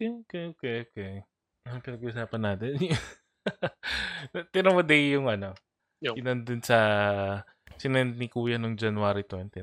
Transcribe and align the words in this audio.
Okay, 0.00 0.16
okay, 0.24 0.44
okay, 0.48 0.76
okay. 0.88 1.12
Ang 1.68 1.84
pinag-usapan 1.84 2.40
natin. 2.40 2.72
Tira 4.52 4.72
mo 4.72 4.80
day 4.80 5.12
yung 5.12 5.28
ano, 5.28 5.52
Yung- 6.00 6.16
yung 6.16 6.24
nandun 6.26 6.64
sa 6.64 6.78
sinend 7.76 8.16
ni 8.16 8.32
Kuya 8.32 8.56
nung 8.56 8.80
January 8.80 9.28
29. 9.28 9.60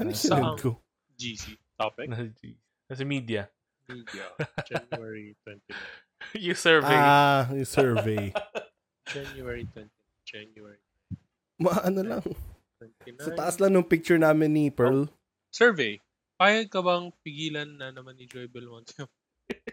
Ano 0.00 0.08
Ah, 0.08 0.16
sinend 0.16 0.56
ko? 0.56 0.80
GC 1.12 1.60
topic. 1.76 2.08
Nasa, 2.08 2.24
G- 2.32 2.56
nasa 2.88 3.04
media. 3.04 3.52
Media. 3.84 4.32
January 4.64 5.36
29. 5.44 5.76
yung 6.48 6.56
survey. 6.56 6.96
Ah, 6.96 7.44
yung 7.52 7.68
survey. 7.68 8.32
January 9.12 9.68
20. 9.68 9.92
January 10.24 10.80
Ma, 11.60 11.84
ano 11.84 12.00
lang. 12.00 12.24
29. 12.80 13.20
Sa 13.20 13.36
taas 13.36 13.60
lang 13.60 13.76
ng 13.76 13.84
picture 13.84 14.16
namin 14.16 14.48
ni 14.48 14.72
Pearl. 14.72 15.04
Survey. 15.52 16.00
Payag 16.40 16.72
ka 16.72 16.80
bang 16.80 17.12
pigilan 17.20 17.76
na 17.76 17.92
naman 17.92 18.16
ni 18.16 18.24
Joy 18.24 18.48
Belmonte? 18.48 18.96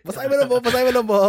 Basahin 0.07 0.31
mo 0.31 0.37
na 0.39 0.47
po, 0.47 0.55
basahin 0.63 0.87
mo 0.87 0.93
na 0.95 1.03
po. 1.03 1.19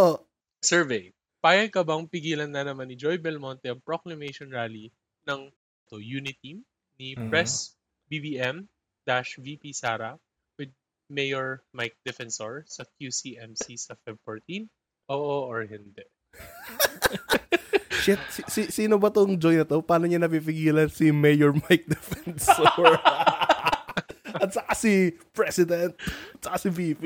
Survey. 0.63 1.11
Payag 1.39 1.71
ka 1.71 1.83
bang 1.83 2.03
pigilan 2.07 2.51
na 2.51 2.63
naman 2.63 2.87
ni 2.87 2.95
Joy 2.95 3.19
Belmonte 3.19 3.67
ang 3.67 3.79
proclamation 3.79 4.47
rally 4.47 4.91
ng 5.23 5.51
to 5.87 5.99
Uniteam 5.99 6.63
ni 6.95 7.15
Mhm. 7.15 7.27
Press 7.27 7.75
BBM 8.07 8.67
dash 9.03 9.39
VP 9.39 9.71
Sara 9.71 10.19
with 10.55 10.71
Mayor 11.07 11.63
Mike 11.71 11.95
Defensor 12.03 12.67
sa 12.67 12.83
QCMC 12.99 13.75
sa 13.75 13.95
Feb 14.03 14.19
14? 14.23 14.67
Oo 15.09 15.47
or 15.47 15.63
hindi? 15.63 16.03
Shit, 18.03 18.19
si, 18.31 18.41
si, 18.47 18.61
sino 18.71 18.95
ba 18.95 19.11
tong 19.11 19.35
Joy 19.35 19.59
na 19.59 19.67
to? 19.67 19.83
Paano 19.83 20.07
niya 20.07 20.23
napipigilan 20.23 20.87
si 20.87 21.11
Mayor 21.11 21.51
Mike 21.51 21.87
Defensor? 21.87 22.95
At 24.43 24.55
saka 24.55 24.71
si 24.71 25.11
President. 25.33 25.95
At 26.37 26.41
saka 26.43 26.57
si 26.61 26.69
VP. 26.69 27.03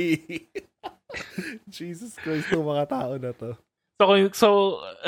Jesus 1.70 2.16
Christ, 2.16 2.50
ng 2.50 2.62
mga 2.62 2.86
tao 2.88 3.12
na 3.16 3.32
to. 3.32 3.54
So, 3.96 4.04
kung- 4.06 4.34
so 4.34 4.48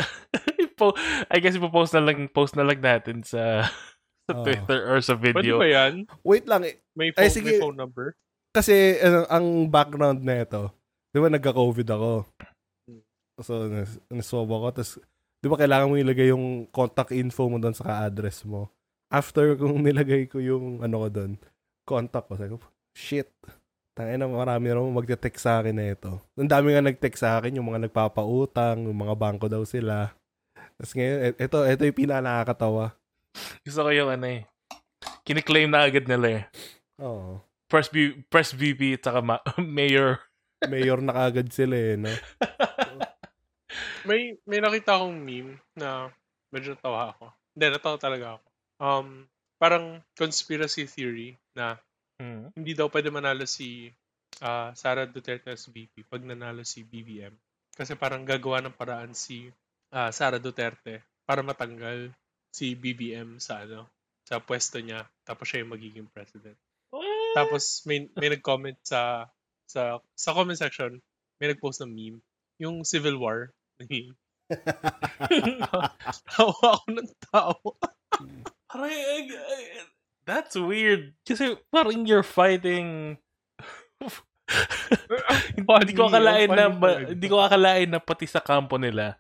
po, 0.80 0.92
I 1.28 1.40
guess 1.40 1.56
ipopost 1.56 1.92
na 1.92 2.04
lang, 2.04 2.28
post 2.28 2.54
na 2.54 2.64
lang 2.64 2.80
natin 2.80 3.22
sa, 3.22 3.66
sa 4.26 4.34
Oh. 4.34 4.42
Twitter 4.42 4.90
or 4.90 4.98
sa 5.00 5.14
Pwede 5.14 5.38
video. 5.40 5.56
ba 5.56 5.68
yan? 5.68 6.10
Wait 6.22 6.46
lang, 6.46 6.66
eh. 6.66 6.82
May 6.94 7.14
Ay, 7.14 7.30
phone, 7.30 7.32
sige. 7.32 7.48
may 7.48 7.60
phone 7.60 7.78
number? 7.78 8.18
kasi 8.50 8.72
ano, 8.98 9.28
ang 9.28 9.68
background 9.68 10.24
na 10.24 10.42
ito, 10.42 10.72
di 11.12 11.20
ba 11.20 11.28
nagka-COVID 11.28 11.88
ako? 11.92 12.12
So, 13.38 13.68
naswab 14.08 14.48
ako. 14.48 14.68
Tapos, 14.72 14.92
di 15.38 15.48
ba 15.48 15.60
kailangan 15.60 15.92
mo 15.92 16.00
ilagay 16.00 16.32
yung 16.32 16.66
contact 16.70 17.12
info 17.12 17.46
mo 17.46 17.60
doon 17.60 17.76
sa 17.76 18.08
address 18.08 18.48
mo. 18.48 18.72
After 19.12 19.54
kung 19.56 19.84
nilagay 19.84 20.26
ko 20.26 20.40
yung 20.40 20.80
ano 20.80 21.04
ko 21.04 21.08
doon, 21.12 21.32
contact 21.84 22.26
ko, 22.26 22.34
sabi 22.34 22.56
ko, 22.56 22.64
shit. 22.96 23.28
Tangina 23.96 24.28
na 24.28 24.36
marami 24.36 24.68
na 24.68 24.84
magte-text 24.84 25.48
sa 25.48 25.64
akin 25.64 25.72
na 25.72 25.96
ito. 25.96 26.20
Ang 26.36 26.52
dami 26.52 26.76
nga 26.76 26.84
nag-text 26.84 27.24
sa 27.24 27.40
akin, 27.40 27.56
yung 27.56 27.72
mga 27.72 27.88
nagpapautang, 27.88 28.92
yung 28.92 29.00
mga 29.00 29.16
bangko 29.16 29.48
daw 29.48 29.64
sila. 29.64 30.12
Tapos 30.76 30.92
ngayon, 30.92 31.32
e- 31.32 31.40
ito, 31.40 31.58
ito 31.64 31.82
yung 31.88 32.00
pinaka 32.04 32.20
nakakatawa. 32.20 32.92
Gusto 33.64 33.88
ko 33.88 33.90
yung 33.96 34.12
ano 34.12 34.28
eh. 34.28 34.44
Kiniklaim 35.24 35.72
na 35.72 35.88
agad 35.88 36.12
nila 36.12 36.28
eh. 36.28 36.44
Oo. 37.00 37.40
Press, 37.72 37.88
B, 37.88 38.20
press 38.28 38.52
VP 38.52 39.00
at 39.00 39.08
saka 39.08 39.24
ma- 39.24 39.46
mayor. 39.64 40.20
Mayor 40.68 41.00
na 41.00 41.16
kagad 41.16 41.48
sila 41.56 41.80
eh, 41.80 41.96
no? 41.96 42.12
May 44.06 44.38
may 44.46 44.62
nakita 44.62 45.02
akong 45.02 45.18
meme 45.18 45.58
na 45.74 46.14
medyo 46.54 46.78
natawa 46.78 47.12
ako. 47.12 47.34
Hindi, 47.58 47.66
natawa 47.74 47.98
talaga 47.98 48.26
ako. 48.38 48.46
Um, 48.78 49.08
parang 49.58 50.06
conspiracy 50.14 50.86
theory 50.86 51.42
na 51.58 51.82
Hmm. 52.16 52.48
hindi 52.56 52.72
daw 52.72 52.88
pwede 52.88 53.12
manalo 53.12 53.44
si 53.44 53.92
ah, 54.40 54.72
Sara 54.72 55.04
Duterte 55.04 55.52
as 55.52 55.68
VP 55.68 56.08
pag 56.08 56.24
nanalo 56.24 56.64
si 56.64 56.88
BBM. 56.88 57.36
Kasi 57.76 58.00
parang 58.00 58.24
gagawa 58.24 58.64
ng 58.64 58.76
paraan 58.76 59.12
si 59.12 59.52
ah, 59.92 60.12
Sara 60.16 60.40
Duterte 60.40 61.04
para 61.28 61.44
matanggal 61.44 62.12
si 62.56 62.72
BBM 62.72 63.40
sa 63.44 63.68
ano 63.68 63.92
sa 64.24 64.40
pwesto 64.40 64.80
niya 64.80 65.04
tapos 65.28 65.52
siya 65.52 65.68
yung 65.68 65.76
magiging 65.76 66.08
president. 66.08 66.56
Tapos 67.36 67.84
may 67.84 68.08
may 68.16 68.32
nag-comment 68.32 68.80
sa 68.80 69.28
sa 69.68 70.00
sa 70.16 70.32
comment 70.32 70.56
section, 70.56 70.96
may 71.44 71.52
nag-post 71.52 71.84
ng 71.84 71.92
meme, 71.92 72.20
yung 72.64 72.88
Civil 72.88 73.20
War 73.20 73.52
meme. 73.92 74.16
Tawa 76.32 76.68
ako 76.80 76.88
ng 76.94 77.12
tao. 77.34 77.58
Parang, 78.70 78.92
eh, 78.94 79.26
eh, 79.26 79.84
that's 80.26 80.58
weird. 80.58 81.14
Kasi 81.24 81.56
parang 81.72 82.06
you're 82.06 82.26
fighting... 82.26 83.18
hindi 85.56 85.98
ko 85.98 86.06
akalain 86.06 86.50
na 86.52 86.70
ba- 86.70 87.02
hindi 87.10 87.26
ko 87.26 87.42
akalain 87.42 87.90
na 87.90 87.98
pati 87.98 88.30
sa 88.30 88.44
kampo 88.44 88.78
nila 88.78 89.18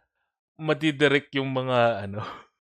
madidirect 0.59 1.35
yung 1.35 1.51
mga 1.51 2.07
ano 2.07 2.21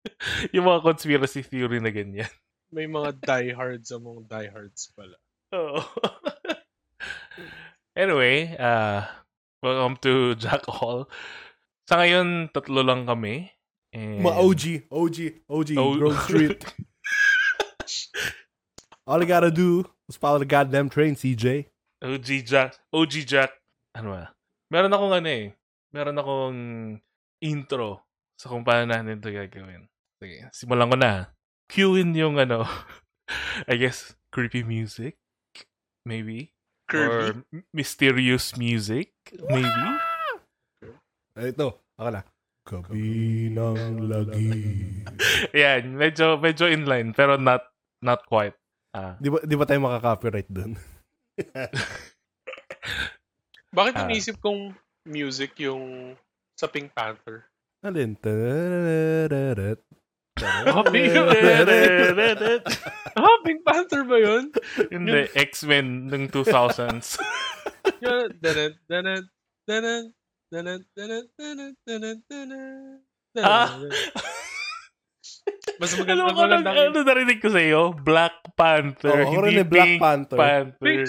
yung 0.55 0.65
mga 0.67 0.81
conspiracy 0.83 1.43
theory 1.43 1.79
na 1.79 1.91
ganyan. 1.91 2.31
May 2.69 2.85
mga 2.85 3.19
diehards 3.21 3.89
among 3.89 4.25
diehards 4.29 4.93
pala. 4.93 5.17
Oo. 5.57 5.81
anyway, 7.97 8.53
uh, 8.55 9.03
welcome 9.65 9.97
to 10.05 10.37
Jack 10.37 10.63
Hall. 10.69 11.09
Sa 11.89 11.97
ngayon, 11.97 12.53
tatlo 12.53 12.85
lang 12.85 13.09
kami. 13.09 13.49
And... 13.89 14.21
Mga 14.21 14.37
OG, 14.37 14.63
OG, 14.93 15.17
OG, 15.49 15.69
Oh. 15.81 15.97
Grove 15.97 16.21
Street. 16.29 16.61
All 19.09 19.23
I 19.23 19.25
gotta 19.25 19.49
do 19.49 19.89
is 20.05 20.21
follow 20.21 20.37
the 20.37 20.45
goddamn 20.45 20.85
train, 20.85 21.17
CJ. 21.17 21.65
OG 22.05 22.45
Jack. 22.45 22.77
OG 22.93 23.25
Jack. 23.25 23.49
Ano 23.97 24.13
ba? 24.13 24.37
Meron 24.69 24.93
akong 24.93 25.17
ano 25.17 25.25
eh. 25.25 25.57
Meron 25.89 26.21
akong 26.21 26.57
intro 27.41 28.05
sa 28.37 28.53
kung 28.53 28.61
paano 28.61 28.93
natin 28.93 29.17
ito 29.17 29.33
gagawin. 29.33 29.89
Sige, 30.21 30.45
simulan 30.53 30.93
ko 30.93 30.97
na. 31.01 31.33
Cue 31.65 32.05
in 32.05 32.13
yung 32.13 32.37
ano, 32.37 32.69
I 33.71 33.81
guess, 33.81 34.13
creepy 34.29 34.61
music. 34.61 35.17
Maybe. 36.05 36.53
Kirby. 36.85 37.09
Or 37.09 37.25
mysterious 37.73 38.53
music. 38.61 39.09
Maybe. 39.49 39.85
Ay, 41.33 41.49
ito, 41.49 41.81
ako 41.97 42.09
na. 42.13 42.21
Gabi 42.61 43.49
ng 43.57 44.05
lagi. 44.05 44.53
Yan, 45.65 45.97
medyo, 45.97 46.37
medyo 46.37 46.69
inline, 46.69 47.09
pero 47.17 47.41
not, 47.41 47.73
not 48.05 48.21
quite. 48.29 48.58
Ah, 48.89 49.13
Di 49.21 49.29
ba, 49.29 49.37
di 49.45 49.53
ba 49.53 49.69
tayo 49.69 49.85
makaka-copyright 49.85 50.49
dun? 50.49 50.73
Bakit 53.77 53.93
Ah. 53.95 54.09
inisip 54.09 54.41
kong 54.41 54.73
music 55.05 55.61
yung 55.61 56.17
sa 56.57 56.65
Pink 56.65 56.89
Panther? 56.97 57.45
Alin? 57.85 58.17
Ah, 60.41 60.81
Pink, 60.93 61.13
ah, 63.13 63.37
Panther 63.61 64.01
ba 64.09 64.17
yun? 64.17 64.49
Hindi, 64.89 65.29
X-Men 65.37 66.09
ng 66.09 66.33
2000s. 66.33 67.21
Yun. 68.01 68.29
Danan, 68.41 68.73
danan, 68.89 69.21
danan, 69.69 70.03
danan, 70.49 70.81
danan, 70.97 71.23
danan, 71.37 71.71
danan, 71.85 72.17
danan, 72.25 73.05
Ah. 73.37 73.69
Mas 75.79 75.91
maganda 75.99 76.27
ano 76.27 76.35
ko 76.35 76.41
lang, 76.43 76.61
magandang 76.63 76.77
ano 76.91 76.99
narinig 77.03 77.39
ko 77.39 77.49
sa 77.49 77.61
iyo? 77.61 77.95
Black 77.95 78.35
Panther. 78.53 79.23
Oo, 79.23 79.31
ako 79.31 79.47
hindi 79.47 79.65
Black 79.65 79.87
Pink 79.95 80.01
Panther. 80.01 80.37
Panther. 80.37 81.01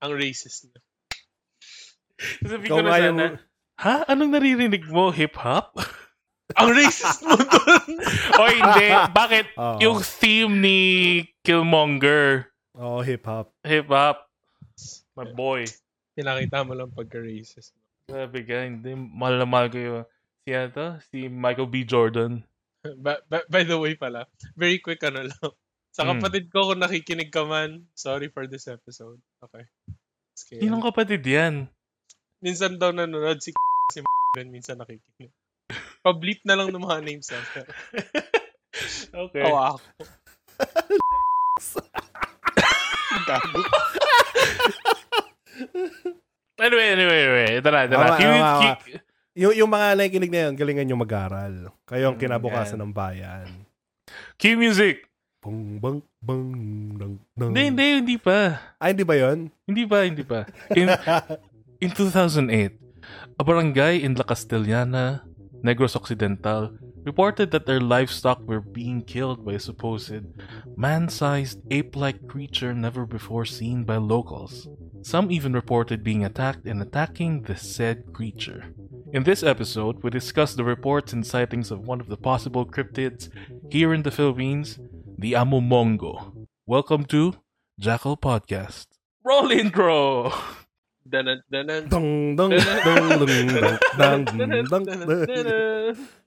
ang 0.00 0.12
racist 0.16 0.68
niya. 0.68 0.80
Sabi 2.44 2.66
ko 2.68 2.80
na 2.80 2.90
sana, 2.92 3.04
yung- 3.04 3.38
ha? 3.80 3.94
Anong 4.08 4.32
naririnig 4.36 4.84
mo? 4.88 5.08
Hip-hop? 5.08 5.72
Ang 6.58 6.74
racist 6.74 7.22
mo 7.22 7.38
dun! 7.38 8.02
o 8.40 8.42
hindi. 8.50 8.86
Bakit? 8.90 9.46
Oo. 9.54 9.78
Yung 9.78 9.98
theme 10.02 10.54
ni 10.58 10.78
Killmonger. 11.46 12.50
Oo, 12.74 13.06
hip-hop. 13.06 13.54
Hip-hop. 13.62 14.26
My 15.14 15.30
boy. 15.30 15.62
Pinakita 16.18 16.66
mo 16.66 16.74
lang 16.74 16.90
pagka-racist. 16.90 17.70
Sabi 18.10 18.42
ka, 18.42 18.66
hindi. 18.66 18.98
Mahal 18.98 19.38
na 19.38 19.46
mahal 19.46 19.70
ko 19.70 19.78
yung, 19.78 20.02
si 20.42 20.50
ano 20.50 20.68
to? 20.74 20.86
Si 21.14 21.30
Michael 21.30 21.70
B. 21.70 21.86
Jordan. 21.86 22.42
By, 22.80 23.20
by, 23.28 23.40
by 23.44 23.62
the 23.62 23.76
way 23.76 23.92
pala, 23.92 24.24
very 24.56 24.80
quick 24.80 25.04
ano 25.04 25.28
lang. 25.28 25.52
Sa 25.90 26.06
Hmm. 26.06 26.16
kapatid 26.16 26.48
ko, 26.48 26.70
kung 26.70 26.80
nakikinig 26.80 27.28
ka 27.28 27.44
man, 27.44 27.84
sorry 27.92 28.30
for 28.30 28.46
this 28.46 28.64
episode. 28.66 29.18
Okay. 29.42 29.66
Scale. 30.32 30.62
Sinong 30.62 30.80
kapatid 30.80 31.20
yan? 31.20 31.68
Minsan 32.40 32.80
daw 32.80 32.88
nanonood 32.88 33.42
si 33.42 33.52
si 33.92 34.00
minsan 34.48 34.80
nakikinig. 34.80 35.28
Pa-bleep 36.00 36.40
na 36.44 36.56
lang 36.56 36.72
ng 36.72 36.80
mga 36.80 36.98
names 37.02 37.28
natin. 37.28 37.66
Okay. 39.10 39.42
Tawa 39.42 39.74
ako. 39.74 39.78
Gago. 43.26 43.60
Anyway, 46.56 46.86
anyway, 46.88 47.18
anyway. 47.20 47.48
Ito 47.58 47.68
na, 47.68 47.78
ito 47.84 47.94
na. 47.94 48.06
Tama, 48.06 48.16
tama, 48.16 48.78
cue- 48.78 49.02
Yung, 49.40 49.56
yung 49.56 49.70
mga 49.72 49.96
nakikinig 49.96 50.28
na 50.28 50.40
yun, 50.46 50.52
galingan 50.52 50.84
nyo 50.84 50.96
mag-aral. 51.00 51.54
Kayo 51.88 52.12
ang 52.12 52.16
Mm, 52.20 52.22
kinabukasan 52.28 52.76
ng 52.76 52.92
bayan. 52.92 53.48
Cue 54.36 54.52
music. 54.52 55.08
Bang, 55.40 55.80
bang, 55.80 55.98
bang, 56.20 56.44
dang, 57.00 57.14
dang. 57.32 57.48
Hindi, 57.48 57.62
hindi, 57.72 57.86
hindi 58.04 58.16
pa. 58.20 58.60
Ay, 58.76 58.92
hindi 58.92 59.04
ba 59.08 59.16
yun? 59.16 59.48
Hindi 59.64 59.82
pa, 59.88 59.98
hindi 60.04 60.24
pa. 60.28 60.44
In, 60.76 60.92
In 61.80 61.88
2008, 61.96 62.76
a 63.40 63.42
barangay 63.42 64.04
in 64.04 64.12
La 64.12 64.28
Castellana, 64.28 65.24
Negros 65.64 65.96
Occidental, 65.96 66.76
reported 67.08 67.48
that 67.56 67.64
their 67.64 67.80
livestock 67.80 68.44
were 68.44 68.60
being 68.60 69.00
killed 69.00 69.40
by 69.48 69.56
a 69.56 69.58
supposed 69.58 70.28
man-sized 70.76 71.64
ape-like 71.72 72.28
creature 72.28 72.76
never 72.76 73.08
before 73.08 73.48
seen 73.48 73.88
by 73.88 73.96
locals. 73.96 74.68
Some 75.00 75.32
even 75.32 75.56
reported 75.56 76.04
being 76.04 76.20
attacked 76.20 76.68
and 76.68 76.84
attacking 76.84 77.48
the 77.48 77.56
said 77.56 78.12
creature. 78.12 78.76
In 79.12 79.24
this 79.24 79.42
episode, 79.42 80.04
we 80.04 80.10
discuss 80.10 80.54
the 80.54 80.62
reports 80.62 81.12
and 81.12 81.26
sightings 81.26 81.72
of 81.72 81.80
one 81.80 82.00
of 82.00 82.06
the 82.06 82.16
possible 82.16 82.64
cryptids 82.64 83.28
here 83.68 83.92
in 83.92 84.02
the 84.02 84.10
Philippines, 84.12 84.78
the 85.18 85.32
Amumongo. 85.32 86.46
Welcome 86.64 87.04
to 87.06 87.34
Jackal 87.78 88.16
Podcast. 88.16 88.86
Roll 89.24 89.50
intro! 89.50 90.30
Danan, 91.08 91.42
danan. 91.52 91.88
Dong, 91.88 92.36
dong, 92.36 92.50
dong, 92.50 93.18
dong, 93.18 93.26
dong, 93.98 94.24
dong, 94.24 94.84
dong, 94.84 94.84
dong. 94.84 95.96
So 95.96 96.19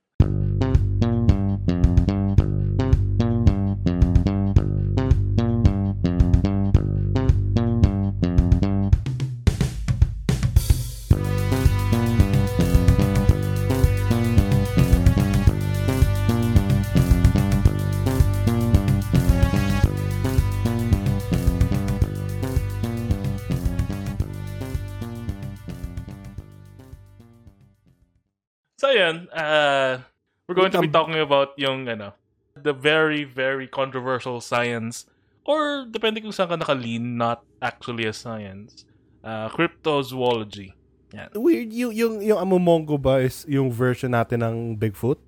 yan, 29.13 29.30
uh, 29.30 30.01
we're 30.50 30.57
going 30.57 30.74
to 30.74 30.81
be 30.81 30.89
talking 30.89 31.21
about 31.21 31.54
yung 31.62 31.86
ano, 31.86 32.18
the 32.57 32.74
very, 32.74 33.24
very 33.24 33.69
controversial 33.69 34.42
science 34.42 35.06
or 35.45 35.86
depende 35.86 36.24
kung 36.24 36.31
saan 36.31 36.50
ka 36.50 36.57
nakalin, 36.57 37.19
not 37.19 37.44
actually 37.62 38.07
a 38.07 38.15
science, 38.15 38.88
uh, 39.21 39.51
cryptozoology. 39.51 40.74
Yan. 41.13 41.30
Weird, 41.38 41.69
yung, 41.69 41.94
yung, 41.94 42.13
yung 42.25 42.39
Amumongo 42.42 42.98
ba 42.98 43.21
is 43.21 43.45
yung 43.45 43.69
version 43.69 44.18
natin 44.18 44.42
ng 44.42 44.56
Bigfoot? 44.74 45.21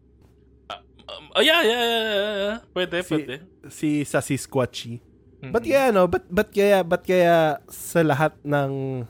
Um, 1.06 1.30
oh, 1.38 1.44
yeah, 1.46 1.62
yeah, 1.62 1.84
yeah, 1.86 2.02
yeah, 2.02 2.36
yeah. 2.42 2.58
Pwede, 2.74 2.98
Si- 3.06 3.14
pwede. 3.14 3.36
Si 3.70 3.90
Sasquatchy. 4.02 4.98
Mm-mm. 5.46 5.54
Ba't 5.54 5.62
kaya 5.62 5.94
no? 5.94 6.10
Ba't, 6.10 6.26
ba't 6.26 6.50
kaya, 6.50 6.82
ba't 6.82 7.04
kaya 7.06 7.62
sa 7.70 8.02
lahat 8.02 8.34
ng 8.42 9.04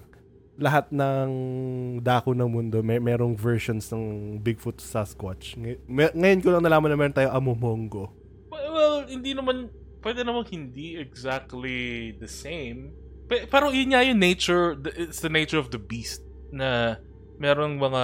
lahat 0.55 0.87
ng 0.91 1.29
dako 1.99 2.31
ng 2.31 2.47
mundo, 2.47 2.79
may 2.79 2.99
merong 2.99 3.35
versions 3.35 3.91
ng 3.91 4.37
Bigfoot 4.39 4.79
Sasquatch. 4.79 5.59
Ngay- 5.59 6.15
ngayon 6.15 6.39
ko 6.39 6.49
lang 6.55 6.63
nalaman 6.63 6.91
na 6.91 6.97
meron 6.97 7.15
tayo 7.15 7.29
Amumongo. 7.35 8.15
Well, 8.47 9.03
hindi 9.03 9.35
naman, 9.35 9.67
pwede 9.99 10.23
naman 10.23 10.47
hindi 10.47 10.95
exactly 10.95 12.11
the 12.15 12.29
same. 12.29 12.95
Pe- 13.27 13.51
pero 13.51 13.73
yun 13.75 13.91
nga 13.91 14.05
yung 14.05 14.19
nature, 14.19 14.79
the- 14.79 14.95
it's 14.95 15.19
the 15.19 15.31
nature 15.31 15.59
of 15.59 15.75
the 15.75 15.81
beast 15.81 16.23
na 16.55 16.99
merong 17.35 17.75
mga 17.75 18.03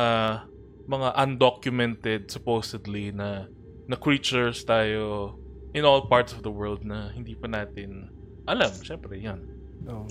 mga 0.92 1.10
undocumented 1.16 2.28
supposedly 2.28 3.16
na 3.16 3.48
na 3.88 3.96
creatures 3.96 4.68
tayo 4.68 5.36
in 5.72 5.88
all 5.88 6.04
parts 6.12 6.36
of 6.36 6.44
the 6.44 6.52
world 6.52 6.84
na 6.84 7.16
hindi 7.16 7.32
pa 7.32 7.48
natin 7.48 8.12
alam. 8.44 8.72
Syempre, 8.84 9.16
yan. 9.16 9.40
Oh. 9.88 10.04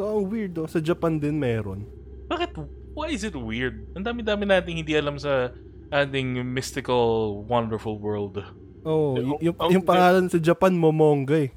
Ito 0.00 0.16
ang 0.16 0.32
weird 0.32 0.56
oh. 0.56 0.64
Sa 0.64 0.80
Japan 0.80 1.20
din 1.20 1.36
meron. 1.36 1.84
Bakit? 2.32 2.56
Why 2.96 3.12
is 3.12 3.20
it 3.20 3.36
weird? 3.36 3.84
Ang 3.92 4.00
dami-dami 4.00 4.48
nating 4.48 4.80
hindi 4.80 4.96
alam 4.96 5.20
sa 5.20 5.52
ating 5.92 6.40
mystical, 6.40 7.44
wonderful 7.44 8.00
world. 8.00 8.40
Oh, 8.80 9.12
y- 9.20 9.52
yung, 9.52 9.56
oh, 9.60 9.68
yung 9.68 9.84
pangalan 9.84 10.24
sa 10.32 10.40
Japan, 10.40 10.72
Momonga 10.72 11.44
eh. 11.44 11.52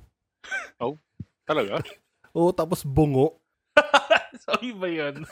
Talaga? 1.48 1.80
Oo, 2.36 2.52
tapos 2.52 2.84
bungo. 2.84 3.40
so, 4.44 4.60
iba 4.60 4.92
yun. 4.92 5.24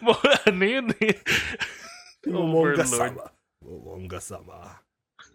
Mga 0.00 0.30
ano 0.48 0.64
yun 0.64 0.88
eh. 1.04 1.14
Momonga 2.32 2.88
sama. 2.88 3.28
Momonga 3.60 4.20
sama. 4.24 4.80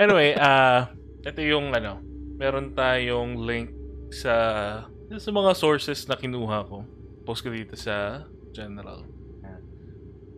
Anyway, 0.02 0.34
ah 0.34 0.90
ito 1.22 1.46
yung 1.46 1.78
ano, 1.78 2.02
meron 2.42 2.74
tayong 2.74 3.38
link 3.46 3.70
sa 4.10 4.34
sa 5.16 5.32
mga 5.32 5.52
sources 5.56 6.04
na 6.04 6.20
kinuha 6.20 6.68
ko. 6.68 6.84
Post 7.24 7.48
ko 7.48 7.50
dito 7.52 7.80
sa 7.80 8.28
general. 8.52 9.08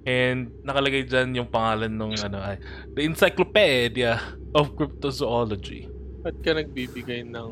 And 0.07 0.54
nakalagay 0.63 1.06
dyan 1.06 1.36
yung 1.36 1.50
pangalan 1.51 1.92
nung 1.92 2.16
ano 2.16 2.39
ay 2.39 2.57
The 2.95 3.04
Encyclopedia 3.04 4.18
of 4.56 4.74
Cryptozoology. 4.74 5.92
Ba't 6.24 6.39
ka 6.39 6.56
nagbibigay 6.56 7.27
ng 7.27 7.50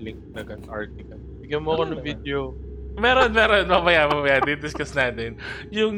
link 0.00 0.20
na 0.34 0.42
gan 0.42 0.64
article? 0.68 1.20
Bigyan 1.40 1.62
mo 1.62 1.78
ako 1.78 1.84
ng 1.94 2.02
video. 2.02 2.52
Meron, 2.94 3.30
meron. 3.34 3.66
Mamaya, 3.66 4.06
mamaya. 4.06 4.38
Di-discuss 4.42 4.94
natin. 4.94 5.38
Yung 5.70 5.96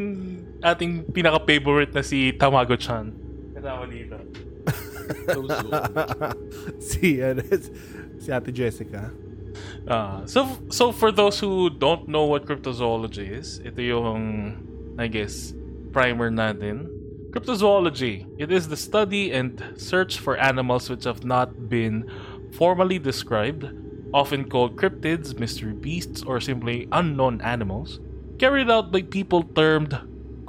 ating 0.65 1.05
pinaka-favorite 1.13 1.93
na 1.93 2.01
si 2.01 2.33
Tamago-chan. 2.33 3.13
Kasama 3.57 3.85
dito. 3.89 4.17
So, 5.07 5.47
so. 5.47 5.71
si, 6.91 7.23
ano, 7.23 7.39
si 8.19 8.27
Ate 8.35 8.51
Jessica. 8.51 9.15
Ah, 9.89 10.23
so 10.27 10.59
so 10.69 10.91
for 10.91 11.13
those 11.15 11.39
who 11.39 11.71
don't 11.71 12.09
know 12.11 12.27
what 12.27 12.43
cryptozoology 12.43 13.31
is, 13.31 13.63
ito 13.63 13.79
yung 13.79 14.59
I 14.99 15.07
guess 15.07 15.55
primer 15.95 16.27
natin. 16.27 16.91
Cryptozoology, 17.31 18.27
it 18.35 18.51
is 18.51 18.67
the 18.67 18.77
study 18.77 19.31
and 19.31 19.63
search 19.79 20.19
for 20.19 20.35
animals 20.43 20.91
which 20.91 21.05
have 21.05 21.23
not 21.23 21.69
been 21.69 22.03
formally 22.51 22.99
described, 22.99 23.71
often 24.11 24.49
called 24.51 24.75
cryptids, 24.75 25.39
mystery 25.39 25.75
beasts, 25.75 26.23
or 26.25 26.41
simply 26.41 26.89
unknown 26.91 27.41
animals, 27.43 28.01
carried 28.39 28.71
out 28.71 28.91
by 28.91 29.03
people 29.03 29.45
termed 29.55 29.95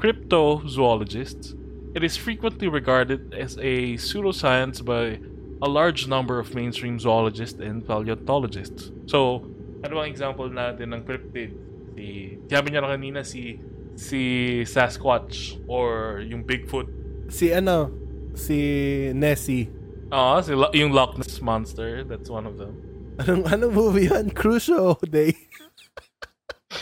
cryptozoologists. 0.01 1.53
It 1.93 2.03
is 2.03 2.17
frequently 2.17 2.69
regarded 2.69 3.33
as 3.33 3.57
a 3.57 4.01
pseudoscience 4.01 4.81
by 4.81 5.19
a 5.61 5.69
large 5.69 6.07
number 6.07 6.39
of 6.39 6.53
mainstream 6.53 6.99
zoologists 6.99 7.59
and 7.59 7.85
paleontologists. 7.85 8.91
So, 9.05 9.45
ano 9.81 10.01
ang 10.01 10.09
example 10.09 10.49
natin 10.49 10.93
ng 10.93 11.01
cryptid? 11.05 11.53
Si, 11.97 12.37
sabi 12.49 12.73
niya 12.73 12.85
na 12.85 12.93
kanina 12.93 13.25
si 13.25 13.57
si 13.97 14.21
Sasquatch 14.61 15.57
or 15.65 16.21
yung 16.21 16.45
Bigfoot. 16.45 16.87
Si 17.33 17.49
ano, 17.49 17.89
si 18.37 18.57
Nessie. 19.17 19.73
Ah, 20.13 20.39
si 20.39 20.53
Lo- 20.53 20.71
yung 20.71 20.93
Loch 20.93 21.17
Ness 21.17 21.41
Monster, 21.41 22.05
that's 22.05 22.29
one 22.29 22.45
of 22.45 22.61
them. 22.61 22.77
Anong, 23.17 23.49
anong 23.49 23.73
movie 23.73 24.07
yan? 24.07 24.29
Crucio 24.29 25.01
Day. 25.09 25.33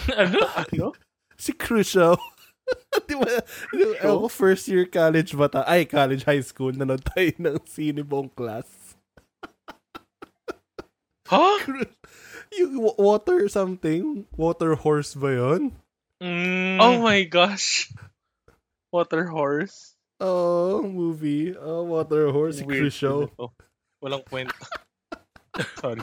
ano? 0.20 0.44
ano? 0.44 0.92
Si 1.40 1.56
Crucio. 1.56 2.20
Di 3.08 3.14
ba, 3.14 3.30
di 3.70 3.84
ba, 3.86 3.94
ako 4.18 4.26
first 4.28 4.66
year 4.66 4.90
college 4.90 5.38
bata, 5.38 5.62
ay 5.70 5.86
college 5.86 6.26
high 6.26 6.42
school, 6.42 6.74
nanood 6.74 7.06
tayo 7.06 7.30
ng 7.44 7.58
sine 7.70 8.02
buong 8.02 8.32
class. 8.34 8.66
Ha? 11.30 11.46
Yung 12.58 12.78
water 12.98 13.50
something, 13.50 14.26
water 14.38 14.74
horse 14.78 15.14
ba 15.18 15.34
yun? 15.34 15.74
Mm, 16.22 16.78
Oh 16.80 16.98
my 17.02 17.26
gosh. 17.26 17.90
Water 18.94 19.28
horse. 19.28 19.98
Oh, 20.22 20.80
movie. 20.86 21.52
Oh, 21.58 21.84
water 21.84 22.32
horse, 22.32 22.62
si 22.62 22.64
Weird 22.64 22.88
Crucio. 22.94 23.28
na. 23.36 23.52
Walang 24.00 24.24
kwenta. 24.24 24.56
Sorry. 25.82 26.00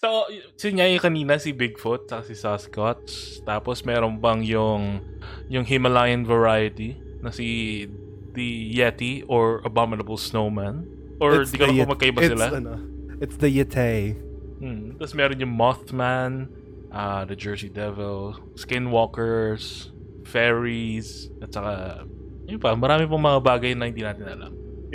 So, 0.00 0.24
nga 0.56 0.88
yung 0.88 1.04
kanina 1.04 1.36
si 1.36 1.52
Bigfoot 1.52 2.08
at 2.08 2.24
si 2.24 2.32
Sasquatch. 2.32 3.44
Tapos 3.44 3.84
meron 3.84 4.16
bang 4.16 4.40
yung 4.40 5.04
yung 5.52 5.68
Himalayan 5.68 6.24
variety 6.24 6.96
na 7.20 7.28
si 7.28 7.84
the 8.32 8.80
Yeti 8.80 9.28
or 9.28 9.60
Abominable 9.60 10.16
Snowman? 10.16 10.88
Or 11.20 11.44
It's 11.44 11.52
di 11.52 11.60
ko 11.60 11.68
alam 11.68 11.84
kung 11.84 11.92
magkaiba 11.92 12.20
it's, 12.24 12.32
sila? 12.32 12.46
Ano, 12.48 12.80
it's 13.20 13.36
the 13.36 13.52
Yeti. 13.52 14.16
Hmm. 14.64 14.96
Tapos 14.96 15.12
meron 15.12 15.36
yung 15.36 15.52
Mothman, 15.52 16.48
ah, 16.88 17.28
the 17.28 17.36
Jersey 17.36 17.68
Devil, 17.68 18.40
Skinwalkers, 18.56 19.92
Fairies, 20.24 21.28
at 21.44 21.52
saka 21.52 22.08
yun 22.48 22.56
pa, 22.56 22.72
marami 22.72 23.04
pong 23.04 23.20
mga 23.20 23.40
bagay 23.44 23.72
na 23.76 23.84
hindi 23.84 24.00
natin 24.00 24.32
alam. 24.32 24.52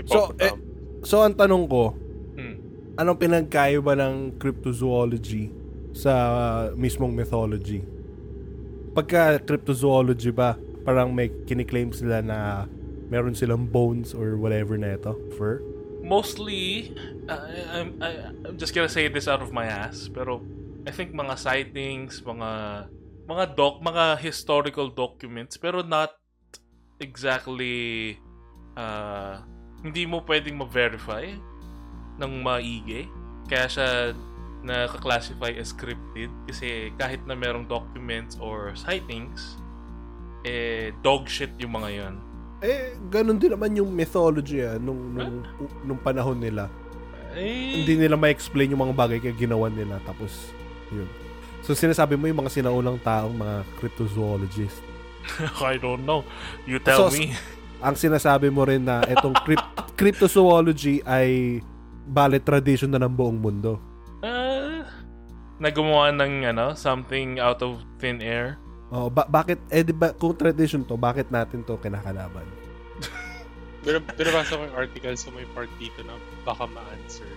So, 0.10 0.34
eh, 0.42 0.50
so 1.06 1.22
ang 1.22 1.38
tanong 1.38 1.70
ko. 1.70 1.94
Anong 2.96 3.20
pinagkaiba 3.20 3.94
ng 4.00 4.40
cryptozoology 4.40 5.52
sa 5.96 6.14
mismong 6.76 7.12
mythology? 7.12 7.84
Pagka 8.96 9.40
cryptozoology 9.44 10.32
ba, 10.32 10.56
parang 10.88 11.12
may 11.12 11.32
kiniklaim 11.48 11.92
sila 11.92 12.24
na 12.24 12.68
meron 13.12 13.36
silang 13.36 13.68
bones 13.68 14.16
or 14.16 14.40
whatever 14.40 14.80
na 14.80 14.96
ito, 14.96 15.14
fur? 15.36 15.60
Mostly, 16.06 16.94
uh, 17.28 17.50
I'm, 17.74 17.98
I, 18.00 18.30
I'm 18.46 18.58
just 18.62 18.78
gonna 18.78 18.92
say 18.92 19.10
this 19.10 19.28
out 19.28 19.42
of 19.42 19.52
my 19.52 19.66
ass, 19.66 20.08
pero 20.08 20.40
I 20.86 20.94
think 20.94 21.12
mga 21.18 21.36
sightings, 21.36 22.22
mga 22.22 22.86
mga 23.26 23.58
doc, 23.58 23.82
mga 23.82 24.22
historical 24.22 24.94
documents 24.94 25.58
pero 25.58 25.82
not 25.82 26.14
exactly 27.02 28.16
uh, 28.78 29.42
hindi 29.82 30.06
mo 30.06 30.22
pwedeng 30.30 30.62
ma-verify 30.62 31.34
ng 32.18 32.32
maigi. 32.42 33.08
Kaya 33.46 33.66
siya 33.66 33.90
na-classify 34.66 35.54
as 35.54 35.70
scripted 35.70 36.34
kasi 36.50 36.90
kahit 36.96 37.22
na 37.24 37.38
merong 37.38 37.66
documents 37.66 38.34
or 38.42 38.74
sightings, 38.74 39.62
eh, 40.42 40.90
dog 41.02 41.26
shit 41.26 41.54
yung 41.58 41.78
mga 41.78 41.90
yon. 41.94 42.16
Eh, 42.60 42.98
ganun 43.08 43.38
din 43.38 43.54
naman 43.54 43.78
yung 43.78 43.92
mythology 43.92 44.66
ah, 44.66 44.82
nung, 44.82 45.14
nung, 45.14 45.46
nung 45.86 46.00
panahon 46.00 46.40
nila. 46.40 46.66
Eh, 47.36 47.84
Hindi 47.84 48.00
nila 48.00 48.16
ma-explain 48.16 48.72
yung 48.72 48.82
mga 48.82 48.96
bagay 48.96 49.18
kaya 49.20 49.36
ginawa 49.36 49.68
nila. 49.68 50.00
Tapos, 50.02 50.50
yun. 50.90 51.06
So, 51.62 51.76
sinasabi 51.76 52.16
mo 52.16 52.26
yung 52.26 52.40
mga 52.40 52.54
sinaunang 52.54 52.98
taong 53.02 53.36
mga 53.36 53.56
cryptozoologists. 53.78 54.82
I 55.62 55.78
don't 55.78 56.06
know. 56.06 56.24
You 56.66 56.78
tell 56.80 57.10
So, 57.10 57.14
me. 57.14 57.34
Ang 57.84 57.98
sinasabi 57.98 58.50
mo 58.50 58.66
rin 58.66 58.82
na 58.82 59.04
itong 59.04 59.36
crypt- 59.44 59.74
cryptozoology 60.00 61.04
ay 61.04 61.60
valid 62.06 62.42
tradition 62.42 62.92
na 62.92 63.00
ng 63.00 63.12
buong 63.12 63.38
mundo. 63.38 63.78
Uh, 64.22 64.86
nagawa 65.58 66.10
ng 66.12 66.46
ano, 66.46 66.74
something 66.74 67.38
out 67.38 67.62
of 67.62 67.78
thin 67.98 68.22
air. 68.22 68.58
Oh, 68.90 69.10
ba- 69.10 69.28
bakit, 69.28 69.58
eh 69.68 69.82
di 69.82 69.92
ba, 69.92 70.14
kung 70.14 70.34
tradition 70.34 70.86
to, 70.86 70.96
bakit 70.96 71.28
natin 71.28 71.66
to 71.66 71.76
kinakalaban? 71.78 72.46
Bin- 73.82 74.02
Binabasa 74.18 74.58
ko 74.58 74.66
yung 74.66 74.78
article 74.78 75.14
sa 75.14 75.30
may 75.30 75.46
part 75.54 75.70
dito 75.78 76.02
na 76.02 76.18
baka 76.42 76.66
ma-answer. 76.66 77.28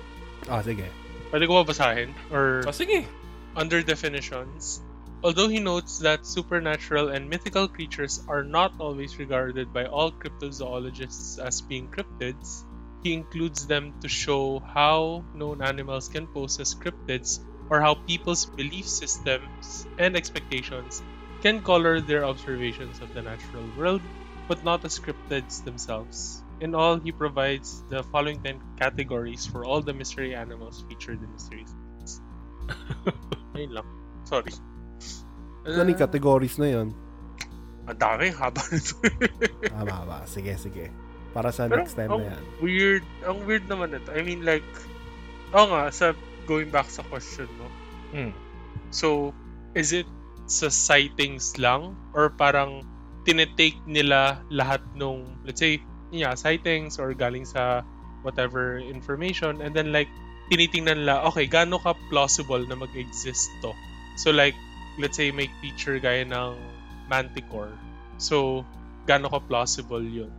Ah, 0.48 0.60
sige. 0.60 0.88
Pwede 1.28 1.44
ko 1.44 1.60
ba 1.60 1.68
basahin? 1.68 2.12
Or 2.32 2.64
Oh, 2.64 2.72
sige. 2.72 3.04
under 3.52 3.82
definitions, 3.82 4.80
although 5.20 5.48
he 5.50 5.58
notes 5.58 5.98
that 5.98 6.22
supernatural 6.24 7.10
and 7.10 7.26
mythical 7.26 7.66
creatures 7.66 8.22
are 8.30 8.44
not 8.46 8.72
always 8.78 9.18
regarded 9.18 9.72
by 9.72 9.84
all 9.84 10.08
cryptozoologists 10.14 11.36
as 11.36 11.60
being 11.60 11.90
cryptids, 11.90 12.64
he 13.02 13.14
includes 13.14 13.66
them 13.66 13.94
to 14.00 14.08
show 14.08 14.58
how 14.58 15.24
known 15.34 15.62
animals 15.62 16.08
can 16.08 16.26
pose 16.26 16.58
as 16.60 16.74
cryptids 16.74 17.40
or 17.70 17.80
how 17.80 17.94
people's 17.94 18.46
belief 18.46 18.88
systems 18.88 19.86
and 19.98 20.16
expectations 20.16 21.02
can 21.42 21.62
color 21.62 22.00
their 22.00 22.24
observations 22.24 23.00
of 23.00 23.12
the 23.14 23.22
natural 23.22 23.64
world, 23.76 24.02
but 24.48 24.64
not 24.64 24.84
as 24.84 24.98
cryptids 24.98 25.62
themselves. 25.64 26.42
In 26.60 26.74
all, 26.74 26.98
he 26.98 27.12
provides 27.12 27.84
the 27.88 28.02
following 28.02 28.42
10 28.42 28.60
categories 28.78 29.46
for 29.46 29.64
all 29.64 29.80
the 29.80 29.94
mystery 29.94 30.34
animals 30.34 30.84
featured 30.88 31.22
in 31.22 31.30
the 31.30 31.38
series. 31.38 31.72
Ayun 33.54 33.78
lang. 33.78 33.86
Sorry. 34.26 34.50
Ano 35.62 35.86
yung 35.86 35.94
uh, 35.94 36.02
categories 36.02 36.58
na 36.58 36.66
yun? 36.66 36.88
Ang 37.86 37.98
dami, 37.98 38.34
haba 38.34 38.60
nito. 38.74 38.98
Tama 39.70 39.94
ah, 39.94 40.02
ba? 40.02 40.18
Sige, 40.26 40.58
sige. 40.58 40.90
Para 41.32 41.52
sa 41.52 41.68
Pero, 41.68 41.84
next 41.84 41.94
time 41.94 42.10
ang 42.10 42.22
na 42.24 42.32
yan. 42.34 42.42
weird, 42.60 43.04
ang 43.22 43.38
weird 43.44 43.64
naman 43.68 43.92
ito. 43.92 44.08
I 44.10 44.24
mean, 44.24 44.42
like, 44.42 44.64
oo 45.52 45.66
nga, 45.68 45.92
sa, 45.92 46.16
going 46.48 46.72
back 46.72 46.88
sa 46.88 47.04
question 47.06 47.48
mo, 47.60 47.68
Hmm. 48.08 48.32
so, 48.88 49.36
is 49.76 49.92
it 49.92 50.08
sa 50.48 50.72
sightings 50.72 51.60
lang? 51.60 51.92
Or 52.16 52.32
parang, 52.32 52.80
tinetake 53.28 53.76
nila 53.84 54.40
lahat 54.48 54.80
nung, 54.96 55.28
let's 55.44 55.60
say, 55.60 55.84
yeah, 56.08 56.32
sightings 56.32 56.96
or 56.96 57.12
galing 57.12 57.44
sa 57.44 57.84
whatever 58.24 58.80
information, 58.80 59.60
and 59.60 59.76
then 59.76 59.92
like, 59.92 60.08
tinitingnan 60.48 61.04
nila, 61.04 61.20
okay, 61.28 61.44
gaano 61.44 61.76
ka 61.76 61.92
plausible 62.08 62.64
na 62.64 62.72
mag-exist 62.72 63.52
to? 63.60 63.76
So 64.16 64.32
like, 64.32 64.56
let's 64.96 65.20
say 65.20 65.28
may 65.28 65.52
creature 65.60 66.00
gaya 66.00 66.24
ng 66.24 66.56
manticore. 67.12 67.76
So, 68.16 68.64
gaano 69.04 69.28
ka 69.28 69.44
plausible 69.44 70.00
yun? 70.00 70.32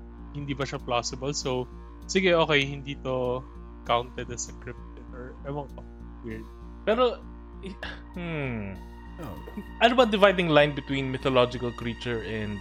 Hindi 0.44 0.56
ba 0.56 0.64
siya 0.64 0.80
plausible? 0.80 1.36
So, 1.36 1.68
sige, 2.08 2.32
okay, 2.34 2.64
hindi 2.64 2.96
to 3.04 3.44
counted 3.86 4.30
as 4.32 4.48
a 4.50 4.54
cryptid 4.64 5.08
or 5.12 5.36
ewan 5.46 5.68
ko. 5.74 5.82
Weird. 6.24 6.48
Pero, 6.88 7.20
hmm. 8.18 8.76
Oh. 9.20 9.36
Ano 9.84 9.94
ba 10.00 10.08
dividing 10.08 10.48
line 10.48 10.72
between 10.72 11.12
mythological 11.12 11.76
creature 11.76 12.24
and 12.24 12.56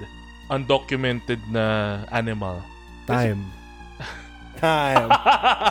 undocumented 0.51 1.39
na 1.55 2.03
animal? 2.11 2.59
Time. 3.07 3.47
Time. 4.59 5.07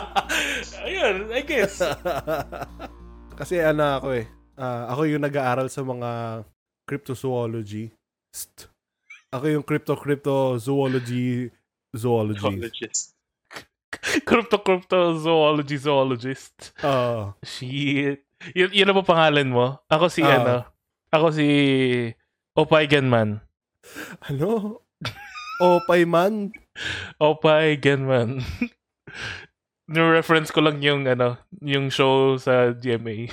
Ayun, 0.88 1.28
I 1.28 1.44
guess. 1.44 1.84
Kasi 3.38 3.60
ano 3.60 4.00
ako 4.00 4.08
eh. 4.16 4.26
ah, 4.56 4.88
ako 4.96 5.12
yung 5.12 5.22
nag-aaral 5.28 5.68
sa 5.68 5.84
mga 5.84 6.42
cryptozoology. 6.88 7.92
St- 8.32 8.72
Ako 9.28 9.44
yung 9.60 9.64
crypto-crypto-zoology 9.68 11.52
zoology. 11.52 11.52
Zoologist. 11.96 13.14
crypto 14.28 14.58
crypto 14.60 15.16
zoology 15.18 15.76
zoologist. 15.76 16.72
Ah, 16.84 17.32
Shit. 17.40 18.22
Y- 18.54 18.74
yun 18.76 18.92
ba 18.92 19.02
pangalan 19.02 19.48
mo? 19.48 19.80
Ako 19.88 20.06
si 20.12 20.20
Ah. 20.22 20.36
ano? 20.38 20.56
Ako 21.10 21.32
si 21.32 21.48
Opay 22.52 22.84
Genman. 22.86 23.40
ano? 24.28 24.82
Opay 25.58 26.04
man? 26.04 26.52
Opay 27.18 27.80
Genman. 27.80 28.44
Ni-reference 29.90 30.52
ko 30.52 30.60
lang 30.60 30.84
yung 30.84 31.08
ano, 31.08 31.40
yung 31.64 31.88
show 31.88 32.36
sa 32.36 32.76
GMA. 32.76 33.32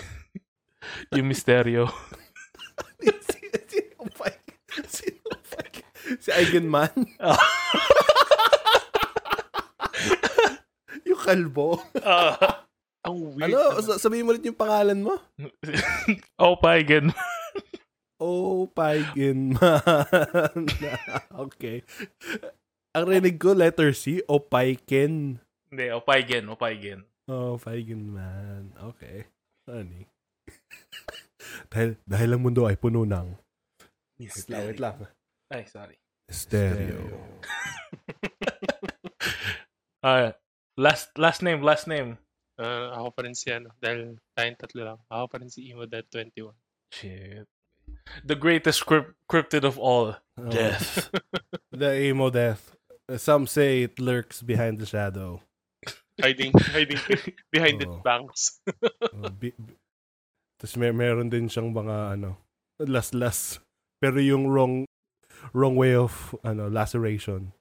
yung 1.16 1.28
Misteryo. 1.28 1.92
si, 3.04 3.40
si 3.68 3.80
Opay. 4.00 4.34
Si 4.88 5.06
Opay. 5.28 5.68
Si 6.18 6.30
Eigen 6.32 6.72
Man? 6.72 6.94
yung 11.06 11.15
kalbo. 11.26 11.82
Ah. 12.06 12.66
Ang 13.06 13.38
weird. 13.38 13.54
Ano? 13.54 13.82
Sa- 13.82 14.02
Sabihin 14.02 14.26
mo 14.26 14.34
ulit 14.34 14.46
yung 14.46 14.58
pangalan 14.58 14.98
mo? 15.02 15.14
Opay 16.38 16.86
Genman. 16.86 17.18
Opay 18.18 19.06
Man. 19.14 20.66
okay. 21.46 21.86
Ang 22.96 23.06
rinig 23.12 23.38
ko, 23.38 23.52
letter 23.52 23.92
C, 23.92 24.24
Opayken. 24.26 25.44
Hindi, 25.68 25.86
Opay 25.92 26.24
Gen, 26.24 26.48
Opay 26.48 26.80
Gen. 26.80 27.04
Oh, 27.26 27.58
Feigen 27.58 28.14
man. 28.14 28.70
Okay. 28.78 29.26
Funny. 29.66 30.06
dahil, 31.74 31.98
dahil 32.06 32.30
ang 32.38 32.42
mundo 32.46 32.70
ay 32.70 32.78
puno 32.78 33.02
ng... 33.02 33.34
Wait 34.22 34.48
lang, 34.48 34.64
wait 34.70 34.80
lang. 34.80 34.96
Ay, 35.50 35.66
sorry. 35.66 35.98
Stereo. 36.30 37.02
Ah, 40.06 40.38
last 40.78 41.12
last 41.18 41.42
name, 41.42 41.62
last 41.62 41.88
name. 41.88 42.18
Ah, 42.56 42.96
ako 43.04 43.12
pa 43.12 43.22
rin 43.28 43.36
si 43.36 43.52
ano, 43.52 43.68
dahil 43.84 44.16
tayong 44.32 44.56
tatlo 44.56 44.82
lang. 44.84 45.00
Ako 45.12 45.26
pa 45.28 45.38
rin 45.44 45.52
si 45.52 45.68
Emo 45.68 45.84
Dead 45.84 46.08
21. 46.08 46.56
Shit. 46.96 47.44
The 48.24 48.36
greatest 48.40 48.86
crypt- 48.88 49.14
cryptid 49.28 49.68
of 49.68 49.76
all. 49.78 50.16
Oh, 50.40 50.50
Death. 50.50 51.12
the 51.76 51.92
emo 52.00 52.30
death. 52.30 52.74
Some 53.20 53.46
say 53.46 53.84
it 53.86 54.00
lurks 54.00 54.42
behind 54.42 54.80
the 54.80 54.88
shadow. 54.88 55.44
Hiding, 56.18 56.56
hiding 56.72 56.98
behind 57.54 57.84
the 57.84 57.92
Oo. 57.92 58.00
banks. 58.02 58.64
Oh, 59.14 59.30
bi- 59.30 59.54
bi- 59.60 59.78
Tapos 60.56 60.80
may 60.80 60.96
meron 60.96 61.28
din 61.28 61.52
siyang 61.52 61.76
mga 61.76 62.16
ano, 62.16 62.40
las-las. 62.80 63.60
Pero 64.00 64.18
yung 64.24 64.48
wrong 64.48 64.88
wrong 65.52 65.76
way 65.76 65.92
of 65.94 66.32
ano 66.42 66.72
laceration. 66.72 67.52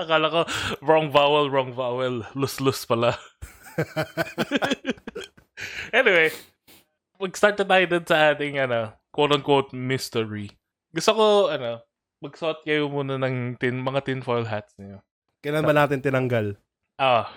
Akala 0.00 0.32
ko, 0.32 0.40
wrong 0.80 1.12
vowel, 1.12 1.52
wrong 1.52 1.76
vowel. 1.76 2.24
Lus-lus 2.32 2.88
pala. 2.88 3.20
anyway, 5.92 6.32
mag-start 7.20 7.60
na 7.60 7.68
tayo 7.68 7.84
dun 7.84 8.04
sa 8.08 8.32
ating, 8.32 8.56
ano, 8.56 8.96
quote-unquote 9.12 9.76
mystery. 9.76 10.48
Gusto 10.96 11.12
ko, 11.12 11.26
ano, 11.52 11.84
magsuot 12.24 12.64
kayo 12.64 12.88
muna 12.88 13.20
ng 13.20 13.60
tin, 13.60 13.76
mga 13.76 14.08
tinfoil 14.08 14.48
hats 14.48 14.72
niyo. 14.80 15.04
Kailan 15.44 15.68
ba 15.68 15.76
natin 15.76 16.00
tinanggal? 16.00 16.56
Ah. 16.96 17.28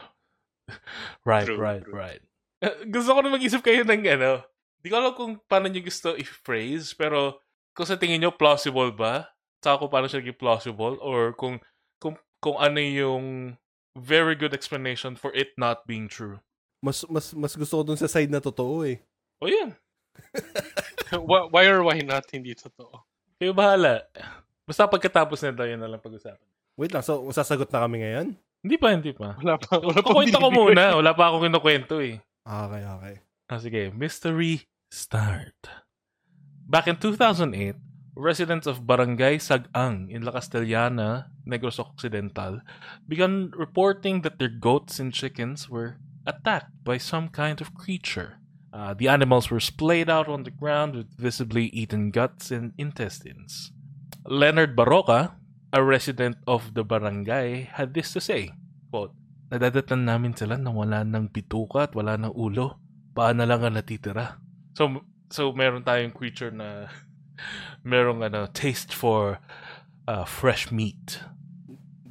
right, 1.28 1.48
True, 1.48 1.60
right, 1.60 1.84
true. 1.84 1.96
right. 1.96 2.24
Gusto 2.96 3.12
ko 3.12 3.20
na 3.20 3.32
mag-isip 3.32 3.60
kayo 3.60 3.84
ng, 3.84 4.08
ano, 4.08 4.40
di 4.80 4.88
ko 4.88 5.04
alam 5.04 5.16
kung 5.16 5.40
paano 5.48 5.68
nyo 5.68 5.84
gusto 5.84 6.16
i-phrase, 6.16 6.96
pero 6.96 7.44
kung 7.76 7.88
sa 7.88 8.00
tingin 8.00 8.24
nyo 8.24 8.32
plausible 8.36 8.92
ba, 8.96 9.28
saka 9.64 9.84
kung 9.84 9.92
paano 9.92 10.08
siya 10.08 10.24
naging 10.24 10.40
plausible, 10.40 10.96
or 11.00 11.36
kung, 11.36 11.60
kung, 12.44 12.60
ano 12.60 12.84
yung 12.84 13.56
very 13.96 14.36
good 14.36 14.52
explanation 14.52 15.16
for 15.16 15.32
it 15.32 15.56
not 15.56 15.88
being 15.88 16.12
true. 16.12 16.44
Mas 16.84 17.08
mas 17.08 17.32
mas 17.32 17.56
gusto 17.56 17.80
ko 17.80 17.84
dun 17.88 17.96
sa 17.96 18.12
side 18.12 18.28
na 18.28 18.44
totoo 18.44 18.84
eh. 18.84 19.00
O 19.40 19.48
yun, 19.48 19.72
why, 21.30 21.48
why 21.48 21.66
or 21.72 21.82
why 21.88 22.00
not, 22.04 22.28
hindi 22.28 22.52
totoo. 22.52 23.02
kayo 23.40 23.56
bahala. 23.56 24.04
Basta 24.64 24.88
pagkatapos 24.88 25.44
nito, 25.44 25.64
yun 25.68 25.80
na 25.80 25.90
lang 25.90 26.00
pag-usapan. 26.00 26.48
Wait 26.80 26.92
lang, 26.96 27.04
so 27.04 27.28
sasagot 27.30 27.68
na 27.70 27.84
kami 27.84 28.02
ngayon? 28.02 28.28
Hindi 28.64 28.76
pa, 28.80 28.88
hindi 28.96 29.12
pa. 29.12 29.36
Wala 29.36 29.60
pa, 29.60 29.76
wala 29.84 30.00
pa. 30.00 30.08
Kukwento 30.08 30.40
ko 30.40 30.50
muna. 30.50 30.96
Wala 30.96 31.12
pa 31.12 31.28
akong 31.28 31.52
kinukwento 31.52 32.00
eh. 32.00 32.24
Okay, 32.48 32.84
okay. 32.88 33.16
Ah, 33.52 33.60
sige. 33.60 33.92
Mystery 33.92 34.64
start. 34.88 35.60
Back 36.64 36.88
in 36.88 36.96
2008, 36.96 37.76
residents 38.16 38.68
of 38.68 38.86
Barangay 38.86 39.38
Sagang 39.42 40.10
in 40.10 40.22
La 40.22 40.32
Castellana, 40.32 41.34
Negros 41.46 41.80
Occidental, 41.80 42.62
began 43.08 43.52
reporting 43.58 44.22
that 44.22 44.38
their 44.38 44.52
goats 44.52 45.00
and 45.00 45.14
chickens 45.14 45.70
were 45.70 45.98
attacked 46.26 46.72
by 46.84 46.98
some 46.98 47.30
kind 47.30 47.60
of 47.62 47.74
creature. 47.74 48.38
Uh, 48.74 48.94
the 48.94 49.08
animals 49.08 49.50
were 49.50 49.60
splayed 49.60 50.10
out 50.10 50.28
on 50.28 50.44
the 50.44 50.54
ground 50.54 50.96
with 50.96 51.14
visibly 51.18 51.70
eaten 51.70 52.10
guts 52.10 52.50
and 52.50 52.74
intestines. 52.78 53.72
Leonard 54.26 54.76
Baroka, 54.76 55.36
a 55.74 55.84
resident 55.84 56.38
of 56.48 56.74
the 56.74 56.84
barangay, 56.84 57.70
had 57.70 57.94
this 57.94 58.14
to 58.14 58.22
say, 58.22 58.54
quote, 58.90 59.14
Nadadatan 59.54 60.10
namin 60.10 60.34
sila 60.34 60.58
na 60.58 60.74
wala 60.74 61.06
ng 61.06 61.30
bituka 61.30 61.86
at 61.86 61.94
wala 61.94 62.18
ng 62.18 62.34
ulo. 62.34 62.82
Paa 63.14 63.38
na 63.38 63.46
lang 63.46 63.62
ang 63.62 63.78
natitira. 63.78 64.42
So, 64.74 65.06
so 65.30 65.54
meron 65.54 65.86
tayong 65.86 66.10
creature 66.10 66.50
na 66.50 66.90
merong 67.84 68.24
ano, 68.24 68.48
taste 68.50 68.94
for 68.94 69.40
uh, 70.08 70.26
fresh 70.26 70.72
meat. 70.72 71.22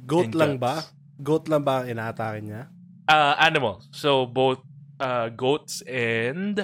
Goat 0.05 0.35
lang 0.35 0.57
guts. 0.57 0.63
ba? 0.63 0.75
Goat 1.23 1.45
lang 1.47 1.63
ba 1.63 1.83
ang 1.83 1.87
inaatake 1.89 2.39
niya? 2.43 2.67
Uh, 3.07 3.35
animals. 3.39 3.87
So, 3.91 4.25
both 4.25 4.63
uh, 4.99 5.29
goats 5.31 5.83
and 5.87 6.63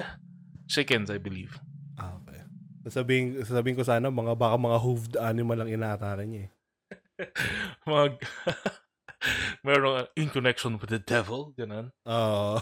chickens, 0.68 1.10
I 1.10 1.18
believe. 1.18 1.58
Ah, 1.96 2.16
okay. 2.20 2.40
Sasabihin, 2.88 3.40
sasabihin 3.44 3.76
ko 3.76 3.84
sana, 3.84 4.08
mga 4.08 4.36
baka 4.36 4.56
mga 4.56 4.78
hooved 4.80 5.14
animal 5.20 5.64
lang 5.64 5.70
inaatake 5.72 6.24
niya 6.26 6.42
eh. 6.48 6.50
Mag... 7.90 8.16
merong 9.66 10.04
uh, 10.04 10.06
in 10.16 10.28
connection 10.32 10.80
with 10.80 10.88
the 10.88 11.00
devil, 11.00 11.52
ganun. 11.56 11.92
Oo. 12.08 12.60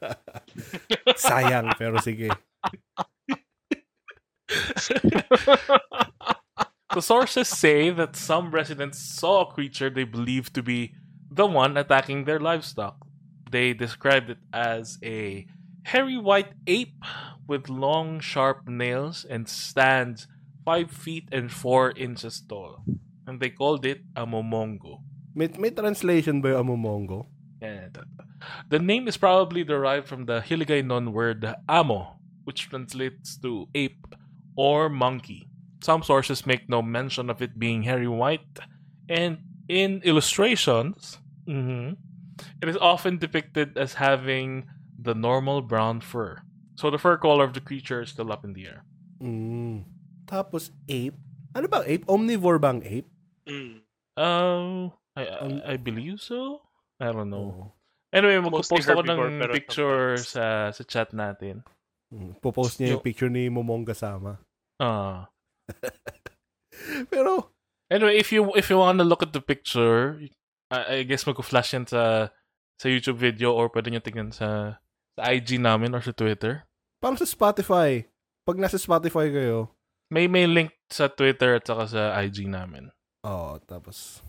Sayang, 1.18 1.74
pero 1.74 1.98
sige. 1.98 2.30
The 6.92 7.02
sources 7.02 7.46
say 7.46 7.90
that 7.90 8.16
some 8.16 8.50
residents 8.50 8.98
saw 8.98 9.42
a 9.42 9.46
creature 9.46 9.90
they 9.90 10.02
believed 10.02 10.54
to 10.54 10.62
be 10.62 10.94
the 11.30 11.46
one 11.46 11.76
attacking 11.76 12.24
their 12.24 12.40
livestock. 12.40 13.06
They 13.48 13.74
described 13.74 14.28
it 14.28 14.38
as 14.52 14.98
a 15.00 15.46
hairy 15.84 16.18
white 16.18 16.50
ape 16.66 17.04
with 17.46 17.68
long, 17.68 18.18
sharp 18.18 18.66
nails 18.66 19.24
and 19.24 19.48
stands 19.48 20.26
five 20.64 20.90
feet 20.90 21.28
and 21.30 21.52
four 21.52 21.92
inches 21.92 22.42
tall. 22.42 22.82
And 23.24 23.38
they 23.38 23.50
called 23.50 23.86
it 23.86 24.02
a 24.16 24.26
momongo. 24.26 24.98
May, 25.32 25.46
may 25.58 25.70
translation 25.70 26.42
ba 26.42 26.58
yung 26.58 26.66
Amomongo? 26.66 27.26
Yeah, 27.62 27.86
The 28.68 28.80
name 28.80 29.06
is 29.06 29.16
probably 29.16 29.62
derived 29.62 30.08
from 30.08 30.26
the 30.26 30.40
Hiligaynon 30.42 31.12
word 31.12 31.46
amo, 31.68 32.18
which 32.42 32.68
translates 32.68 33.38
to 33.38 33.68
ape 33.76 34.10
or 34.56 34.88
monkey. 34.88 35.48
Some 35.80 36.02
sources 36.02 36.44
make 36.44 36.68
no 36.68 36.82
mention 36.82 37.30
of 37.30 37.40
it 37.40 37.58
being 37.58 37.84
hairy 37.84 38.08
white, 38.08 38.60
and 39.08 39.38
in 39.68 40.02
illustrations, 40.04 41.18
mhm, 41.48 41.96
it 42.60 42.68
is 42.68 42.76
often 42.76 43.16
depicted 43.16 43.78
as 43.78 43.94
having 43.96 44.68
the 45.00 45.14
normal 45.16 45.62
brown 45.62 46.00
fur. 46.00 46.42
So 46.76 46.90
the 46.90 46.98
fur 47.00 47.16
color 47.16 47.44
of 47.44 47.52
the 47.52 47.60
creature 47.64 48.04
is 48.04 48.10
still 48.12 48.32
up 48.32 48.44
in 48.44 48.52
the 48.52 48.68
air. 48.68 48.84
Mm. 49.20 49.84
Tapos 50.28 50.72
ape. 50.88 51.16
Ano 51.56 51.68
ba 51.68 51.84
ape? 51.84 52.04
Omnivore 52.08 52.60
bang 52.60 52.80
ape? 52.84 53.08
Mm. 53.48 53.84
Oh, 54.16 54.92
I, 55.16 55.22
I, 55.24 55.38
Um, 55.44 55.62
I 55.64 55.76
believe 55.76 56.20
so. 56.20 56.60
I 57.00 57.12
don't 57.12 57.28
know. 57.32 57.72
Anyway, 58.12 58.36
Mostly 58.42 58.84
magpo-post 58.84 58.88
ako 58.90 59.02
ng 59.06 59.20
pero 59.40 59.52
picture 59.54 60.06
sa 60.18 60.74
sa 60.74 60.82
chat 60.84 61.14
natin. 61.14 61.62
Mm. 62.10 62.42
Popost 62.42 62.82
niya 62.82 62.98
yung 62.98 63.06
picture 63.06 63.30
ni 63.30 63.46
Momong 63.46 63.86
kasama. 63.86 64.42
Ah. 64.82 65.30
Pero, 67.12 67.54
Anyway, 67.90 68.22
if 68.22 68.30
you 68.30 68.46
if 68.54 68.70
you 68.70 68.78
wanna 68.78 69.02
look 69.02 69.18
at 69.18 69.34
the 69.34 69.42
picture, 69.42 70.14
I, 70.70 71.02
I 71.02 71.02
guess 71.02 71.26
magko-flash 71.26 71.74
yan 71.74 71.90
sa 71.90 72.30
sa 72.78 72.86
YouTube 72.86 73.18
video 73.18 73.50
or 73.50 73.66
pwede 73.66 73.90
nyo 73.90 73.98
tingnan 73.98 74.30
sa 74.30 74.78
sa 75.18 75.22
IG 75.26 75.58
namin 75.58 75.90
or 75.90 75.98
sa 75.98 76.14
Twitter. 76.14 76.70
parang 77.02 77.18
sa 77.18 77.26
Spotify. 77.26 78.06
Pag 78.46 78.62
nasa 78.62 78.78
Spotify 78.78 79.26
kayo, 79.30 79.74
May 80.06 80.30
may 80.30 80.46
link 80.46 80.70
sa 80.86 81.10
Twitter 81.10 81.58
at 81.58 81.66
saka 81.66 81.86
sa 81.90 82.02
IG 82.22 82.46
namin. 82.46 82.94
oh, 83.22 83.58
tapos, 83.66 84.22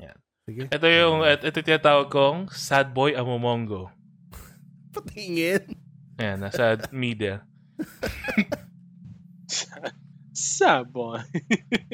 Yan. 0.00 0.16
Sige. 0.48 0.72
Ito 0.72 0.86
yung 0.88 1.20
et- 1.22 1.44
ito 1.44 1.60
tinatawag 1.60 2.08
kong 2.08 2.48
Sad 2.48 2.96
Boy 2.96 3.12
Amomongo. 3.12 3.92
Patingin. 4.96 5.68
Ayan, 6.22 6.38
nasa 6.38 6.78
media. 6.94 7.42
Sabon. 10.30 11.18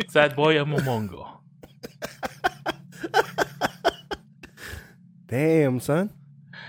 Sad 0.05 0.37
Boy 0.37 0.61
Amomongo. 0.61 1.41
Damn, 5.25 5.81
son. 5.81 6.13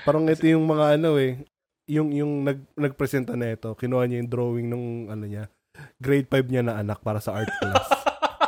Parang 0.07 0.23
ito 0.31 0.47
yung 0.47 0.71
mga 0.71 0.95
ano 0.95 1.19
eh. 1.19 1.43
Yung, 1.91 2.15
yung 2.15 2.47
nag, 2.47 2.63
nagpresenta 2.79 3.35
na 3.35 3.51
ito. 3.51 3.75
Kinuha 3.75 4.07
niya 4.07 4.23
yung 4.23 4.31
drawing 4.31 4.67
nung 4.71 5.11
ano 5.11 5.27
niya. 5.27 5.51
Grade 5.99 6.31
5 6.31 6.47
niya 6.47 6.63
na 6.63 6.79
anak 6.79 7.03
para 7.03 7.19
sa 7.19 7.35
art 7.35 7.51
class. 7.59 7.91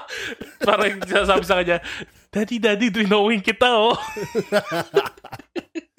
Parang 0.72 1.04
sasabi 1.04 1.44
sa 1.44 1.60
kanya, 1.60 1.84
Daddy, 2.32 2.64
Daddy, 2.64 2.88
drawing 2.88 3.44
kita 3.44 3.76
oh. 3.76 4.00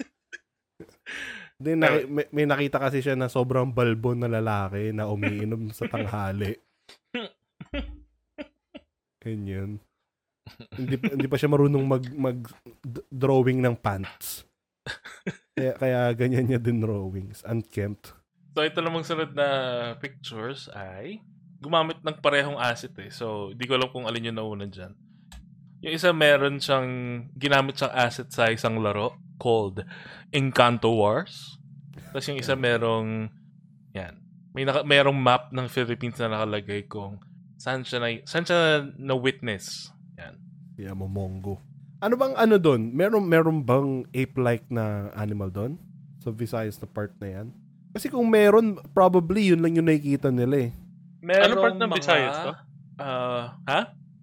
Then, 1.63 1.79
naki- 1.79 2.11
may, 2.11 2.27
may 2.29 2.43
nakita 2.43 2.75
kasi 2.75 2.99
siya 2.99 3.15
na 3.15 3.31
sobrang 3.31 3.71
balbon 3.71 4.19
na 4.19 4.27
lalaki 4.27 4.91
na 4.91 5.07
umiinom 5.07 5.71
sa 5.77 5.87
tanghali. 5.87 6.59
Ganyan. 9.23 9.79
hindi, 10.75 10.99
hindi 10.99 11.27
pa 11.31 11.39
siya 11.39 11.47
marunong 11.47 11.83
mag, 11.87 12.03
mag 12.11 12.39
drawing 13.07 13.63
ng 13.63 13.79
pants. 13.79 14.43
Kaya, 15.55 15.73
kaya 15.79 15.99
ganyan 16.11 16.51
niya 16.51 16.59
din 16.59 16.83
drawings. 16.83 17.39
Unkempt. 17.47 18.11
So 18.53 18.61
ito 18.61 18.83
namang 18.83 19.07
sunod 19.07 19.31
na 19.31 19.47
pictures 19.97 20.67
ay 20.75 21.23
gumamit 21.63 22.03
ng 22.03 22.19
parehong 22.19 22.59
asset 22.59 22.91
eh. 22.99 23.09
So 23.09 23.55
hindi 23.55 23.63
ko 23.63 23.79
alam 23.79 23.89
kung 23.89 24.03
alin 24.05 24.29
yung 24.29 24.37
nauna 24.37 24.67
dyan. 24.67 24.91
Yung 25.83 25.93
isa 25.99 26.15
meron 26.15 26.63
siyang 26.63 26.89
ginamit 27.35 27.75
siyang 27.75 27.91
asset 27.91 28.31
sa 28.31 28.47
isang 28.47 28.79
laro 28.79 29.19
called 29.35 29.83
Encanto 30.31 30.95
Wars. 30.95 31.59
Tapos 32.15 32.23
yung 32.31 32.39
isa 32.39 32.55
merong 32.55 33.27
yan. 33.91 34.15
May 34.55 34.63
naka, 34.63 34.87
merong 34.87 35.19
map 35.19 35.51
ng 35.51 35.67
Philippines 35.67 36.15
na 36.23 36.31
nakalagay 36.31 36.87
kung 36.87 37.19
saan 37.59 37.83
siya 37.83 37.99
na, 37.99 38.07
saan 38.23 38.47
siya 38.47 38.87
na 38.95 39.11
witness. 39.11 39.91
Yan. 40.15 40.39
Kaya 40.79 40.95
mo 40.95 41.11
mongo. 41.11 41.59
Ano 41.99 42.15
bang 42.15 42.35
ano 42.39 42.55
doon? 42.55 42.95
Meron, 42.95 43.27
meron 43.27 43.59
bang 43.63 44.07
ape-like 44.15 44.63
na 44.71 45.11
animal 45.19 45.51
doon? 45.51 45.75
Sa 46.23 46.31
Visayas 46.31 46.79
na 46.79 46.87
part 46.87 47.11
na 47.19 47.27
yan? 47.27 47.47
Kasi 47.91 48.07
kung 48.07 48.31
meron, 48.31 48.79
probably 48.95 49.51
yun 49.51 49.59
lang 49.59 49.75
yung 49.75 49.91
nakikita 49.91 50.31
nila 50.31 50.69
eh. 50.69 50.71
Merong 51.19 51.43
Anong 51.43 51.59
part 51.59 51.75
ng 51.75 51.89
mga, 51.91 51.97
Visayas 51.99 52.35
to? 52.39 52.51
ah, 53.03 53.45
ha? 53.67 53.79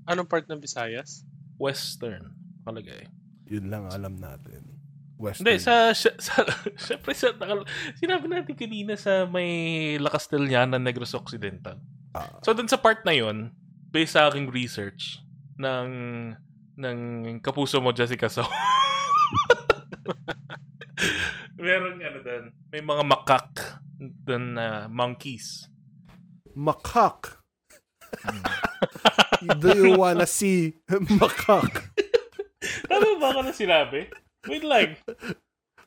Anong 0.09 0.29
part 0.29 0.49
ng 0.49 0.61
Visayas? 0.61 1.29
Western. 1.61 2.33
Nakalagay. 2.65 3.13
Yun 3.47 3.69
lang 3.69 3.85
alam 3.87 4.17
natin. 4.17 4.81
Western. 5.21 5.45
Hindi, 5.45 5.61
sa, 5.61 5.93
sa, 5.93 6.09
sa 6.17 6.41
syempre 6.89 7.13
sa, 7.13 7.37
nakal- 7.37 7.69
sinabi 8.01 8.25
natin 8.25 8.57
kanina 8.57 8.97
sa 8.97 9.29
may 9.29 9.51
La 10.01 10.09
Castellana, 10.09 10.81
Negros 10.81 11.13
Occidental. 11.13 11.77
Ah, 12.17 12.41
So, 12.41 12.57
dun 12.57 12.67
sa 12.67 12.81
part 12.81 13.05
na 13.05 13.13
yon 13.13 13.53
based 13.93 14.17
sa 14.17 14.33
aking 14.33 14.49
research 14.49 15.21
ng 15.61 15.89
ng 16.81 16.99
kapuso 17.45 17.77
mo, 17.79 17.93
Jessica 17.93 18.33
So. 18.33 18.41
Meron 21.61 22.01
ano 22.01 22.19
dun, 22.25 22.45
may 22.73 22.81
mga 22.81 23.05
makak 23.05 23.53
dun 24.01 24.57
na 24.57 24.89
monkeys. 24.89 25.69
makak. 26.57 27.40
Do 29.61 29.73
you 29.77 29.97
wanna 29.97 30.27
see 30.27 30.77
makak? 30.91 31.91
Tama 32.89 33.17
ba 33.17 33.27
ako 33.33 33.41
na 33.49 33.53
sinabi? 33.57 34.09
Wait 34.49 34.65
lang. 34.65 34.97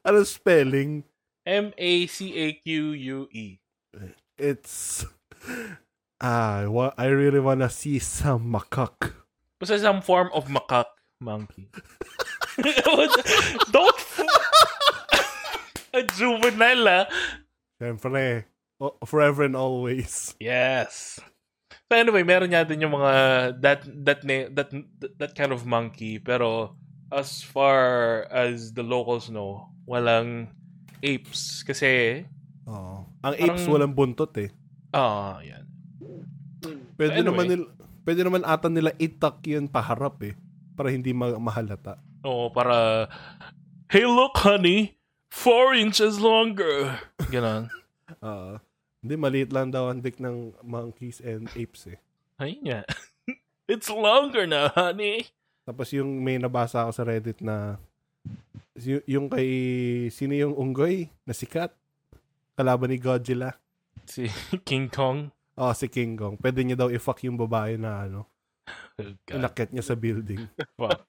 Ano 0.05 0.23
spelling? 0.25 1.03
M-A-C-A-Q-U-E. 1.45 1.99
It's... 4.37 5.05
Ah, 6.23 6.65
I 6.97 7.05
really 7.11 7.39
wanna 7.43 7.69
see 7.69 7.99
some 7.99 8.49
makak. 8.53 9.13
Basta 9.59 9.79
some 9.79 10.01
form 10.01 10.29
of 10.33 10.47
macaque 10.47 10.91
monkey. 11.19 11.69
Don't 13.71 13.95
A 15.93 16.01
juvenile, 16.03 16.87
ah. 16.89 17.05
Siyempre, 17.79 18.45
forever 19.05 19.43
and 19.43 19.55
always. 19.55 20.35
Yes. 20.39 21.19
So 21.93 22.01
anyway, 22.01 22.25
meron 22.25 22.49
niya 22.49 22.65
din 22.65 22.81
yung 22.81 22.97
mga 22.97 23.13
that 23.61 23.85
that 24.01 24.25
that 24.49 24.69
that 25.21 25.31
kind 25.37 25.53
of 25.53 25.61
monkey 25.69 26.17
pero 26.17 26.73
as 27.13 27.45
far 27.45 28.25
as 28.33 28.73
the 28.73 28.81
locals 28.81 29.29
know, 29.29 29.69
walang 29.85 30.49
apes 31.05 31.61
kasi 31.61 32.25
Oo. 32.65 33.05
Ang 33.21 33.33
apes 33.37 33.61
Parang- 33.61 33.69
walang 33.69 33.93
buntot 33.93 34.33
eh. 34.41 34.49
Ah, 34.89 35.37
yan. 35.45 35.69
Hmm. 36.01 36.81
Pwede 36.97 37.21
Anyway. 37.21 37.27
naman 37.29 37.45
nila, 37.45 37.65
pwede 38.01 38.21
naman 38.23 38.41
ata 38.41 38.73
nila 38.73 38.89
itak 38.97 39.43
yun 39.45 39.69
paharap 39.69 40.17
eh. 40.23 40.33
Para 40.73 40.89
hindi 40.89 41.13
ma- 41.13 41.37
mahalata. 41.37 42.01
Oo, 42.25 42.49
para, 42.49 43.05
hey 43.91 44.07
look 44.09 44.33
honey, 44.41 44.95
four 45.29 45.75
inches 45.75 46.17
longer. 46.17 46.97
Ganon. 47.29 47.69
Oo. 48.25 48.62
Hindi, 49.03 49.13
maliit 49.13 49.51
lang 49.51 49.67
daw 49.67 49.91
ang 49.91 49.99
dick 49.99 50.17
ng 50.17 50.55
monkeys 50.63 51.19
and 51.19 51.51
apes 51.53 51.91
eh. 51.91 51.99
Ay 52.39 52.55
nga. 52.63 52.87
It's 53.71 53.87
longer 53.87 54.47
na, 54.47 54.71
honey. 54.71 55.27
Tapos 55.63 55.91
yung 55.91 56.19
may 56.19 56.35
nabasa 56.35 56.83
ako 56.83 56.91
sa 56.91 57.03
Reddit 57.03 57.39
na 57.39 57.79
y- 58.75 59.03
yung 59.07 59.27
kay 59.27 59.47
sino 60.07 60.31
yung 60.31 60.51
unggoy 60.51 61.07
na 61.23 61.31
sikat 61.31 61.71
kalaban 62.55 62.91
ni 62.91 62.99
Godzilla. 62.99 63.55
Si 64.03 64.27
King 64.67 64.87
Kong. 64.87 65.31
Oh, 65.55 65.71
si 65.71 65.87
King 65.87 66.15
Kong. 66.15 66.35
Pwede 66.35 66.63
niya 66.63 66.75
daw 66.75 66.89
i-fuck 66.89 67.23
yung 67.23 67.37
babae 67.37 67.75
na 67.75 68.07
ano, 68.07 68.27
Oh, 68.99 69.09
God, 69.25 69.35
inakit 69.35 69.69
niya 69.71 69.83
sa 69.83 69.95
building. 69.95 70.47
fuck 70.77 71.03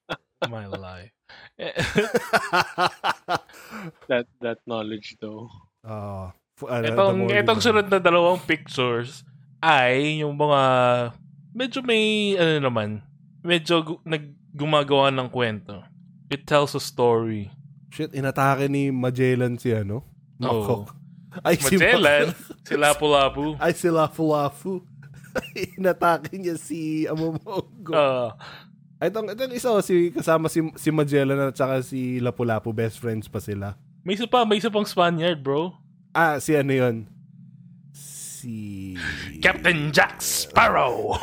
my 0.48 0.64
life. 0.66 1.12
That 4.08 4.26
that 4.40 4.58
knowledge 4.64 5.16
though. 5.20 5.48
Ah, 5.82 6.32
the 6.58 6.94
Itong, 6.94 7.30
itong 7.30 7.60
sunod 7.60 7.86
na 7.90 7.98
dalawang 7.98 8.38
pictures 8.42 9.26
ay 9.58 10.22
yung 10.22 10.36
mga 10.38 10.60
medyo 11.54 11.80
may 11.82 12.34
ano 12.36 12.70
naman, 12.70 13.02
medyo 13.40 13.80
gu- 13.82 14.02
nag 14.04 14.34
gumagawa 14.54 15.10
ng 15.10 15.26
kwento. 15.30 15.82
It 16.30 16.46
tells 16.46 16.78
a 16.78 16.82
story. 16.82 17.50
Shit, 17.90 18.14
inatake 18.14 18.70
ni 18.70 18.90
Magellan 18.94 19.58
si 19.58 19.74
ano? 19.74 20.06
Makok. 20.38 20.94
Ay, 21.42 21.58
si 21.58 21.74
Magellan, 21.74 22.30
si 22.62 22.74
Lapu-Lapu. 22.82 23.58
Ay, 23.58 23.74
si 23.74 23.90
Lafu-Lafu. 23.90 24.82
inatake 25.78 26.38
niya 26.38 26.54
si 26.54 27.10
Amomongo. 27.10 28.34
Ay, 29.02 29.10
itong, 29.10 29.26
itong 29.34 29.54
isa, 29.54 29.74
oh, 29.74 29.82
si, 29.82 30.14
kasama 30.14 30.46
si, 30.46 30.62
si 30.78 30.94
Magellan 30.94 31.50
at 31.50 31.58
saka 31.58 31.82
si 31.82 32.22
Lapu-Lapu, 32.22 32.70
best 32.70 33.02
friends 33.02 33.26
pa 33.26 33.42
sila. 33.42 33.74
may 34.06 34.14
isa 34.14 34.30
pa, 34.30 34.46
may 34.46 34.62
isa 34.62 34.70
pang 34.70 34.86
Spaniard, 34.86 35.42
bro. 35.42 35.74
Ah, 36.14 36.38
si 36.38 36.54
ano 36.54 36.70
yun? 36.70 36.96
Si... 37.90 38.94
Captain 39.42 39.90
Jack 39.90 40.22
Sparrow. 40.22 41.18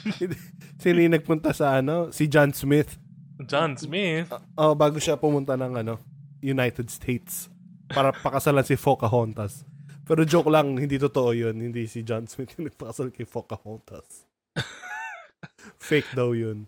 Sino 0.80 0.98
yung 1.04 1.12
nagpunta 1.12 1.52
sa 1.52 1.76
ano? 1.84 2.08
Si 2.08 2.32
John 2.32 2.56
Smith. 2.56 2.96
John 3.44 3.76
Smith. 3.76 4.32
Oh, 4.56 4.72
bago 4.72 4.96
siya 4.96 5.20
pumunta 5.20 5.52
ng 5.52 5.84
ano, 5.84 6.00
United 6.40 6.88
States. 6.88 7.52
Para 7.92 8.08
pakasalan 8.08 8.64
si 8.64 8.72
Pocahontas. 8.80 9.68
Pero 10.08 10.24
joke 10.24 10.48
lang, 10.48 10.80
hindi 10.80 10.96
totoo 10.96 11.36
yun. 11.36 11.60
Hindi 11.60 11.84
si 11.84 12.00
John 12.00 12.24
Smith 12.24 12.56
yung 12.56 12.72
nagpakasal 12.72 13.12
kay 13.12 13.28
Pocahontas. 13.28 14.24
Fake 15.92 16.08
daw 16.16 16.32
yun. 16.32 16.64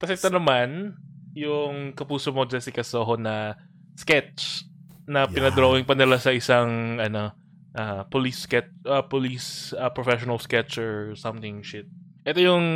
Tapos 0.00 0.16
ito 0.16 0.32
naman, 0.32 0.96
yung 1.36 1.92
kapuso 1.92 2.32
mo 2.32 2.48
Jessica 2.48 2.80
Soho 2.80 3.20
na 3.20 3.60
sketch 3.92 4.64
na 5.08 5.24
Yeah. 5.24 5.32
pinadrawing 5.32 5.88
pa 5.88 5.96
nila 5.96 6.20
sa 6.20 6.30
isang 6.30 7.00
ano 7.00 7.32
ah, 7.72 8.04
police 8.06 8.44
sketch 8.44 8.68
ah, 8.84 9.02
police 9.02 9.72
ah, 9.72 9.88
professional 9.88 10.36
sketcher 10.36 11.16
something 11.16 11.64
shit. 11.64 11.88
Ito 12.28 12.38
yung 12.38 12.66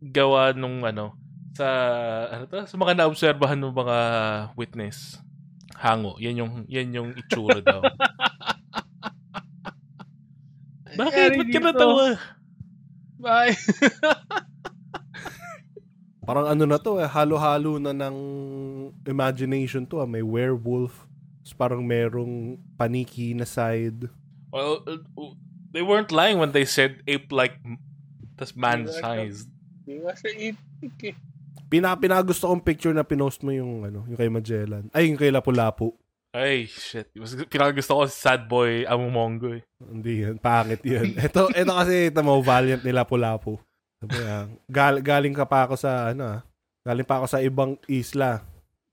gawa 0.00 0.54
nung 0.54 0.86
ano 0.86 1.18
sa 1.58 1.66
ano 2.30 2.46
to, 2.46 2.62
sa 2.64 2.76
mga 2.78 2.94
naobserbahan 2.94 3.58
ng 3.58 3.74
mga 3.74 3.98
witness. 4.54 5.18
Hango. 5.74 6.14
Yan 6.22 6.38
yung 6.38 6.52
yan 6.70 6.94
yung 6.94 7.10
itsura 7.18 7.58
daw. 7.58 7.82
Bakit? 11.00 11.28
Ba't 11.38 11.48
ka 11.50 11.60
natawa? 11.60 12.06
Bye. 13.20 13.54
Parang 16.20 16.46
ano 16.46 16.62
na 16.68 16.78
to 16.78 17.00
eh, 17.02 17.08
halo-halo 17.10 17.82
na 17.82 17.90
ng 17.90 18.16
imagination 19.02 19.82
to 19.82 19.98
ah. 19.98 20.06
May 20.06 20.22
werewolf, 20.22 21.09
tapos 21.40 21.54
parang 21.56 21.82
merong 21.82 22.60
paniki 22.76 23.32
na 23.32 23.48
side. 23.48 24.12
Well, 24.52 24.84
uh, 24.84 25.00
they 25.72 25.80
weren't 25.80 26.12
lying 26.12 26.36
when 26.36 26.52
they 26.52 26.68
said 26.68 27.00
ape-like 27.08 27.56
tas 28.36 28.52
man-sized. 28.56 29.48
Hindi 29.84 30.04
nga 30.04 30.12
siya 30.16 30.32
itik 30.52 30.98
eh. 31.10 31.16
Pina, 31.70 31.94
pinagusto 31.94 32.50
kong 32.50 32.66
picture 32.66 32.90
na 32.90 33.06
pinost 33.06 33.46
mo 33.46 33.54
yung 33.54 33.86
ano, 33.86 34.02
yung 34.10 34.18
kay 34.18 34.26
Magellan. 34.26 34.90
Ay, 34.90 35.06
yung 35.06 35.20
kay 35.20 35.30
Lapu-Lapu. 35.30 35.94
Ay, 36.34 36.66
shit. 36.66 37.10
Mas 37.14 37.34
pinakagusto 37.46 37.94
ko 37.94 38.02
si 38.06 38.14
Sad 38.14 38.50
Boy 38.50 38.86
Amumongo 38.86 39.54
eh. 39.54 39.62
Hindi 39.78 40.26
yan. 40.26 40.42
Pangit 40.42 40.82
yun. 40.82 41.14
ito, 41.30 41.46
ito 41.50 41.72
kasi 41.74 42.10
ito 42.10 42.20
mo, 42.26 42.42
valiant 42.42 42.82
ni 42.82 42.90
Lapu-Lapu. 42.90 43.58
Sabi 44.02 44.18
gal, 44.66 44.98
galing 44.98 45.34
ka 45.34 45.46
pa 45.46 45.68
ako 45.68 45.74
sa, 45.78 46.10
ano 46.10 46.22
ah, 46.26 46.40
galing 46.82 47.06
pa 47.06 47.22
ako 47.22 47.26
sa 47.30 47.38
ibang 47.38 47.78
isla. 47.86 48.42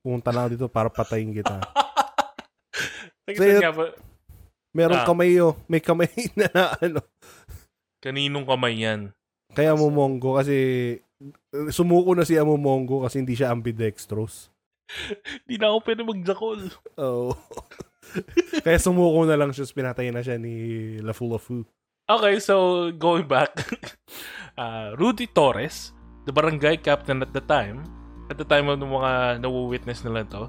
Pumunta 0.06 0.30
na 0.30 0.46
ako 0.46 0.50
dito 0.54 0.68
para 0.70 0.90
patayin 0.94 1.34
kita. 1.34 1.62
It. 3.28 3.62
nga 3.62 3.76
ba? 3.76 3.86
Merong 4.72 5.04
Ah. 5.04 5.08
kamay 5.08 5.36
oh. 5.42 5.56
May 5.68 5.82
kamay 5.84 6.08
na, 6.38 6.48
na 6.56 6.64
ano. 6.80 7.02
Kaninong 8.00 8.48
kamay 8.48 8.78
yan? 8.80 9.12
Kaya 9.52 9.74
Amumongo 9.74 10.38
kasi 10.38 10.56
sumuko 11.74 12.14
na 12.14 12.24
si 12.24 12.38
Amumongo 12.38 13.02
kasi 13.04 13.20
hindi 13.20 13.34
siya 13.34 13.50
ambidextrous. 13.52 14.54
Di 15.50 15.58
na 15.58 15.74
ako 15.74 15.78
pwede 15.84 16.02
magjakol. 16.06 16.62
Oo. 17.02 17.34
Kaya 18.64 18.80
sumuko 18.80 19.28
na 19.28 19.36
lang 19.36 19.52
siya, 19.52 19.68
pinatay 19.68 20.14
na 20.14 20.24
siya 20.24 20.40
ni 20.40 20.56
Lafu-Lafu. 21.04 21.66
Okay, 22.08 22.40
so 22.40 22.88
going 22.96 23.28
back. 23.28 23.52
uh, 24.56 24.96
Rudy 24.96 25.28
Torres, 25.28 25.92
the 26.24 26.32
barangay 26.32 26.80
captain 26.80 27.20
at 27.20 27.36
the 27.36 27.44
time, 27.44 27.84
at 28.32 28.40
the 28.40 28.48
time 28.48 28.72
of 28.72 28.80
ng 28.80 28.88
mga 28.88 29.44
nawu-witness 29.44 30.08
nila 30.08 30.24
to, 30.24 30.48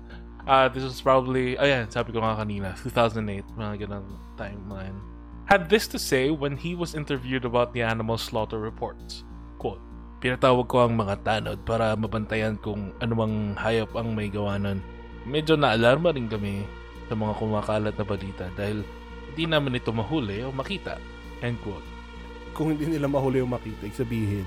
uh, 0.48 0.66
this 0.72 0.82
was 0.82 0.98
probably, 1.04 1.54
ayan, 1.60 1.86
sabi 1.92 2.10
ko 2.16 2.24
nga 2.24 2.40
kanina, 2.40 2.72
2008, 2.80 3.44
mga 3.54 3.74
ganang 3.84 4.08
timeline. 4.40 4.96
Had 5.44 5.68
this 5.68 5.84
to 5.92 6.00
say 6.00 6.32
when 6.32 6.56
he 6.56 6.72
was 6.72 6.96
interviewed 6.96 7.44
about 7.44 7.76
the 7.76 7.84
animal 7.84 8.16
slaughter 8.16 8.58
reports. 8.58 9.24
Quote, 9.60 9.80
Pinatawag 10.18 10.66
ko 10.66 10.82
ang 10.82 10.98
mga 10.98 11.22
tanod 11.22 11.62
para 11.62 11.94
mabantayan 11.94 12.58
kung 12.58 12.90
anumang 12.98 13.54
hayop 13.54 13.94
ang 13.94 14.18
may 14.18 14.26
gawa 14.26 14.58
nun. 14.58 14.82
Medyo 15.22 15.54
naalarma 15.54 16.10
rin 16.10 16.26
kami 16.26 16.66
sa 17.06 17.14
mga 17.14 17.38
kumakalat 17.38 17.94
na 17.94 18.02
balita 18.02 18.50
dahil 18.58 18.82
hindi 19.30 19.44
namin 19.46 19.78
ito 19.78 19.94
mahuli 19.94 20.42
o 20.42 20.50
makita. 20.50 20.98
End 21.38 21.54
quote. 21.62 21.86
Kung 22.50 22.74
hindi 22.74 22.90
nila 22.90 23.06
mahuli 23.06 23.38
yung 23.38 23.54
makita, 23.54 23.86
sabihin, 23.94 24.42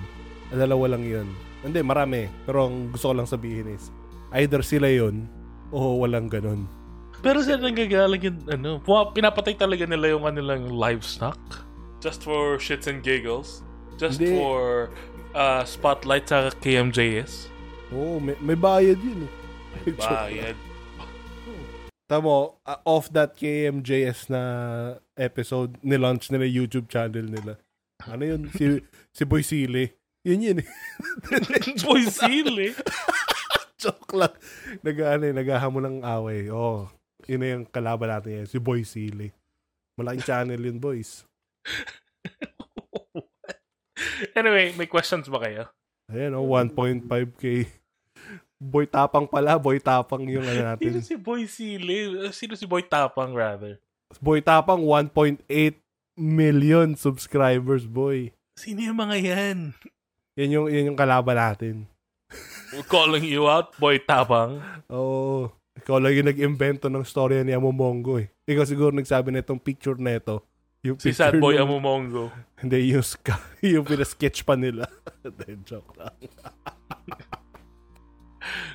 dalawa 0.52 0.92
lang 0.92 1.08
yun. 1.08 1.32
Hindi, 1.64 1.80
marami. 1.80 2.28
Pero 2.44 2.68
ang 2.68 2.92
gusto 2.92 3.08
ko 3.08 3.14
lang 3.16 3.30
sabihin 3.30 3.72
is, 3.72 3.88
either 4.36 4.60
sila 4.60 4.92
yun, 4.92 5.24
o 5.72 6.04
walang 6.04 6.28
ganun. 6.28 6.68
Pero 7.22 7.40
saan 7.46 7.62
nanggagaling 7.62 8.22
yung 8.28 8.40
ano? 8.50 8.70
Pinapatay 9.14 9.56
talaga 9.56 9.86
nila 9.86 10.18
yung 10.18 10.26
kanilang 10.26 10.68
livestock? 10.70 11.38
Just 12.02 12.26
for 12.26 12.58
shits 12.58 12.90
and 12.90 13.06
giggles? 13.06 13.62
Just 14.02 14.18
Hindi. 14.18 14.34
for 14.42 14.90
uh, 15.38 15.62
spotlight 15.64 16.26
sa 16.26 16.50
KMJS? 16.50 17.54
Oo, 17.94 18.18
may, 18.18 18.34
may 18.42 18.58
bayad 18.58 18.98
yun 18.98 19.30
eh. 19.30 19.32
Lang. 20.02 20.02
Bayad. 20.02 20.58
Tamo, 22.10 22.60
uh, 22.66 22.80
off 22.84 23.08
that 23.14 23.38
KMJS 23.38 24.28
na 24.34 24.42
episode, 25.16 25.78
nilaunch 25.80 26.28
nila 26.28 26.44
YouTube 26.44 26.90
channel 26.92 27.24
nila. 27.24 27.56
Ano 28.04 28.26
yun? 28.26 28.42
Si, 28.52 28.82
si 29.14 29.24
Boy 29.24 29.46
Sili. 29.46 29.94
Yun 30.26 30.42
yun 30.42 30.58
eh. 30.66 30.70
Boy 31.86 32.04
Sili. 32.10 32.74
Joke 33.82 34.14
lang. 34.14 34.34
Nag, 34.86 34.96
ano, 35.02 35.24
eh, 35.26 35.34
naghahamon 35.34 35.86
ng 35.90 36.00
away. 36.06 36.54
Oh, 36.54 36.86
yun 37.26 37.42
na 37.42 37.48
yung 37.58 37.66
kalaban 37.66 38.14
natin 38.14 38.44
yan. 38.44 38.48
Si 38.48 38.62
Boy 38.62 38.86
Sili. 38.86 39.34
Malaking 39.98 40.26
channel 40.26 40.62
yun, 40.62 40.78
boys. 40.78 41.26
anyway, 44.38 44.78
may 44.78 44.86
questions 44.86 45.26
ba 45.26 45.42
kayo? 45.42 45.64
Ayan, 46.14 46.38
oh, 46.38 46.46
1.5k. 46.46 47.66
Boy 48.62 48.86
Tapang 48.86 49.26
pala. 49.26 49.58
Boy 49.58 49.82
Tapang 49.82 50.30
yung 50.30 50.46
ano 50.46 50.62
Sino 50.62 50.70
natin. 50.70 51.02
si 51.02 51.18
Boy 51.18 51.50
Sili? 51.50 52.30
Sino 52.30 52.54
si 52.54 52.70
Boy 52.70 52.86
Tapang, 52.86 53.34
rather? 53.34 53.82
Boy 54.22 54.46
Tapang, 54.46 54.86
1.8 54.86 55.42
million 56.20 56.94
subscribers, 56.94 57.90
boy. 57.90 58.30
Sino 58.54 58.86
yung 58.86 59.00
mga 59.02 59.18
yan? 59.18 59.58
Yan 60.38 60.50
yung, 60.54 60.68
yan 60.70 60.94
yung 60.94 61.00
kalaban 61.00 61.40
natin. 61.40 61.90
We're 62.72 62.88
calling 62.88 63.24
you 63.24 63.48
out, 63.48 63.76
Boy 63.76 64.00
Tapang. 64.00 64.64
Oo. 64.88 65.52
Ikaw 65.76 66.00
lang 66.00 66.16
yung 66.16 66.30
nag-invento 66.32 66.88
ng 66.88 67.04
storya 67.04 67.44
ni 67.44 67.52
Amomongo 67.52 68.20
eh. 68.20 68.32
Ikaw 68.48 68.64
siguro 68.64 68.92
nagsabi 68.92 69.32
na 69.32 69.40
itong 69.40 69.60
picture 69.60 70.00
na 70.00 70.16
ito. 70.16 70.44
Yung 70.82 70.98
Si 70.98 71.12
picture 71.12 71.36
Sad 71.36 71.40
Boy 71.40 71.60
nung- 71.60 71.68
Amumongo. 71.68 72.32
Hindi, 72.58 72.92
yung, 72.92 73.04
ska, 73.04 73.40
yung 73.64 73.84
pinasketch 73.84 74.44
pa 74.44 74.56
nila. 74.56 74.88
Hindi, 75.26 75.60
joke 75.68 75.96
lang. 75.96 76.16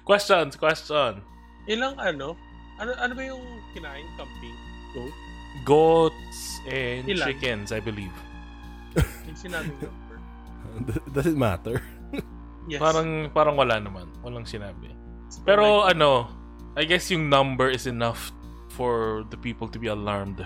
Questions, 0.06 0.54
question. 0.54 1.18
Ilang 1.66 1.98
ano? 1.98 2.38
Ano 2.78 2.94
ano 2.94 3.12
ba 3.18 3.22
yung 3.24 3.42
kinain? 3.74 4.06
Camping? 4.14 4.54
Goat? 4.94 5.14
goats 5.64 6.60
and 6.68 7.08
Ilan? 7.08 7.26
chickens, 7.26 7.72
I 7.72 7.80
believe. 7.80 8.12
Yung 9.26 9.34
sinabing 9.34 9.74
number. 9.80 10.20
Does 11.10 11.26
it 11.26 11.36
matter? 11.36 11.82
Yes. 12.66 12.82
Parang 12.82 13.30
parang 13.30 13.54
wala 13.54 13.78
naman. 13.78 14.10
Walang 14.26 14.46
sinabi. 14.46 14.90
Pero 15.46 15.86
ano, 15.86 16.26
I 16.74 16.84
guess 16.84 17.10
yung 17.10 17.30
number 17.30 17.70
is 17.70 17.86
enough 17.86 18.34
for 18.74 19.24
the 19.30 19.38
people 19.38 19.70
to 19.70 19.78
be 19.78 19.88
alarmed. 19.88 20.42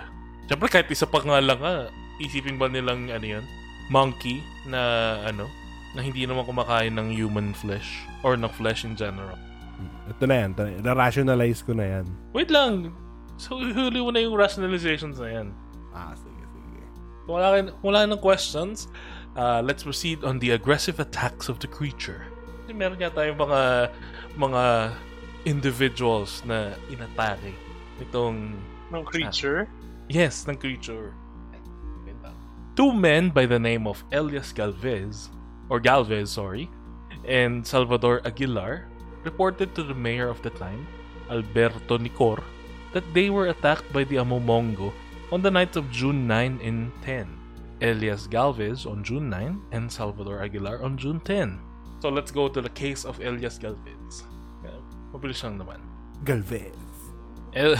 Siyempre 0.47 0.69
kahit 0.69 0.87
isa 0.93 1.09
pa 1.09 1.21
nga 1.21 1.41
lang 1.41 1.59
ah, 1.61 1.89
isipin 2.21 2.61
ba 2.61 2.69
nilang 2.69 3.09
ano 3.09 3.25
yun? 3.25 3.45
Monkey 3.91 4.39
na 4.69 4.79
ano, 5.27 5.49
na 5.97 5.99
hindi 5.99 6.23
naman 6.23 6.47
kumakain 6.47 6.95
ng 6.95 7.11
human 7.11 7.51
flesh 7.51 8.07
or 8.23 8.39
ng 8.39 8.49
flesh 8.55 8.87
in 8.87 8.95
general. 8.95 9.35
Ito 10.07 10.23
na 10.27 10.35
yan. 10.45 10.49
ito 10.53 10.61
na 10.63 10.71
yan. 10.71 10.81
Na-rationalize 10.85 11.61
ko 11.65 11.71
na 11.75 11.85
yan. 11.87 12.05
Wait 12.31 12.51
lang. 12.53 12.93
So, 13.41 13.57
huli 13.57 13.99
mo 13.99 14.13
na 14.13 14.21
yung 14.21 14.37
rationalizations 14.37 15.17
na 15.17 15.29
yan. 15.29 15.47
Ah, 15.91 16.13
sige, 16.13 16.43
sige. 16.53 16.81
Kung 17.25 17.41
wala, 17.41 17.47
kung 17.81 17.89
wala 17.89 18.05
ng 18.05 18.21
questions, 18.21 18.85
uh, 19.35 19.61
let's 19.63 19.83
proceed 19.83 20.23
on 20.23 20.39
the 20.39 20.51
aggressive 20.51 20.99
attacks 20.99 21.49
of 21.49 21.59
the 21.59 21.67
creature. 21.67 22.25
Kasi 22.63 22.73
meron 22.73 22.99
yata 22.99 23.27
yung 23.27 23.39
mga, 23.39 23.91
mga 24.37 24.63
individuals 25.45 26.43
na 26.45 26.75
inatake 26.91 27.55
itong 28.01 28.55
ng 28.91 29.03
creature. 29.07 29.67
Yes, 30.11 30.43
ng 30.47 30.57
creature. 30.59 31.15
Two 32.75 32.91
men 32.95 33.29
by 33.29 33.45
the 33.45 33.59
name 33.59 33.87
of 33.87 34.03
Elias 34.11 34.51
Galvez, 34.51 35.29
or 35.67 35.79
Galvez, 35.79 36.31
sorry, 36.31 36.71
and 37.27 37.67
Salvador 37.67 38.23
Aguilar 38.23 38.87
reported 39.23 39.75
to 39.75 39.83
the 39.83 39.93
mayor 39.93 40.27
of 40.27 40.41
the 40.41 40.49
time, 40.55 40.87
Alberto 41.29 41.99
Nicor, 41.99 42.41
that 42.93 43.03
they 43.13 43.29
were 43.29 43.47
attacked 43.47 43.91
by 43.91 44.03
the 44.03 44.15
Amomongo 44.15 44.91
on 45.31 45.41
the 45.41 45.51
nights 45.51 45.75
of 45.75 45.91
June 45.91 46.27
9 46.27 46.59
and 46.63 46.91
10. 47.03 47.40
Elias 47.81 48.29
Galvez 48.29 48.85
on 48.85 49.03
June 49.03 49.29
9 49.29 49.73
and 49.73 49.89
Salvador 49.91 50.45
Aguilar 50.45 50.85
on 50.85 50.97
June 50.97 51.19
10. 51.19 51.59
So 52.01 52.09
let's 52.09 52.29
go 52.29 52.47
to 52.47 52.61
the 52.61 52.69
case 52.69 53.05
of 53.05 53.17
Elias 53.19 53.57
Galvez. 53.57 54.25
Mabilis 55.11 55.43
lang 55.43 55.59
naman. 55.59 55.79
Galvez. 56.23 56.77
El- 57.51 57.75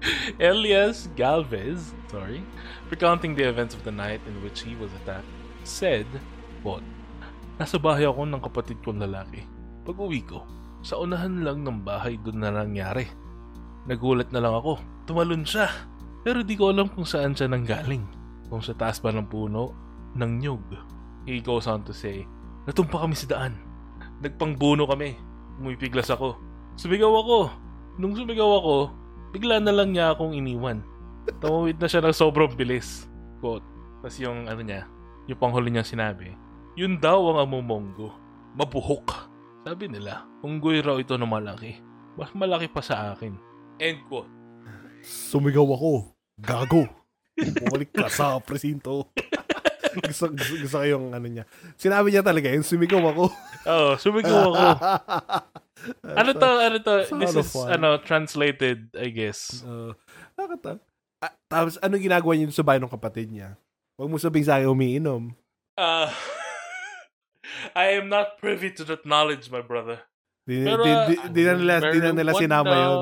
Elias 0.52 1.08
Galvez, 1.16 1.96
sorry, 2.12 2.44
recounting 2.92 3.32
the 3.32 3.48
events 3.48 3.72
of 3.72 3.80
the 3.84 3.92
night 3.92 4.20
in 4.28 4.36
which 4.44 4.60
he 4.60 4.76
was 4.76 4.92
attacked, 5.02 5.28
said, 5.64 6.04
quote, 6.60 6.84
Nasa 7.60 7.76
bahay 7.76 8.08
ako 8.08 8.24
ng 8.24 8.40
kapatid 8.40 8.80
kong 8.80 9.00
lalaki. 9.04 9.44
Pag 9.84 9.96
uwi 10.00 10.24
ko, 10.24 10.44
sa 10.80 10.96
unahan 10.96 11.44
lang 11.44 11.60
ng 11.60 11.84
bahay 11.84 12.16
doon 12.20 12.40
na 12.40 12.52
nangyari. 12.52 13.04
Nagulat 13.84 14.32
na 14.32 14.40
lang 14.40 14.56
ako. 14.56 14.80
Tumalon 15.04 15.44
siya. 15.44 15.68
Pero 16.24 16.40
di 16.40 16.56
ko 16.56 16.72
alam 16.72 16.88
kung 16.88 17.04
saan 17.04 17.36
siya 17.36 17.52
nanggaling. 17.52 18.04
Kung 18.50 18.60
sa 18.60 18.74
taas 18.74 18.98
ba 18.98 19.14
ng 19.14 19.30
puno, 19.30 19.70
ng 20.18 20.32
nyug. 20.42 20.66
He 21.24 21.38
goes 21.38 21.70
on 21.70 21.86
to 21.86 21.94
say, 21.94 22.26
Natumpa 22.68 23.00
kami 23.00 23.16
sa 23.16 23.30
daan. 23.30 23.56
Nagpangbuno 24.20 24.84
kami. 24.84 25.16
Umipiglas 25.62 26.12
ako. 26.12 26.36
Sumigaw 26.76 27.10
ako. 27.10 27.38
Nung 27.96 28.14
sumigaw 28.16 28.60
ako, 28.60 28.76
bigla 29.32 29.58
na 29.58 29.72
lang 29.72 29.94
niya 29.96 30.12
akong 30.12 30.36
iniwan. 30.36 30.84
Tumawid 31.40 31.80
na 31.80 31.88
siya 31.88 32.04
ng 32.04 32.16
sobrang 32.16 32.52
bilis. 32.52 33.08
Quote. 33.40 33.64
Tapos 34.00 34.16
yung 34.20 34.48
ano 34.48 34.60
niya, 34.64 34.88
yung 35.28 35.40
panghuli 35.40 35.68
niya 35.72 35.84
sinabi, 35.84 36.32
yun 36.76 36.96
daw 36.96 37.20
ang 37.32 37.48
amumongo. 37.48 38.12
Mabuhok. 38.56 39.30
Sabi 39.66 39.92
nila, 39.92 40.24
unggoy 40.40 40.80
raw 40.80 40.96
ito 40.96 41.14
na 41.20 41.28
malaki. 41.28 41.76
Mas 42.16 42.32
malaki 42.32 42.66
pa 42.72 42.80
sa 42.80 43.12
akin. 43.12 43.36
End 43.76 44.00
quote. 44.08 44.28
Sumigaw 45.04 45.64
ako. 45.64 46.12
Gago. 46.40 46.99
Bumalik 47.64 47.90
ka 47.94 48.06
sa 48.12 48.36
presinto. 48.40 49.08
gusto, 50.06 50.30
gusto, 50.30 50.54
gusto 50.60 50.76
ko 50.78 50.86
yung 50.86 51.10
ano 51.10 51.26
niya. 51.26 51.44
Sinabi 51.74 52.14
niya 52.14 52.22
talaga, 52.22 52.52
yung 52.52 52.66
sumigaw 52.66 53.02
ako. 53.10 53.24
Oo, 53.66 53.90
sumigaw 53.98 54.50
ako. 54.54 54.64
ano 56.20 56.30
to, 56.36 56.48
ano 56.60 56.76
to, 56.78 56.92
this 57.18 57.34
of 57.34 57.46
is, 57.46 57.52
fun. 57.52 57.68
ano, 57.74 57.98
translated, 58.02 58.92
I 58.94 59.08
guess. 59.10 59.64
Uh, 59.64 59.96
nakata. 60.38 60.78
Ah, 61.20 61.34
tapos, 61.50 61.76
ano 61.82 62.00
ginagawa 62.00 62.32
niya 62.36 62.54
sa 62.54 62.64
bahay 62.64 62.80
ng 62.80 62.92
kapatid 62.92 63.28
niya? 63.28 63.58
Huwag 64.00 64.08
mo 64.08 64.16
sabihin 64.16 64.46
sa 64.48 64.56
akin 64.56 64.72
umiinom. 64.72 65.36
Uh, 65.76 66.08
I 67.76 67.98
am 67.98 68.08
not 68.08 68.40
privy 68.40 68.72
to 68.80 68.84
that 68.88 69.04
knowledge, 69.04 69.52
my 69.52 69.60
brother. 69.60 70.00
Di, 70.48 70.64
Pero, 70.64 70.82
di, 70.86 70.90
ah, 70.90 71.06
di, 71.06 71.14
di 71.34 71.42
na 71.44 71.52
nila, 71.52 71.74
di 71.92 71.98
na 72.00 72.10
nila 72.16 72.32
sinama 72.32 72.74
yun. 72.74 72.98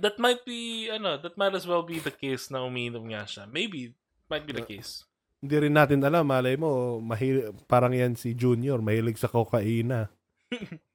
That 0.00 0.18
might 0.18 0.42
be, 0.42 0.90
ano, 0.90 1.20
that 1.20 1.36
might 1.36 1.54
as 1.54 1.68
well 1.68 1.82
be 1.82 2.00
the 2.00 2.14
case 2.14 2.50
na 2.50 2.64
umiinom 2.64 3.04
nga 3.12 3.28
siya. 3.28 3.44
Maybe, 3.46 3.94
might 4.30 4.46
be 4.46 4.54
the 4.54 4.64
case. 4.64 5.04
Hindi 5.44 5.68
rin 5.68 5.76
natin 5.76 6.00
alam, 6.00 6.24
malay 6.24 6.56
mo, 6.56 6.98
mahil, 7.04 7.52
parang 7.68 7.92
yan 7.92 8.16
si 8.16 8.32
Junior, 8.32 8.80
mahilig 8.80 9.20
sa 9.20 9.28
kokaina. 9.28 10.08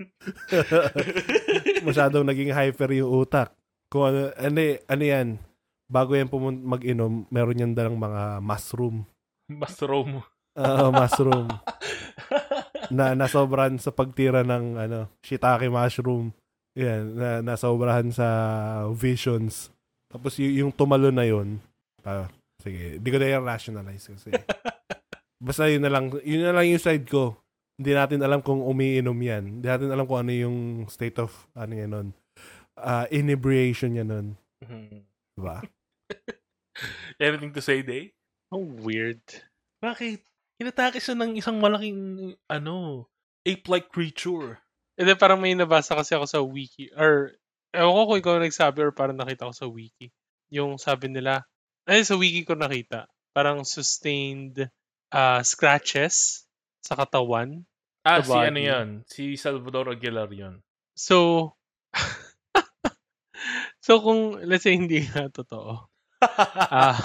Masyadong 1.88 2.26
naging 2.26 2.50
hyper 2.50 2.90
yung 2.98 3.14
utak. 3.14 3.54
Kung 3.94 4.10
ano, 4.10 4.34
ano, 4.34 4.60
ano 4.90 5.04
yan, 5.06 5.38
bago 5.86 6.18
yan 6.18 6.30
pumun- 6.30 6.66
mag-inom, 6.66 7.30
meron 7.30 7.62
yan 7.62 7.74
dalang 7.78 7.98
mga 7.98 8.42
mushroom. 8.42 9.06
Mushroom. 9.50 10.26
Ah, 10.58 10.90
mushroom. 10.90 11.46
na 12.90 13.14
nasobrahan 13.14 13.78
sa 13.78 13.94
pagtira 13.94 14.42
ng 14.42 14.78
ano, 14.78 15.00
shiitake 15.22 15.70
mushroom. 15.70 16.34
Yan, 16.80 17.04
na 17.12 17.30
nasobrahan 17.44 18.08
sa 18.08 18.28
visions. 18.96 19.68
Tapos 20.08 20.39
y- 20.39 20.63
yung 20.63 20.72
tumalo 20.72 21.12
na 21.12 21.28
yun, 21.28 21.60
ah, 22.08 22.32
sige, 22.63 23.04
di 23.04 23.10
ko 23.12 23.20
na 23.20 23.36
yung 23.36 23.44
rationalize 23.44 24.08
kasi. 24.15 24.32
Basta 25.44 25.68
yun 25.68 25.84
na 25.84 25.92
lang, 25.92 26.08
yun 26.24 26.48
na 26.48 26.56
lang 26.56 26.72
yung 26.72 26.80
side 26.80 27.04
ko. 27.04 27.36
Hindi 27.80 27.96
natin 27.96 28.20
alam 28.24 28.39
kung 28.39 28.60
umiinom 28.60 29.15
yan. 29.15 29.44
Hindi 29.60 29.68
natin 29.68 29.92
alam 29.92 30.08
kung 30.08 30.24
ano 30.24 30.32
yung 30.32 30.58
state 30.88 31.20
of, 31.20 31.32
ano 31.56 31.74
yan 31.76 31.92
nun, 31.92 32.08
ah, 32.80 33.04
inebriation 33.12 34.00
yan 34.00 34.08
nun. 34.08 34.28
Mhm. 34.63 35.04
Diba? 35.36 35.63
Anything 37.20 37.52
to 37.52 37.63
say, 37.63 37.84
Day? 37.84 38.15
How 38.52 38.60
weird. 38.60 39.20
Bakit? 39.84 40.24
Inatake 40.60 41.00
siya 41.00 41.15
ng 41.15 41.39
isang 41.39 41.60
malaking, 41.60 42.36
ano, 42.52 43.08
ape-like 43.48 43.88
creature. 43.88 44.60
Then 45.00 45.16
parang 45.16 45.40
may 45.40 45.56
nabasa 45.56 45.96
kasi 45.96 46.12
ako 46.12 46.26
sa 46.28 46.44
wiki. 46.44 46.92
Or, 46.92 47.32
ewan 47.72 47.96
ko 47.96 48.02
kung 48.12 48.20
ikaw 48.20 48.36
nagsabi 48.44 48.84
or 48.84 48.92
parang 48.92 49.16
nakita 49.16 49.48
ko 49.48 49.54
sa 49.56 49.68
wiki. 49.72 50.12
Yung 50.52 50.76
sabi 50.76 51.08
nila, 51.08 51.48
ay 51.88 52.04
sa 52.04 52.20
wiki 52.20 52.44
ko 52.44 52.60
nakita. 52.60 53.08
Parang 53.32 53.64
sustained 53.64 54.68
uh, 55.16 55.40
scratches 55.40 56.44
sa 56.84 57.00
katawan. 57.00 57.64
Ah, 58.04 58.20
The 58.20 58.28
si 58.28 58.38
ano 58.44 58.60
yan? 58.60 58.88
Si 59.08 59.24
Salvador 59.40 59.96
Aguilar 59.96 60.28
yun. 60.36 60.60
So, 61.00 61.52
so 63.86 64.04
kung, 64.04 64.44
let's 64.44 64.68
say, 64.68 64.76
hindi 64.76 65.08
nga 65.08 65.32
totoo. 65.32 65.88
Ah, 66.60 67.00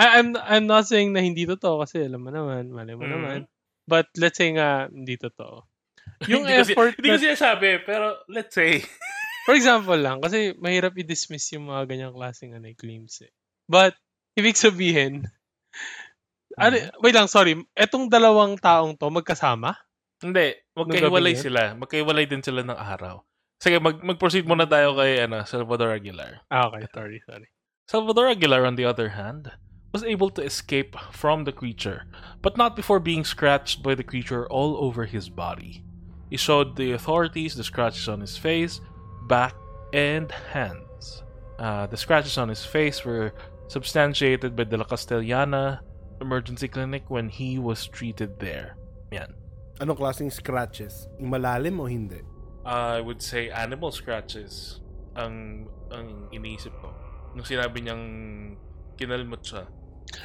I, 0.00 0.20
I'm, 0.20 0.32
I'm 0.40 0.64
not 0.64 0.88
saying 0.88 1.12
na 1.12 1.20
hindi 1.20 1.44
totoo 1.44 1.84
kasi 1.84 2.00
alam 2.00 2.24
mo 2.24 2.32
naman, 2.32 2.72
mali 2.72 2.96
mo 2.96 3.04
Mhm. 3.04 3.12
naman. 3.12 3.38
But 3.84 4.08
let's 4.16 4.40
say 4.40 4.56
nga, 4.56 4.88
hindi 4.88 5.20
totoo. 5.20 5.68
Yung 6.30 6.46
hindi 6.46 6.56
effort 6.56 6.96
Kasi, 6.96 7.00
hindi 7.00 7.08
na- 7.10 7.16
kasi 7.18 7.28
sabi, 7.36 7.68
pero 7.84 8.18
let's 8.30 8.54
say. 8.54 8.80
For 9.46 9.52
example 9.52 10.00
lang, 10.00 10.24
kasi 10.24 10.56
mahirap 10.56 10.96
i-dismiss 10.96 11.52
yung 11.52 11.68
mga 11.68 11.84
ganyang 11.84 12.16
klaseng 12.16 12.56
ano, 12.56 12.64
claims 12.80 13.20
eh. 13.20 13.28
But, 13.68 13.92
ibig 14.40 14.56
sabihin, 14.56 15.28
ano, 16.56 16.74
wait 17.04 17.12
lang, 17.12 17.28
sorry, 17.28 17.52
etong 17.76 18.08
dalawang 18.08 18.56
taong 18.56 18.96
to, 18.96 19.12
magkasama? 19.12 19.76
Hindi, 20.24 20.56
magkahiwalay 20.72 21.36
sila. 21.36 21.76
Magkahiwalay 21.76 22.24
din 22.24 22.40
sila 22.40 22.64
ng 22.64 22.78
araw. 22.78 23.20
Sige, 23.60 23.76
mag, 23.84 24.00
mag-proceed 24.00 24.48
muna 24.48 24.64
tayo 24.64 24.96
kay 24.96 25.20
ano, 25.20 25.44
Salvador 25.44 25.92
Aguilar. 25.92 26.40
Ah, 26.48 26.72
okay, 26.72 26.88
sorry, 26.96 27.20
sorry. 27.28 27.48
Salvador 27.84 28.32
Aguilar, 28.32 28.64
on 28.64 28.80
the 28.80 28.88
other 28.88 29.12
hand, 29.12 29.52
was 29.92 30.02
able 30.02 30.32
to 30.32 30.42
escape 30.42 30.96
from 31.12 31.44
the 31.44 31.52
creature, 31.52 32.08
but 32.40 32.56
not 32.56 32.74
before 32.74 32.98
being 32.98 33.28
scratched 33.28 33.84
by 33.84 33.94
the 33.94 34.02
creature 34.02 34.48
all 34.48 34.80
over 34.80 35.04
his 35.04 35.28
body. 35.28 35.84
He 36.34 36.38
showed 36.42 36.74
the 36.74 36.98
authorities 36.98 37.54
the 37.54 37.62
scratches 37.62 38.10
on 38.10 38.18
his 38.18 38.34
face, 38.34 38.82
back, 39.30 39.54
and 39.94 40.26
hands. 40.50 41.22
Uh, 41.62 41.86
the 41.86 41.94
scratches 41.94 42.34
on 42.42 42.50
his 42.50 42.66
face 42.66 43.06
were 43.06 43.30
substantiated 43.70 44.58
by 44.58 44.66
the 44.66 44.74
La 44.74 44.82
Castellana 44.82 45.78
Emergency 46.18 46.66
Clinic 46.66 47.06
when 47.06 47.30
he 47.30 47.62
was 47.62 47.86
treated 47.86 48.42
there. 48.42 48.74
Yan. 49.14 49.30
Anong 49.78 49.94
klaseng 49.94 50.26
scratches? 50.26 51.06
Yung 51.22 51.30
malalim 51.30 51.78
o 51.78 51.86
hindi? 51.86 52.26
I 52.66 52.98
would 52.98 53.22
say 53.22 53.54
animal 53.54 53.94
scratches 53.94 54.82
ang 55.14 55.70
ang 55.94 56.34
iniisip 56.34 56.74
ko. 56.82 56.90
Nung 57.38 57.46
sinabi 57.46 57.78
niyang 57.78 58.04
kinalmot 58.98 59.46
siya. 59.46 59.70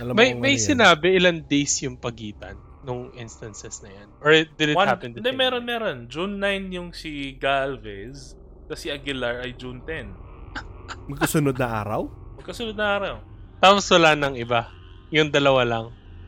Alam 0.02 0.18
mo 0.18 0.26
May, 0.26 0.34
may 0.34 0.58
yan. 0.58 0.74
sinabi 0.74 1.22
ilang 1.22 1.46
days 1.46 1.78
yung 1.86 2.02
pagitan 2.02 2.58
nung 2.84 3.12
instances 3.16 3.84
na 3.84 3.90
yan? 3.92 4.08
Or 4.24 4.32
did 4.32 4.70
it 4.72 4.78
One, 4.78 4.88
happen 4.88 5.12
the 5.16 5.20
hindi, 5.20 5.32
meron, 5.36 5.64
meron. 5.68 5.98
June 6.08 6.40
9 6.40 6.76
yung 6.76 6.90
si 6.96 7.36
Galvez, 7.36 8.40
tapos 8.68 8.80
si 8.80 8.88
Aguilar 8.92 9.44
ay 9.44 9.56
June 9.56 9.84
10. 9.84 11.10
Magkasunod 11.12 11.56
na 11.60 11.68
araw? 11.84 12.02
Magkasunod 12.40 12.76
na 12.78 12.88
araw. 12.98 13.16
Tapos 13.60 13.86
wala 13.92 14.16
nang 14.16 14.40
iba. 14.40 14.72
Yung 15.12 15.30
dalawa 15.34 15.62
lang. 15.68 15.86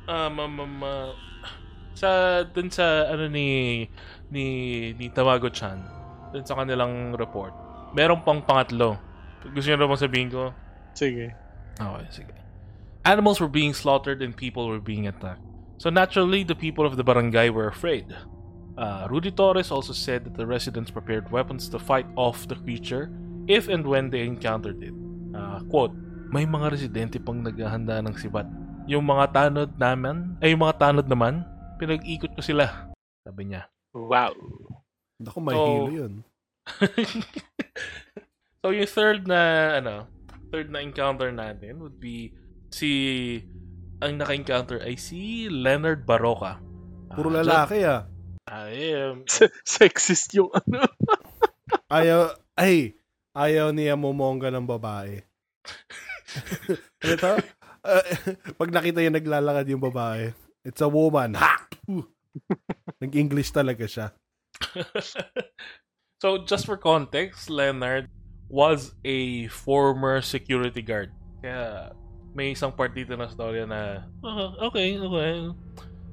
Ah, 0.09 0.27
ma, 0.27 0.49
ma, 0.49 0.65
ma, 0.67 0.91
sa 1.95 2.41
dun 2.43 2.73
sa 2.73 3.07
ano 3.13 3.29
ni 3.29 3.85
ni 4.33 4.45
ni 4.97 5.05
Tamago-chan, 5.13 5.77
dun 6.33 6.43
sa 6.43 6.57
kanilang 6.57 7.13
report. 7.15 7.53
Meron 7.93 8.23
pang 8.25 8.41
pangatlo. 8.41 8.97
Gusto 9.53 9.67
niyo 9.69 9.77
na 9.77 9.89
bang 9.89 10.01
sabihin 10.01 10.29
ko? 10.31 10.43
Sige. 10.97 11.35
Okay, 11.77 12.07
sige. 12.09 12.35
Animals 13.05 13.41
were 13.41 13.49
being 13.51 13.73
slaughtered 13.73 14.21
and 14.21 14.37
people 14.37 14.69
were 14.69 14.81
being 14.81 15.09
attacked. 15.09 15.43
So 15.81 15.89
naturally, 15.89 16.45
the 16.45 16.53
people 16.53 16.85
of 16.85 16.93
the 16.93 17.01
barangay 17.01 17.49
were 17.49 17.65
afraid. 17.65 18.05
Uh, 18.77 19.09
Rudy 19.09 19.33
Torres 19.33 19.73
also 19.73 19.97
said 19.97 20.21
that 20.29 20.37
the 20.37 20.45
residents 20.45 20.93
prepared 20.93 21.33
weapons 21.33 21.65
to 21.73 21.81
fight 21.81 22.05
off 22.13 22.45
the 22.45 22.53
creature 22.53 23.09
if 23.49 23.65
and 23.65 23.81
when 23.81 24.13
they 24.13 24.21
encountered 24.21 24.77
it. 24.85 24.93
Uh, 25.33 25.65
quote, 25.73 25.89
may 26.29 26.45
mga 26.45 26.69
residente 26.69 27.17
pang 27.17 27.41
naghahanda 27.41 27.97
ng 28.05 28.13
sibat. 28.13 28.45
Yung 28.85 29.09
mga 29.09 29.33
tanod 29.33 29.73
naman, 29.81 30.37
ay 30.45 30.53
yung 30.53 30.61
mga 30.61 30.77
tanod 30.77 31.09
naman, 31.09 31.41
pinag-ikot 31.81 32.29
ko 32.37 32.45
sila. 32.45 32.93
Sabi 33.25 33.49
niya. 33.49 33.65
Wow. 33.97 34.37
Naku, 35.17 35.39
may 35.41 35.57
So- 35.57 35.65
hilo 35.65 35.89
yun. 35.89 36.13
so 38.61 38.69
yung 38.69 38.85
third 38.85 39.25
na 39.25 39.73
ano, 39.81 40.05
third 40.53 40.69
na 40.69 40.85
encounter 40.85 41.33
natin 41.33 41.81
would 41.81 41.97
be 41.97 42.37
si 42.69 43.41
ang 44.01 44.17
naka-encounter 44.17 44.81
ay 44.81 44.97
si 44.97 45.45
Leonard 45.47 46.03
Baroka. 46.03 46.57
Puro 47.13 47.29
Ah, 47.29 47.45
lalaki 47.45 47.85
ah. 47.85 48.09
I 48.49 48.97
am 48.97 49.23
Sexist 49.63 50.33
yung 50.33 50.49
ano. 50.51 50.81
Ayaw, 51.93 52.33
ay, 52.57 52.95
ayaw 53.35 53.69
niya 53.71 53.99
mumongga 53.99 54.47
ng 54.51 54.63
babae. 54.63 55.21
ano 57.03 57.13
to? 57.19 57.33
Uh, 57.83 58.03
pag 58.55 58.71
nakita 58.71 59.03
niya 59.03 59.11
naglalakad 59.11 59.67
yung 59.67 59.83
babae, 59.83 60.31
it's 60.63 60.79
a 60.79 60.87
woman. 60.87 61.35
Ha! 61.35 61.67
Nag-English 63.03 63.51
talaga 63.51 63.83
siya. 63.87 64.07
so 66.23 66.47
just 66.47 66.63
for 66.63 66.79
context, 66.79 67.51
Leonard 67.51 68.07
was 68.47 68.95
a 69.03 69.47
former 69.51 70.23
security 70.23 70.79
guard. 70.83 71.11
Kaya 71.43 71.91
may 72.31 72.51
isang 72.51 72.71
part 72.71 72.91
dito 72.91 73.13
na 73.13 73.27
storya 73.27 73.67
na 73.67 74.07
"Ah, 74.23 74.55
okay, 74.67 74.95
okay. 74.95 75.51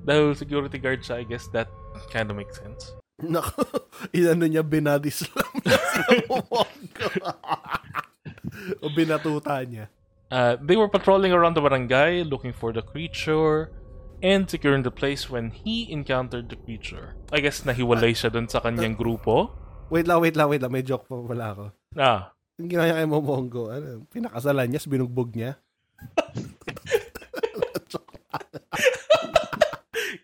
Dahil 0.02 0.34
security 0.34 0.78
guard 0.78 1.02
siya, 1.02 1.20
I 1.20 1.24
guess 1.24 1.46
that 1.52 1.68
kind 2.10 2.30
of 2.30 2.36
makes 2.38 2.58
sense. 2.58 2.94
Nako, 3.18 3.62
inano 4.16 4.46
niya 4.46 4.62
binadi 4.62 5.10
slam 5.10 5.42
o 8.82 8.88
binatuta 8.90 9.58
niya. 9.66 9.90
Uh, 10.28 10.60
they 10.60 10.76
were 10.76 10.88
patrolling 10.92 11.32
around 11.32 11.56
the 11.56 11.62
barangay 11.64 12.20
looking 12.22 12.52
for 12.52 12.70
the 12.70 12.84
creature 12.84 13.72
and 14.20 14.44
securing 14.50 14.84
the 14.84 14.92
place 14.92 15.30
when 15.30 15.48
he 15.50 15.88
encountered 15.88 16.50
the 16.52 16.58
creature. 16.58 17.16
I 17.32 17.40
guess 17.40 17.64
nahiwalay 17.64 18.12
siya 18.12 18.28
dun 18.30 18.44
sa 18.46 18.60
kanyang 18.60 18.98
grupo. 18.98 19.54
Wait 19.88 20.04
lang, 20.04 20.20
wait 20.20 20.36
lang, 20.36 20.52
wait 20.52 20.60
lang. 20.60 20.68
May 20.74 20.84
joke 20.84 21.08
pa 21.08 21.16
pala 21.16 21.56
ako. 21.56 21.64
Ah, 21.96 22.36
Yung 22.60 22.68
ginawa 22.68 22.84
niya 22.90 22.98
kay 23.00 23.08
Momongo, 23.08 23.62
ano, 23.70 24.02
pinakasalan 24.10 24.66
niya, 24.68 24.82
binugbog 24.84 25.30
niya. 25.32 25.56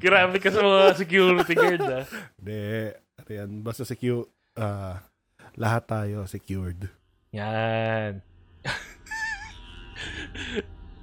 Grabe 0.04 0.36
ka 0.36 0.52
sa 0.52 0.60
mga 0.60 1.00
security 1.00 1.54
guard 1.56 1.80
ah. 1.88 2.04
Hindi. 2.36 2.92
Ano 3.16 3.30
yan, 3.32 3.50
basta 3.64 3.88
secure, 3.88 4.28
ah, 4.60 5.00
lahat 5.56 5.88
tayo 5.88 6.28
secured. 6.28 6.92
Yan. 7.32 8.20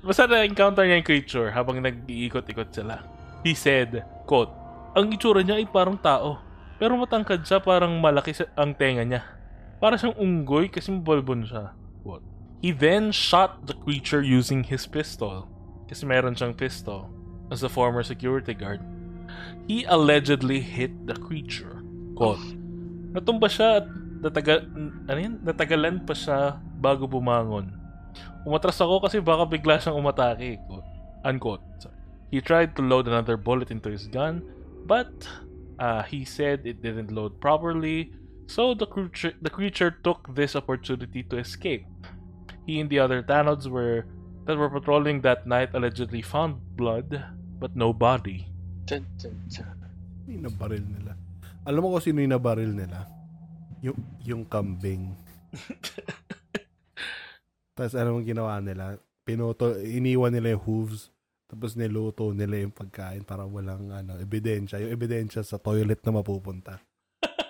Basta 0.01 0.25
na-encounter 0.25 0.85
niya 0.85 0.97
yung 1.01 1.09
creature 1.09 1.49
habang 1.53 1.77
nag-iikot-ikot 1.81 2.69
sila. 2.73 3.05
He 3.41 3.57
said, 3.57 4.05
quote, 4.29 4.53
Ang 4.97 5.13
itsura 5.13 5.41
niya 5.41 5.57
ay 5.61 5.69
parang 5.69 5.97
tao. 5.97 6.41
Pero 6.81 6.97
matangkad 6.97 7.45
siya 7.45 7.61
parang 7.61 8.01
malaki 8.01 8.33
ang 8.57 8.73
tenga 8.73 9.05
niya. 9.05 9.21
Para 9.77 9.97
siyang 9.97 10.17
unggoy 10.17 10.69
kasi 10.73 10.89
mabalbon 10.89 11.45
siya. 11.45 11.73
He 12.61 12.69
then 12.69 13.09
shot 13.09 13.65
the 13.65 13.73
creature 13.73 14.21
using 14.21 14.63
his 14.63 14.85
pistol. 14.85 15.49
Kasi 15.89 16.05
meron 16.05 16.37
siyang 16.37 16.53
pistol. 16.53 17.09
As 17.49 17.65
a 17.65 17.69
former 17.69 18.05
security 18.05 18.53
guard. 18.53 18.79
He 19.65 19.83
allegedly 19.89 20.61
hit 20.61 20.93
the 21.09 21.17
creature. 21.17 21.81
Quote. 22.13 22.45
Natumba 23.11 23.49
siya 23.49 23.81
at 23.81 23.87
nataga, 24.21 24.61
ano 25.09 25.19
yun? 25.19 25.41
natagalan 25.41 26.05
pa 26.05 26.13
siya 26.13 26.61
bago 26.77 27.09
bumangon. 27.09 27.73
Umatras 28.45 28.77
ako 28.77 29.03
kasi 29.03 29.17
baka 29.17 29.49
bigla 29.49 29.81
siyang 29.81 29.97
umatake. 29.97 30.61
Quote. 30.69 30.87
Unquote. 31.25 31.65
He 32.31 32.39
tried 32.39 32.77
to 32.77 32.81
load 32.81 33.09
another 33.11 33.35
bullet 33.35 33.75
into 33.75 33.91
his 33.91 34.07
gun, 34.07 34.39
but 34.87 35.11
uh, 35.81 36.03
he 36.03 36.23
said 36.23 36.63
it 36.63 36.81
didn't 36.81 37.11
load 37.11 37.41
properly, 37.41 38.13
so 38.47 38.73
the 38.73 38.87
creature, 38.87 39.33
the 39.41 39.49
creature 39.49 39.91
took 40.03 40.33
this 40.33 40.55
opportunity 40.55 41.23
to 41.27 41.37
escape. 41.37 41.83
He 42.65 42.79
and 42.79 42.89
the 42.89 42.99
other 42.99 43.23
Tanods 43.23 43.67
were 43.67 44.05
that 44.45 44.57
were 44.57 44.69
patrolling 44.69 45.21
that 45.21 45.45
night 45.45 45.73
allegedly 45.73 46.21
found 46.21 46.57
blood, 46.77 47.23
but 47.59 47.75
no 47.75 47.93
body. 47.93 48.45
Dun, 48.85 49.05
dun, 49.17 49.37
dun. 49.49 49.77
Yung 50.29 50.45
nabaril 50.45 50.85
nila. 50.85 51.17
Alam 51.65 51.81
mo 51.85 51.97
kung 51.97 52.05
sino 52.05 52.21
yung 52.21 52.33
nabaril 52.33 52.73
nila? 52.73 53.05
Yung, 53.81 53.97
yung 54.25 54.43
kambing. 54.45 55.13
Tapos 57.77 57.93
alam 57.97 58.17
mo 58.17 58.19
ginawa 58.21 58.61
nila? 58.61 58.97
Pinuto, 59.25 59.77
iniwan 59.81 60.33
nila 60.33 60.57
yung 60.57 60.65
hooves. 60.65 61.09
Tapos 61.51 61.75
niluto 61.75 62.31
nila 62.31 62.63
yung 62.63 62.71
pagkain 62.71 63.27
para 63.27 63.43
walang 63.43 63.91
ano, 63.91 64.15
ebidensya. 64.17 64.79
Yung 64.79 64.95
ebidensya 64.95 65.43
sa 65.43 65.59
toilet 65.59 65.99
na 66.01 66.15
mapupunta. 66.15 66.79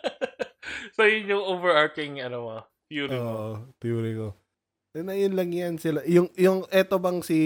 so 0.95 1.06
yun 1.06 1.38
yung 1.38 1.45
overarching 1.45 2.17
ano 2.19 2.38
mo, 2.41 2.56
theory 2.89 3.13
mo. 3.13 3.30
Oo, 3.30 3.50
theory 3.78 4.17
ko. 4.17 4.34
Eh, 4.91 5.04
Na 5.08 5.15
yun 5.15 5.39
lang 5.39 5.56
yan 5.56 5.80
sila. 5.80 6.04
Yung, 6.04 6.27
yung 6.36 6.67
eto 6.67 6.99
bang 6.99 7.23
si 7.23 7.39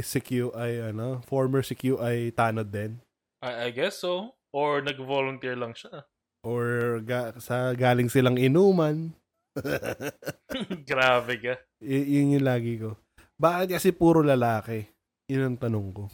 CQ 0.00 0.56
ay 0.56 0.92
ano, 0.92 1.20
former 1.28 1.60
CQ 1.60 2.00
ay 2.00 2.32
tanod 2.32 2.72
din? 2.72 2.96
I, 3.44 3.68
I 3.68 3.70
guess 3.70 4.00
so. 4.00 4.32
Or 4.54 4.80
nag-volunteer 4.80 5.60
lang 5.60 5.76
siya. 5.76 6.08
Or 6.40 7.00
ga, 7.04 7.36
sa 7.36 7.76
galing 7.76 8.08
silang 8.08 8.40
inuman? 8.40 9.12
Grabe 10.88 11.34
ka. 11.40 11.54
Y- 11.84 12.20
yun 12.20 12.40
yung 12.40 12.46
lagi 12.48 12.80
ko. 12.80 12.96
Bakit 13.36 13.76
kasi 13.76 13.92
puro 13.92 14.24
lalaki? 14.24 14.88
Yun 15.28 15.52
ang 15.52 15.58
tanong 15.60 15.88
ko. 15.92 16.04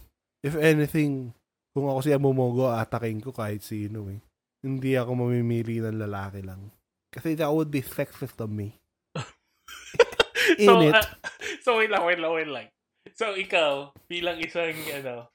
If 0.42 0.58
anything, 0.58 1.30
kung 1.70 1.86
ako 1.86 2.00
si 2.02 2.10
Amomogo, 2.10 2.66
atakin 2.72 3.22
ko 3.22 3.30
kahit 3.30 3.62
sino 3.62 4.10
eh. 4.10 4.18
Hindi 4.66 4.98
ako 4.98 5.14
mamimili 5.14 5.78
ng 5.78 6.00
lalaki 6.00 6.42
lang. 6.42 6.74
Kasi 7.14 7.38
that 7.38 7.50
would 7.54 7.70
be 7.70 7.84
sexist 7.84 8.40
of 8.42 8.50
me. 8.50 8.74
In 10.60 10.66
so, 10.66 10.80
it. 10.82 10.94
ah, 10.94 11.06
so 11.64 11.78
wait 11.78 11.90
lang, 11.90 12.02
wait 12.02 12.18
lang, 12.18 12.32
wait 12.34 12.50
lang. 12.50 12.66
So 13.14 13.34
ikaw, 13.36 13.94
bilang 14.10 14.42
isang 14.42 14.74
ano, 14.90 15.30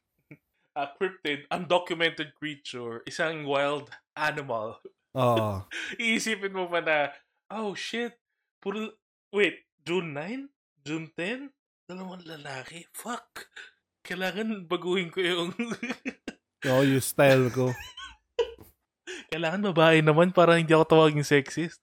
uh, 0.76 0.90
cryptid, 0.98 1.48
undocumented 1.50 2.36
creature, 2.36 3.02
isang 3.08 3.48
wild 3.48 3.92
animal, 4.16 4.80
Oo. 5.16 5.64
iisipin 5.96 6.56
mo 6.56 6.68
pa 6.68 6.84
na, 6.84 6.98
oh 7.52 7.74
shit, 7.74 8.16
puro, 8.60 8.96
wait, 9.32 9.64
June 9.86 10.12
9? 10.12 10.52
June 10.86 11.08
10? 11.14 11.50
Dalawang 11.86 12.26
lalaki? 12.26 12.90
Fuck! 12.94 13.50
Kailangan 14.06 14.70
baguhin 14.70 15.10
ko 15.10 15.22
yung... 15.22 15.50
Oo, 16.66 16.82
yung 16.82 17.02
style 17.02 17.50
ko. 17.54 17.74
Kailangan 19.30 19.74
babae 19.74 20.02
naman 20.02 20.34
para 20.34 20.58
hindi 20.58 20.74
ako 20.74 20.86
tawaging 20.86 21.26
sexist. 21.26 21.82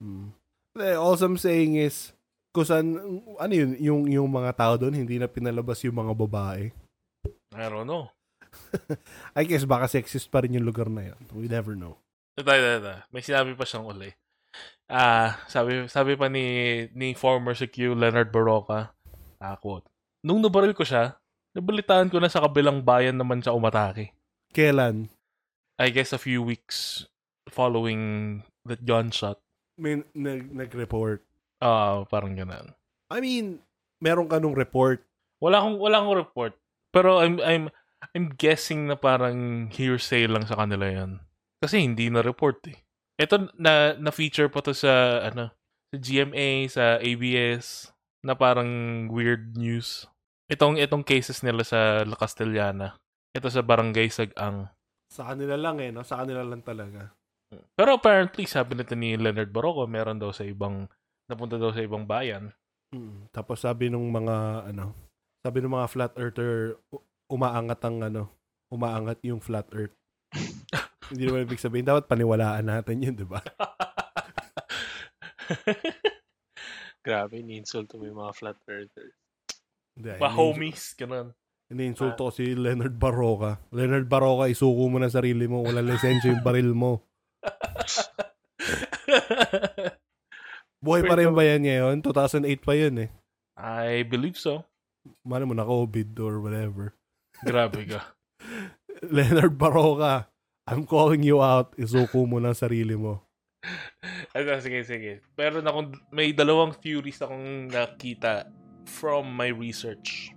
Hmm. 0.00 0.32
Eh, 0.78 0.96
All 0.96 1.18
I'm 1.18 1.36
saying 1.36 1.76
is, 1.76 2.16
kung 2.52 2.66
saan, 2.66 2.96
ano 3.38 3.52
yun, 3.52 3.70
yung, 3.78 4.02
yung 4.08 4.28
mga 4.28 4.56
tao 4.56 4.74
doon, 4.80 4.96
hindi 4.96 5.20
na 5.20 5.28
pinalabas 5.28 5.82
yung 5.84 5.96
mga 5.98 6.12
babae. 6.16 6.72
I 7.54 7.66
don't 7.68 7.88
know. 7.88 8.10
I 9.38 9.44
guess 9.44 9.68
baka 9.68 9.88
sexist 9.88 10.32
pa 10.32 10.44
rin 10.44 10.56
yung 10.56 10.68
lugar 10.68 10.88
na 10.88 11.12
yun. 11.12 11.20
We 11.32 11.48
never 11.48 11.76
know. 11.76 12.00
Ito, 12.38 12.48
ito, 12.48 12.68
ito. 12.80 12.94
May 13.12 13.22
sinabi 13.24 13.52
pa 13.52 13.68
siyang 13.68 13.88
uli. 13.88 14.12
Ah, 14.88 15.36
sabi 15.52 15.84
sabi 15.92 16.16
pa 16.16 16.32
ni 16.32 16.88
ni 16.96 17.12
former 17.12 17.52
CQ 17.52 17.92
Leonard 17.92 18.32
Baroka, 18.32 18.96
ah, 19.36 19.56
quote, 19.60 19.84
Nung 20.24 20.40
nabaril 20.40 20.72
ko 20.72 20.82
siya, 20.82 21.20
nabalitaan 21.52 22.08
ko 22.08 22.16
na 22.18 22.32
sa 22.32 22.40
kabilang 22.40 22.80
bayan 22.80 23.20
naman 23.20 23.44
siya 23.44 23.52
umatake. 23.52 24.16
Kailan? 24.56 25.12
I 25.76 25.92
guess 25.92 26.16
a 26.16 26.18
few 26.18 26.40
weeks 26.40 27.06
following 27.52 28.42
that 28.64 28.82
gunshot. 28.82 29.38
May 29.78 30.02
nag, 30.16 30.50
nag-report. 30.50 31.22
Ah, 31.58 32.06
parang 32.06 32.34
ganun. 32.38 32.74
I 33.10 33.18
mean, 33.18 33.62
meron 33.98 34.30
ka 34.30 34.38
nung 34.38 34.54
report. 34.54 35.02
Wala 35.42 35.62
akong 35.62 35.78
wala 35.78 36.02
akong 36.02 36.18
report. 36.18 36.54
Pero 36.94 37.18
I'm 37.22 37.38
I'm 37.42 37.64
I'm 38.14 38.34
guessing 38.34 38.86
na 38.86 38.96
parang 38.98 39.70
hearsay 39.70 40.26
lang 40.30 40.46
sa 40.46 40.58
kanila 40.58 40.86
'yan. 40.86 41.18
Kasi 41.58 41.82
hindi 41.82 42.10
na 42.10 42.22
report 42.22 42.62
eh. 42.70 42.78
Ito 43.18 43.50
na 43.58 43.98
na 43.98 44.10
feature 44.14 44.46
pa 44.46 44.62
to 44.62 44.74
sa 44.74 45.24
ano 45.26 45.50
sa 45.90 45.96
GMA, 45.98 46.68
sa 46.70 47.00
ABS. 47.02 47.90
na 48.22 48.34
parang 48.34 49.06
weird 49.08 49.54
news. 49.54 50.10
Itong 50.50 50.74
itong 50.80 51.06
cases 51.06 51.44
nila 51.46 51.62
sa 51.62 52.02
La 52.02 52.18
Castellana. 52.18 52.98
Ito 53.30 53.46
sa 53.46 53.62
Barangay 53.62 54.10
Sagang. 54.10 54.66
Sa 55.08 55.22
kanila 55.32 55.54
lang 55.54 55.78
eh, 55.78 55.94
no? 55.94 56.02
Sa 56.02 56.20
kanila 56.20 56.42
lang 56.42 56.60
talaga. 56.66 57.14
Pero 57.48 57.96
apparently, 57.96 58.44
sabi 58.44 58.76
nito 58.76 58.92
ni 58.92 59.16
Leonard 59.16 59.48
Barroco, 59.48 59.88
meron 59.88 60.20
daw 60.20 60.34
sa 60.34 60.44
ibang, 60.44 60.90
napunta 61.28 61.60
daw 61.60 61.70
sa 61.70 61.84
ibang 61.84 62.08
bayan. 62.08 62.50
Mm. 62.90 63.28
Tapos 63.30 63.60
sabi 63.60 63.92
nung 63.92 64.08
mga, 64.08 64.68
ano, 64.72 64.96
sabi 65.44 65.60
ng 65.60 65.76
mga 65.76 65.88
flat 65.92 66.12
earther, 66.16 66.80
umaangat 67.28 67.80
ang, 67.84 68.00
ano, 68.00 68.32
umaangat 68.72 69.20
yung 69.28 69.44
flat 69.44 69.68
earth. 69.76 69.92
Hindi 71.12 71.28
naman 71.28 71.44
ibig 71.44 71.60
sabihin, 71.60 71.88
dapat 71.88 72.08
paniwalaan 72.08 72.68
natin 72.68 73.04
yun, 73.04 73.16
di 73.16 73.28
ba? 73.28 73.40
Grabe, 77.06 77.40
ni-insult 77.40 77.88
mo 77.96 78.04
yung 78.04 78.20
mga 78.20 78.36
flat 78.36 78.58
earthers. 78.68 79.16
Hindi, 79.96 80.10
ini- 80.16 80.36
homies, 80.36 80.92
ganun. 80.96 81.32
Iniinsulto 81.68 82.28
ko 82.28 82.32
si 82.32 82.56
Leonard 82.56 82.96
Barroca. 82.96 83.60
Leonard 83.76 84.08
Barroca, 84.08 84.48
isuko 84.48 84.88
mo 84.88 84.96
na 84.96 85.12
sarili 85.12 85.44
mo. 85.44 85.60
Wala 85.60 85.84
lisensya 85.84 86.32
yung 86.32 86.40
baril 86.40 86.72
mo. 86.72 87.04
Buhay 90.78 91.02
pa 91.02 91.18
rin 91.18 91.34
ba 91.34 91.42
yan 91.42 91.66
ngayon? 91.66 91.96
2008 92.06 92.62
pa 92.62 92.72
yun 92.78 92.94
eh. 93.06 93.10
I 93.58 94.06
believe 94.06 94.38
so. 94.38 94.62
Mano 95.26 95.50
mo 95.50 95.54
na 95.54 95.66
COVID 95.66 96.14
or 96.22 96.38
whatever. 96.38 96.94
Grabe 97.42 97.82
ka. 97.82 98.14
Leonard 99.14 99.58
Barroca, 99.58 100.30
I'm 100.66 100.86
calling 100.86 101.26
you 101.26 101.42
out. 101.42 101.74
Isuko 101.74 102.26
mo 102.26 102.38
na 102.38 102.54
sarili 102.54 102.94
mo. 102.94 103.22
Ano, 104.36 104.54
sige, 104.62 104.86
sige. 104.86 105.18
Pero 105.34 105.58
na 105.58 105.74
kung 105.74 105.90
may 106.14 106.30
dalawang 106.30 106.70
theories 106.78 107.18
akong 107.18 107.66
nakita 107.66 108.46
from 108.86 109.26
my 109.34 109.50
research. 109.50 110.30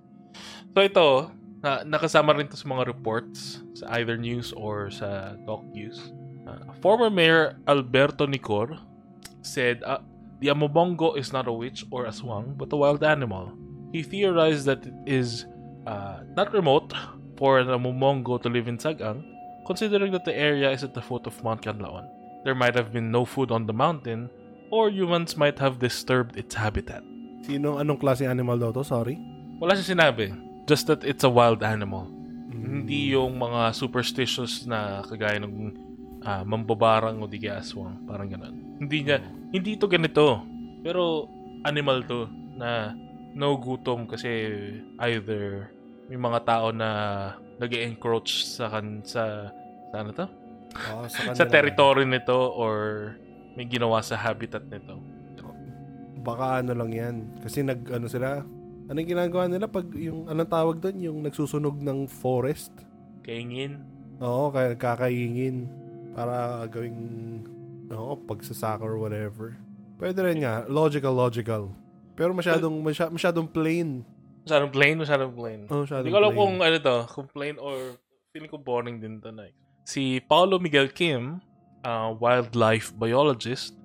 So 0.73 0.81
ito, 0.81 1.29
na, 1.61 1.85
nakasama 1.85 2.33
rin 2.33 2.49
to 2.49 2.57
sa 2.57 2.65
mga 2.65 2.89
reports 2.89 3.61
sa 3.77 4.01
either 4.01 4.17
news 4.17 4.49
or 4.57 4.89
sa 4.89 5.37
talk 5.45 5.61
news. 5.69 6.15
Uh, 6.49 6.73
former 6.81 7.13
Mayor 7.13 7.61
Alberto 7.69 8.25
Nicor 8.25 8.81
said 9.45 9.85
uh, 9.85 10.01
the 10.41 10.49
Amobongo 10.49 11.15
is 11.15 11.31
not 11.31 11.47
a 11.47 11.53
witch 11.53 11.85
or 11.91 12.05
a 12.05 12.11
swang, 12.11 12.57
but 12.57 12.73
a 12.73 12.75
wild 12.75 13.03
animal. 13.03 13.53
He 13.93 14.01
theorized 14.01 14.65
that 14.65 14.85
it 14.85 14.93
is 15.05 15.45
uh, 15.85 16.25
not 16.35 16.51
remote 16.51 16.93
for 17.37 17.59
an 17.59 17.67
Amobongo 17.67 18.41
to 18.41 18.49
live 18.49 18.67
in 18.67 18.77
Sagang, 18.77 19.21
considering 19.67 20.11
that 20.11 20.25
the 20.25 20.35
area 20.35 20.71
is 20.71 20.83
at 20.83 20.93
the 20.93 21.01
foot 21.01 21.27
of 21.27 21.37
Mount 21.43 21.61
Canlaon. 21.61 22.09
There 22.43 22.55
might 22.55 22.73
have 22.73 22.91
been 22.91 23.11
no 23.11 23.23
food 23.23 23.51
on 23.51 23.67
the 23.67 23.73
mountain, 23.73 24.29
or 24.71 24.89
humans 24.89 25.37
might 25.37 25.59
have 25.59 25.77
disturbed 25.77 26.37
its 26.37 26.55
habitat. 26.55 27.05
Sino, 27.45 27.77
anong 27.77 28.01
klaseng 28.01 28.29
animal 28.29 28.57
daw 28.57 28.73
to? 28.73 28.81
Sorry. 28.81 29.21
Wala 29.61 29.77
siya 29.77 29.93
sinabi. 29.93 30.33
Just 30.65 30.89
that 30.89 31.05
it's 31.05 31.21
a 31.21 31.29
wild 31.29 31.61
animal. 31.61 32.09
Mm. 32.49 32.85
Hindi 32.85 33.13
yung 33.13 33.37
mga 33.37 33.77
superstitious 33.77 34.65
na 34.65 35.05
kagaya 35.05 35.37
ng 35.37 35.53
ah, 36.25 36.41
mambabarang 36.41 37.21
o 37.21 37.29
di 37.29 37.37
kaya 37.37 37.61
aswang. 37.61 38.01
Parang 38.09 38.25
ganun. 38.25 38.70
Hindi 38.81 38.97
niya, 39.05 39.21
hindi 39.53 39.77
ito 39.77 39.85
ganito. 39.85 40.41
Pero 40.81 41.29
animal 41.61 42.01
to 42.09 42.25
na 42.57 42.97
no 43.37 43.53
gutom 43.61 44.09
kasi 44.09 44.27
either 45.07 45.69
may 46.09 46.17
mga 46.17 46.39
tao 46.43 46.73
na 46.73 46.89
nag 47.61 47.71
encroach 47.71 48.43
sa 48.43 48.67
kan 48.67 49.05
sa 49.05 49.53
sa 49.93 49.95
ano 50.01 50.11
to? 50.11 50.25
Ah, 50.73 51.05
sa, 51.05 51.31
sa 51.39 51.45
territory 51.45 52.09
nito 52.09 52.35
or 52.35 53.13
may 53.55 53.69
ginawa 53.69 54.01
sa 54.01 54.17
habitat 54.17 54.65
nito. 54.65 54.97
Baka 56.21 56.61
ano 56.61 56.73
lang 56.77 56.91
yan. 56.93 57.15
Kasi 57.41 57.65
nag, 57.65 57.81
ano 57.89 58.05
sila, 58.05 58.45
anong 58.87 59.09
ginagawa 59.09 59.49
nila 59.49 59.65
pag 59.65 59.89
yung, 59.97 60.29
anong 60.29 60.51
tawag 60.51 60.77
doon? 60.77 60.97
Yung 61.01 61.19
nagsusunog 61.25 61.81
ng 61.81 62.05
forest. 62.05 62.69
Kaingin. 63.25 63.81
Oo, 64.21 64.53
kaya 64.53 64.77
kakaingin. 64.77 65.65
Para 66.13 66.61
gawing, 66.69 67.41
oo, 67.93 68.15
pagsasaka 68.27 68.83
or 68.83 68.97
whatever. 68.97 69.55
Pwede 70.01 70.19
rin 70.25 70.41
nga. 70.41 70.65
Logical, 70.65 71.13
logical. 71.13 71.63
Pero 72.17 72.33
masyadong, 72.33 72.81
masya, 72.81 73.09
masyadong 73.13 73.47
plain. 73.47 74.01
Masyadong 74.45 74.71
plain, 74.73 74.95
masyadong 74.97 75.33
plain. 75.33 75.59
Oh, 75.69 75.85
masyadong 75.85 76.05
Hindi 76.09 76.15
ko 76.15 76.19
alam 76.19 76.33
plain. 76.33 76.41
kung 76.41 76.55
ano 76.61 76.77
to, 76.81 76.97
kung 77.13 77.27
plain 77.29 77.55
or 77.61 77.75
feeling 78.33 78.49
ko 78.49 78.57
boring 78.57 78.97
din 78.97 79.21
to 79.21 79.29
na. 79.29 79.47
Si 79.85 80.19
Paulo 80.25 80.57
Miguel 80.57 80.89
Kim, 80.89 81.41
a 81.85 82.09
wildlife 82.13 82.93
biologist, 82.97 83.77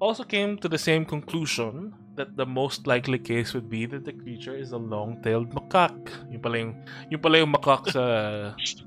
also 0.00 0.24
came 0.24 0.56
to 0.60 0.68
the 0.68 0.80
same 0.80 1.04
conclusion 1.04 1.96
that 2.14 2.36
the 2.36 2.46
most 2.46 2.86
likely 2.86 3.18
case 3.18 3.54
would 3.54 3.68
be 3.68 3.86
that 3.86 4.04
the 4.04 4.12
creature 4.12 4.54
is 4.54 4.72
a 4.72 4.78
long-tailed 4.78 5.50
macaque. 5.50 6.12
Yung 6.30 6.42
pala 6.44 6.56
yung, 6.60 6.72
yung, 7.10 7.22
pala 7.24 7.36
yung 7.40 7.52
macaque 7.52 7.90
sa 7.90 8.04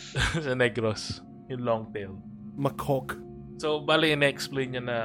sa 0.44 0.52
Negros. 0.56 1.20
Yung 1.52 1.62
long-tailed. 1.62 2.18
Macaque. 2.56 3.29
So, 3.60 3.76
bali, 3.78 4.16
ina-explain 4.16 4.72
niya 4.72 4.82
na 4.82 4.98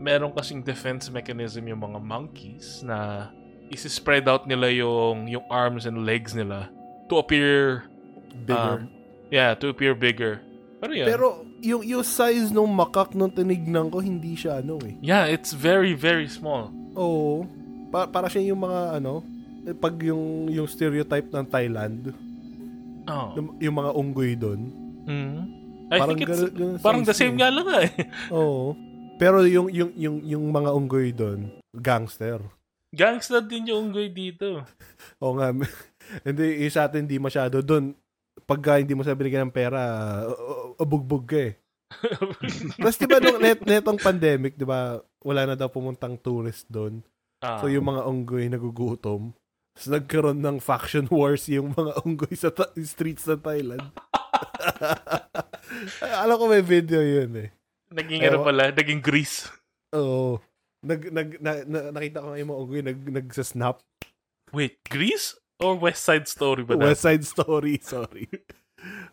meron 0.00 0.32
kasing 0.32 0.64
defense 0.64 1.12
mechanism 1.12 1.68
yung 1.68 1.84
mga 1.84 2.00
monkeys 2.00 2.80
na 2.80 3.28
isi-spread 3.68 4.24
out 4.24 4.48
nila 4.48 4.72
yung, 4.72 5.28
yung 5.28 5.44
arms 5.52 5.84
and 5.84 6.08
legs 6.08 6.32
nila 6.32 6.72
to 7.06 7.20
appear 7.20 7.84
Bigger. 8.32 8.80
Um, 8.80 8.88
Yeah, 9.28 9.52
to 9.54 9.70
appear 9.70 9.92
bigger. 9.94 10.40
Pero 10.80 10.90
yun. 10.90 11.06
Pero 11.06 11.26
yung, 11.60 11.82
yung 11.84 12.02
size 12.02 12.50
ng 12.50 12.66
macaque 12.66 13.14
nung 13.14 13.30
tinignan 13.30 13.86
ko, 13.86 14.00
hindi 14.00 14.34
siya 14.34 14.58
ano 14.58 14.80
eh. 14.82 14.96
yeah, 14.98 15.28
it's 15.28 15.52
very, 15.52 15.92
very 15.94 16.26
small. 16.26 16.72
Oo. 16.96 17.44
Pa- 17.92 18.08
para 18.08 18.26
siya 18.26 18.42
yung 18.50 18.64
mga 18.64 18.96
ano, 18.96 19.22
eh, 19.62 19.76
pag 19.76 19.94
yung, 20.02 20.48
yung 20.48 20.66
stereotype 20.66 21.28
ng 21.28 21.46
Thailand, 21.46 22.10
Oh. 23.06 23.34
yung, 23.36 23.46
yung 23.60 23.76
mga 23.76 23.90
unggoy 23.92 24.32
doon. 24.34 24.60
Mhm. 25.04 25.42
I 25.90 25.98
Parang 25.98 26.08
think 26.14 26.22
it's 26.22 26.30
ganun- 26.30 26.54
ganun 26.54 26.76
parang 26.78 27.02
the 27.02 27.12
same 27.12 27.34
nga 27.34 27.50
lang 27.50 27.66
eh. 27.82 27.90
Oo. 28.36 28.78
Pero 29.18 29.42
yung 29.44 29.68
yung 29.68 29.90
yung 29.94 30.16
yung 30.22 30.44
mga 30.48 30.70
unggoy 30.70 31.10
doon, 31.10 31.50
gangster. 31.74 32.40
Gangster 32.90 33.42
din 33.42 33.68
yung 33.68 33.90
unggoy 33.90 34.08
dito. 34.08 34.62
Oo 35.22 35.34
nga. 35.36 35.50
hindi 36.26 36.62
yung 36.62 36.72
sa 36.72 36.86
atin 36.86 37.04
hindi 37.04 37.18
masyado 37.18 37.58
doon. 37.60 37.92
Pagka 38.46 38.78
hindi 38.78 38.94
mo 38.94 39.02
sa 39.02 39.12
binigyan 39.12 39.46
ng 39.46 39.54
pera, 39.54 39.82
abugbog 40.74 41.26
ka 41.26 41.38
eh. 41.50 41.54
Tapos 42.78 42.96
di 42.96 43.06
ba 43.06 43.18
nung 43.18 43.38
net, 43.38 43.60
netong 43.62 43.98
pandemic, 43.98 44.54
di 44.54 44.62
ba, 44.62 44.98
wala 45.20 45.42
na 45.44 45.54
daw 45.54 45.66
pumuntang 45.66 46.14
tourist 46.16 46.66
doon. 46.66 47.02
Ah. 47.42 47.58
So 47.58 47.66
yung 47.66 47.86
mga 47.86 48.06
unggoy 48.06 48.46
nagugutom. 48.46 49.34
Tapos 49.74 49.88
nagkaroon 49.90 50.40
ng 50.40 50.58
faction 50.58 51.06
wars 51.10 51.46
yung 51.46 51.74
mga 51.74 51.92
unggoy 52.02 52.34
sa 52.34 52.50
ta- 52.50 52.74
streets 52.76 53.26
ng 53.26 53.42
Thailand. 53.42 53.84
Alam 56.24 56.36
ko 56.36 56.44
may 56.46 56.64
video 56.64 57.00
yun 57.00 57.30
eh. 57.36 57.48
naging 57.90 58.22
ano 58.22 58.40
Ewan- 58.40 58.46
pala, 58.46 58.62
naging 58.70 59.02
grease. 59.02 59.50
Oo. 59.94 60.38
Nag, 60.80 61.10
nag, 61.12 61.28
na, 61.42 61.52
na- 61.66 61.90
nakita 61.92 62.22
ko 62.22 62.32
nga 62.32 62.38
yung 62.40 62.50
mga 62.50 62.60
unggoy 62.62 62.82
nag, 62.82 63.00
nagsasnap. 63.20 63.82
Wait, 64.50 64.78
grease? 64.86 65.36
Or 65.60 65.76
West 65.76 66.06
Side 66.06 66.24
Story 66.24 66.64
ba? 66.64 66.78
West 66.78 67.04
Side 67.04 67.22
Story, 67.22 67.76
sorry. 67.84 68.26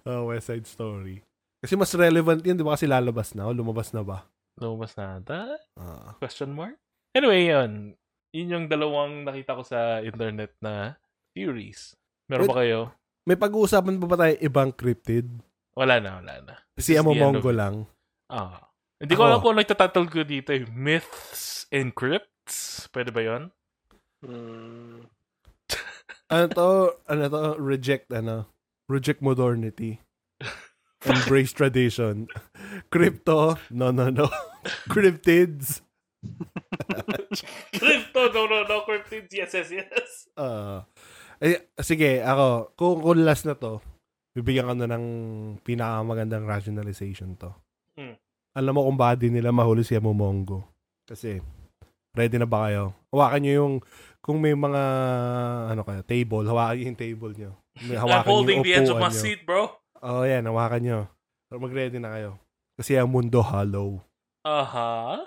Oh, 0.07 0.31
West 0.31 0.47
Side 0.47 0.63
Story. 0.63 1.19
Kasi 1.59 1.75
mas 1.75 1.91
relevant 1.91 2.39
yun, 2.39 2.55
di 2.55 2.63
ba? 2.63 2.77
Kasi 2.77 2.87
lalabas 2.87 3.35
na. 3.35 3.49
O, 3.49 3.51
lumabas 3.51 3.91
na 3.91 4.05
ba? 4.05 4.23
Lumabas 4.55 4.95
na 4.95 5.19
ata? 5.19 5.41
Ah. 5.75 6.15
Question 6.17 6.55
mark? 6.55 6.77
Anyway, 7.11 7.49
yun. 7.49 7.97
Yun 8.31 8.53
yung 8.53 8.65
dalawang 8.69 9.25
nakita 9.25 9.57
ko 9.57 9.63
sa 9.65 9.99
internet 9.99 10.53
na 10.61 10.95
theories. 11.33 11.97
Meron 12.29 12.45
Wait. 12.45 12.51
ba 12.53 12.59
kayo? 12.61 12.79
May 13.27 13.35
pag-uusapan 13.35 13.99
pa 13.99 14.07
ba 14.07 14.15
tayo 14.15 14.39
ibang 14.39 14.71
cryptid? 14.71 15.27
Wala 15.75 15.99
na, 15.99 16.23
wala 16.23 16.33
na. 16.47 16.55
Si 16.79 16.95
This 16.95 17.03
end 17.03 17.03
Amomongo 17.03 17.51
lang. 17.51 17.83
Ah. 18.31 18.71
Hindi 19.03 19.19
ko 19.19 19.27
alam 19.27 19.43
kung 19.43 19.59
nagtatatol 19.59 20.07
ko 20.07 20.23
dito 20.23 20.55
eh. 20.55 20.63
Myths 20.71 21.67
and 21.67 21.91
crypts. 21.91 22.87
Pwede 22.95 23.11
ba 23.11 23.19
yon? 23.19 23.51
Hmm. 24.23 25.11
Ano 26.31 26.45
to? 26.55 26.67
Ano 27.11 27.23
to? 27.27 27.43
Reject, 27.59 28.07
ano? 28.15 28.47
Reject 28.87 29.19
modernity. 29.19 29.99
Embrace 31.03 31.51
tradition. 31.51 32.31
Crypto? 32.87 33.59
No, 33.67 33.91
no, 33.91 34.07
no. 34.07 34.31
Cryptids? 34.93 35.83
Crypto, 37.75 38.21
no, 38.31 38.47
no, 38.47 38.63
no. 38.63 38.87
Cryptids, 38.87 39.35
yes, 39.35 39.51
yes, 39.51 39.69
yes. 39.71 40.31
Ah. 40.39 40.87
Eh, 41.41 41.69
sige, 41.81 42.21
ako, 42.25 42.73
kung, 42.73 42.97
kung 43.01 43.21
last 43.21 43.45
na 43.45 43.53
to, 43.53 43.81
bibigyan 44.33 44.69
ko 44.69 44.73
na 44.73 44.89
ng 44.89 45.05
pinakamagandang 45.61 46.45
rationalization 46.45 47.37
to. 47.37 47.53
Hmm. 47.97 48.17
Alam 48.57 48.73
mo 48.73 48.81
kung 48.89 48.97
bakit 48.97 49.29
nila 49.29 49.53
mahuli 49.53 49.85
si 49.85 49.93
Amomongo. 49.93 50.65
Kasi, 51.05 51.41
ready 52.17 52.41
na 52.41 52.49
ba 52.49 52.69
kayo? 52.69 52.93
Hawakan 53.13 53.39
nyo 53.45 53.53
yung, 53.53 53.75
kung 54.21 54.41
may 54.41 54.57
mga, 54.57 54.81
ano 55.73 55.81
kayo, 55.85 56.01
table, 56.01 56.45
hawakan 56.49 56.93
yung 56.93 56.99
table 56.99 57.33
nyo. 57.37 57.51
May 57.85 57.97
I'm 57.97 58.01
hawakan 58.09 58.25
nyo 58.25 58.33
holding 58.33 58.59
the 58.65 58.73
edge 58.73 58.89
of 58.89 58.97
my 58.97 59.13
nyo. 59.13 59.21
seat, 59.21 59.45
bro. 59.45 59.69
Oh, 60.01 60.25
yan, 60.25 60.45
hawakan 60.49 60.81
nyo. 60.81 60.99
Pero 61.47 61.57
mag-ready 61.61 61.97
na 62.01 62.17
kayo. 62.17 62.31
Kasi 62.77 62.97
ang 62.97 63.09
mundo 63.09 63.41
hollow. 63.41 64.01
Aha. 64.45 65.21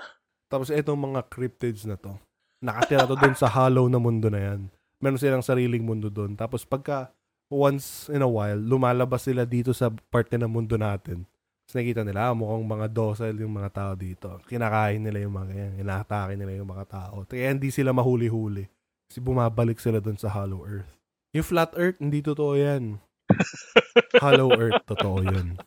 Tapos 0.51 0.71
itong 0.71 0.99
mga 0.99 1.27
cryptids 1.31 1.87
na 1.87 1.95
to. 1.95 2.15
Nakatira 2.63 3.07
to 3.07 3.15
doon 3.15 3.35
sa 3.39 3.47
hollow 3.57 3.87
na 3.87 3.99
mundo 4.03 4.27
na 4.27 4.39
yan. 4.39 4.61
Meron 5.01 5.17
silang 5.17 5.45
sariling 5.45 5.81
mundo 5.83 6.13
doon. 6.13 6.37
Tapos 6.37 6.63
pagka 6.63 7.09
once 7.49 8.07
in 8.13 8.21
a 8.23 8.29
while, 8.29 8.57
lumalabas 8.57 9.27
sila 9.27 9.49
dito 9.49 9.73
sa 9.73 9.89
parte 10.13 10.37
ng 10.37 10.47
mundo 10.49 10.77
natin. 10.77 11.25
Tapos 11.65 11.75
nakikita 11.81 12.03
nila, 12.05 12.31
ah, 12.31 12.35
mukhang 12.37 12.67
mga 12.69 12.87
docile 12.93 13.41
yung 13.41 13.55
mga 13.57 13.71
tao 13.73 13.93
dito. 13.97 14.29
Kinakain 14.47 15.01
nila 15.01 15.25
yung 15.25 15.35
mga 15.35 15.53
yan. 15.57 15.73
Inaatake 15.81 16.35
nila 16.37 16.53
yung 16.55 16.69
mga 16.69 16.85
tao. 16.87 17.25
Kaya 17.25 17.51
hindi 17.51 17.73
sila 17.73 17.97
mahuli-huli. 17.97 18.69
Kasi 19.11 19.19
bumabalik 19.19 19.81
sila 19.83 19.99
doon 19.99 20.21
sa 20.21 20.31
hollow 20.31 20.63
earth. 20.63 20.91
Yung 21.35 21.47
flat 21.47 21.75
earth, 21.75 21.99
hindi 21.99 22.21
totoo 22.23 22.55
yan. 22.55 22.99
hollow 24.23 24.51
earth, 24.55 24.83
totoo 24.87 25.23
yun. 25.23 25.59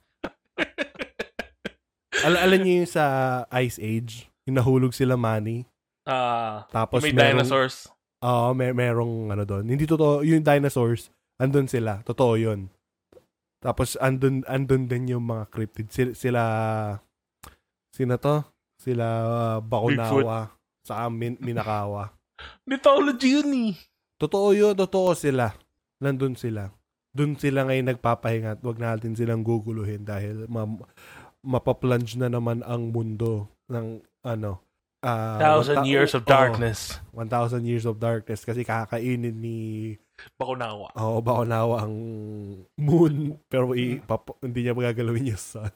Al 2.24 2.40
alam 2.40 2.60
niyo 2.64 2.84
yung 2.84 2.92
sa 2.92 3.06
Ice 3.60 3.80
Age, 3.84 4.32
yung 4.48 4.56
nahulog 4.56 4.96
sila 4.96 5.20
money. 5.20 5.68
Ah, 6.08 6.64
Tapos 6.72 7.04
may 7.04 7.12
merong- 7.12 7.44
dinosaurs. 7.44 7.92
Oo, 8.24 8.56
may 8.56 8.72
merong 8.72 9.36
ano 9.36 9.44
doon. 9.44 9.68
Hindi 9.68 9.84
totoo, 9.84 10.24
yung 10.24 10.42
dinosaurs, 10.42 11.12
andun 11.36 11.68
sila. 11.68 12.00
Totoo 12.08 12.40
yun. 12.40 12.72
Tapos 13.60 14.00
andun, 14.00 14.48
andun 14.48 14.88
din 14.88 15.12
yung 15.12 15.28
mga 15.28 15.52
cryptid. 15.52 15.88
Sila, 15.92 16.12
sila 16.16 16.42
sino 17.92 18.16
to? 18.20 18.44
Sila 18.80 19.08
uh, 19.24 19.58
Bakunawa. 19.60 20.56
Sa 20.84 21.08
Min, 21.08 21.40
Minakawa. 21.40 22.12
Mythology 22.70 23.40
yun 23.40 23.52
eh. 23.72 23.72
Totoo 24.20 24.52
yun, 24.56 24.76
totoo 24.76 25.16
sila. 25.16 25.56
Nandun 26.04 26.36
sila. 26.36 26.72
Doon 27.14 27.38
sila 27.38 27.70
ngayon 27.70 27.94
nagpapahinga 27.94 28.58
at 28.58 28.62
wag 28.66 28.82
natin 28.82 29.14
silang 29.14 29.46
guguluhin 29.46 30.02
dahil 30.02 30.50
ma- 30.50 30.82
mapaplunge 31.46 32.18
na 32.18 32.28
naman 32.28 32.66
ang 32.66 32.90
mundo 32.90 33.54
ng 33.70 34.02
ano, 34.26 34.64
ah, 35.04 35.38
Thousand 35.38 35.84
one 35.84 35.86
ta- 35.86 35.92
years 35.92 36.12
of 36.16 36.24
oo, 36.24 36.32
darkness. 36.32 36.98
1,000 37.12 37.68
years 37.68 37.86
of 37.86 38.00
darkness 38.00 38.42
kasi 38.42 38.64
kakainin 38.64 39.36
ni 39.38 39.60
Bakunawa. 40.40 40.96
Oo, 40.96 41.20
oh, 41.20 41.22
Bakunawa 41.22 41.84
ang 41.84 41.96
moon 42.80 43.36
pero 43.52 43.76
i, 43.76 44.00
pap- 44.00 44.40
hindi 44.40 44.64
niya 44.64 44.74
magagalawin 44.74 45.36
yung 45.36 45.42
sun. 45.42 45.74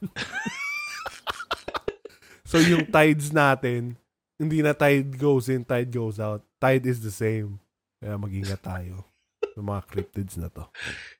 so 2.48 2.56
yung 2.58 2.88
tides 2.88 3.28
natin, 3.30 3.94
hindi 4.40 4.62
na 4.64 4.72
tide 4.72 5.18
goes 5.18 5.50
in, 5.52 5.66
tide 5.66 5.90
goes 5.92 6.16
out. 6.16 6.40
Tide 6.62 6.86
is 6.86 7.04
the 7.04 7.12
same. 7.12 7.60
Kaya 7.98 8.14
mag-ingat 8.16 8.62
tayo 8.62 9.04
sa 9.54 9.60
mga 9.60 9.82
cryptids 9.90 10.38
na 10.38 10.48
to. 10.48 10.64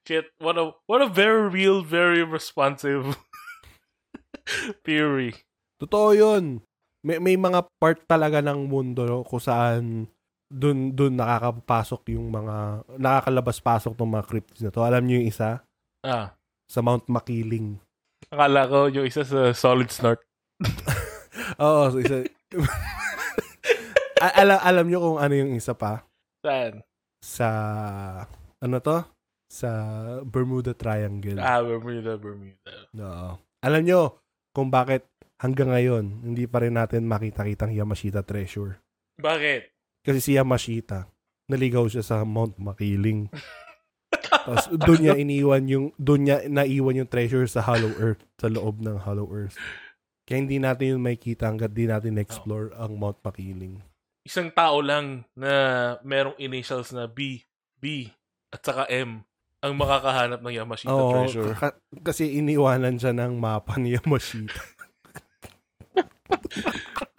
Shit, 0.07 0.31
what 0.39 0.57
a 0.57 0.73
what 0.87 1.03
a 1.03 1.11
very 1.11 1.51
real, 1.51 1.83
very 1.83 2.23
responsive 2.23 3.19
theory. 4.87 5.35
Totoo 5.83 6.15
yun. 6.15 6.63
May, 7.09 7.17
may 7.17 7.37
mga 7.41 7.65
part 7.81 8.05
talaga 8.05 8.45
ng 8.45 8.69
mundo 8.69 9.09
no, 9.09 9.25
kung 9.25 9.41
saan 9.41 10.05
dun, 10.45 10.93
dun 10.93 11.17
nakakapasok 11.17 12.13
yung 12.13 12.29
mga, 12.29 12.85
nakakalabas-pasok 13.01 13.97
ng 13.97 14.13
mga 14.13 14.25
cryptids 14.29 14.61
na 14.61 14.69
to. 14.69 14.85
Alam 14.85 15.09
niyo 15.09 15.25
yung 15.25 15.29
isa? 15.33 15.65
Ah, 16.05 16.37
Sa 16.69 16.85
Mount 16.85 17.09
Makiling. 17.09 17.81
akala 18.29 18.69
ko 18.69 18.93
yung 18.93 19.09
isa 19.09 19.25
sa 19.25 19.57
Solid 19.57 19.89
Snort. 19.89 20.21
Oo, 21.65 21.89
so 21.89 21.97
isa. 21.97 22.29
Alam, 24.21 24.59
alam 24.61 24.85
nyo 24.85 24.99
kung 25.01 25.17
ano 25.17 25.33
yung 25.33 25.57
isa 25.57 25.73
pa? 25.73 26.05
Saan? 26.45 26.85
Sa, 27.25 27.49
ano 28.61 28.77
to? 28.85 29.01
Sa 29.49 29.71
Bermuda 30.29 30.77
Triangle. 30.77 31.41
Ah, 31.41 31.65
Bermuda, 31.65 32.21
Bermuda. 32.21 32.73
Oo. 33.01 33.31
Alam 33.65 33.83
nyo 33.83 34.01
kung 34.53 34.69
bakit 34.69 35.09
hanggang 35.39 35.71
ngayon, 35.71 36.05
hindi 36.27 36.45
pa 36.45 36.63
rin 36.63 36.75
natin 36.75 37.07
makita-kitang 37.07 37.73
Yamashita 37.73 38.27
treasure. 38.27 38.83
Bakit? 39.19 39.71
Kasi 40.03 40.19
si 40.23 40.31
Yamashita, 40.35 41.07
naligaw 41.47 41.87
siya 41.87 42.03
sa 42.03 42.23
Mount 42.27 42.59
Makiling. 42.59 43.31
Tapos 44.49 44.69
doon 44.73 45.01
niya 45.05 45.15
iniwan 45.17 45.65
yung, 45.69 45.87
doon 45.97 46.21
niya 46.27 46.37
naiwan 46.49 47.05
yung 47.05 47.11
treasure 47.11 47.45
sa 47.47 47.61
Hollow 47.65 47.93
Earth, 48.01 48.23
sa 48.41 48.49
loob 48.49 48.81
ng 48.81 48.97
Hollow 49.05 49.29
Earth. 49.29 49.57
Kaya 50.29 50.45
hindi 50.45 50.61
natin 50.61 50.97
yun 50.97 51.01
makikita 51.05 51.49
hanggat 51.49 51.73
di 51.73 51.89
natin 51.89 52.21
explore 52.21 52.73
ang 52.77 53.01
Mount 53.01 53.21
Makiling. 53.25 53.81
Isang 54.29 54.53
tao 54.53 54.85
lang 54.85 55.25
na 55.33 55.53
merong 56.05 56.37
initials 56.37 56.93
na 56.93 57.09
B, 57.09 57.49
B, 57.81 58.13
at 58.53 58.61
saka 58.61 58.85
M 58.93 59.25
ang 59.59 59.73
makakahanap 59.75 60.41
ng 60.45 60.55
Yamashita 60.55 60.93
Oo, 60.93 61.13
treasure. 61.17 61.53
ka- 61.57 61.81
kasi 62.05 62.39
iniwanan 62.39 63.01
siya 63.01 63.17
ng 63.17 63.41
mapa 63.41 63.81
ni 63.81 63.97
Yamashita. 63.97 64.78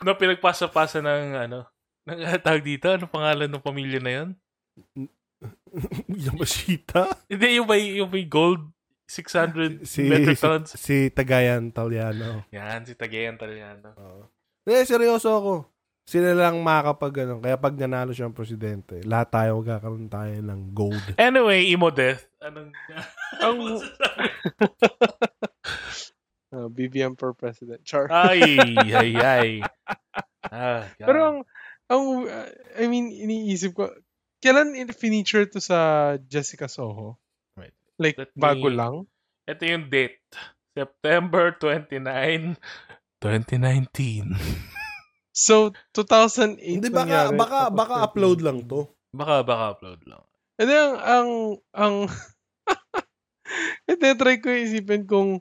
Na 0.05 0.15
pinagpasa-pasa 0.15 1.03
ng 1.03 1.25
ano, 1.35 1.59
ng 2.07 2.19
tawag 2.41 2.63
dito, 2.63 2.89
ano 2.89 3.05
pangalan 3.05 3.49
ng 3.49 3.63
pamilya 3.63 3.99
na 4.01 4.11
yun? 4.11 4.29
Yamashita? 6.25 7.25
Hindi, 7.29 7.61
yung 7.61 7.67
may, 7.69 7.99
yung 7.99 8.09
may 8.09 8.25
gold 8.25 8.65
600 9.09 9.89
Si, 9.89 10.05
metric 10.05 10.37
si, 10.37 10.45
tons. 10.45 10.69
si 10.77 10.95
Tagayan 11.09 11.73
Taliano. 11.73 12.45
Yan, 12.53 12.85
si 12.85 12.93
Tagayan 12.93 13.41
Taliano. 13.41 13.89
Eh, 14.69 14.85
seryoso 14.85 15.33
ako. 15.33 15.53
Sila 16.05 16.33
lang 16.33 16.61
makakapag 16.61 17.25
ano. 17.25 17.41
Kaya 17.41 17.57
pag 17.57 17.77
nanalo 17.77 18.13
siyang 18.13 18.33
presidente, 18.33 19.01
lahat 19.05 19.29
tayo 19.33 19.61
magkakaroon 19.61 20.09
tayo 20.09 20.33
ng 20.41 20.61
gold. 20.73 21.05
Anyway, 21.17 21.69
Emo 21.69 21.89
Death. 21.89 22.25
Anong... 22.41 22.69
Ang 23.41 23.57
uh, 26.51 26.67
BBM 26.67 27.17
for 27.17 27.33
president. 27.33 27.81
Char. 27.83 28.07
ay, 28.09 28.41
ay, 28.93 29.11
ay. 29.37 29.49
Ah, 30.45 30.87
God. 30.97 31.05
Pero 31.07 31.19
ang, 31.21 31.37
ang, 31.87 32.03
I 32.77 32.85
mean, 32.87 33.11
iniisip 33.11 33.75
ko, 33.75 33.89
kailan 34.39 34.73
in- 34.73 34.93
feature 34.93 35.45
to 35.45 35.59
sa 35.59 36.15
Jessica 36.21 36.67
Soho? 36.67 37.19
Wait, 37.57 37.73
Like, 37.99 38.17
let 38.17 38.31
bago 38.33 38.69
me- 38.71 38.77
lang? 38.77 38.95
Ito 39.45 39.63
yung 39.65 39.89
date. 39.89 40.21
September 40.77 41.51
29, 41.57 42.55
2019. 43.19 44.37
So, 45.29 45.71
2008 45.95 46.59
Hindi, 46.59 46.91
baka, 46.91 47.31
nangyari, 47.31 47.37
baka, 47.39 47.59
baka 47.71 47.95
upload 48.03 48.43
lang 48.43 48.67
to. 48.67 48.91
Baka, 49.15 49.39
baka 49.47 49.63
upload 49.71 50.03
lang. 50.03 50.19
And 50.59 50.67
then, 50.67 50.89
ang, 50.99 50.99
ang, 50.99 51.29
ang, 51.71 51.95
hindi, 53.87 54.07
try 54.19 54.43
ko 54.43 54.51
isipin 54.51 55.07
kung, 55.07 55.39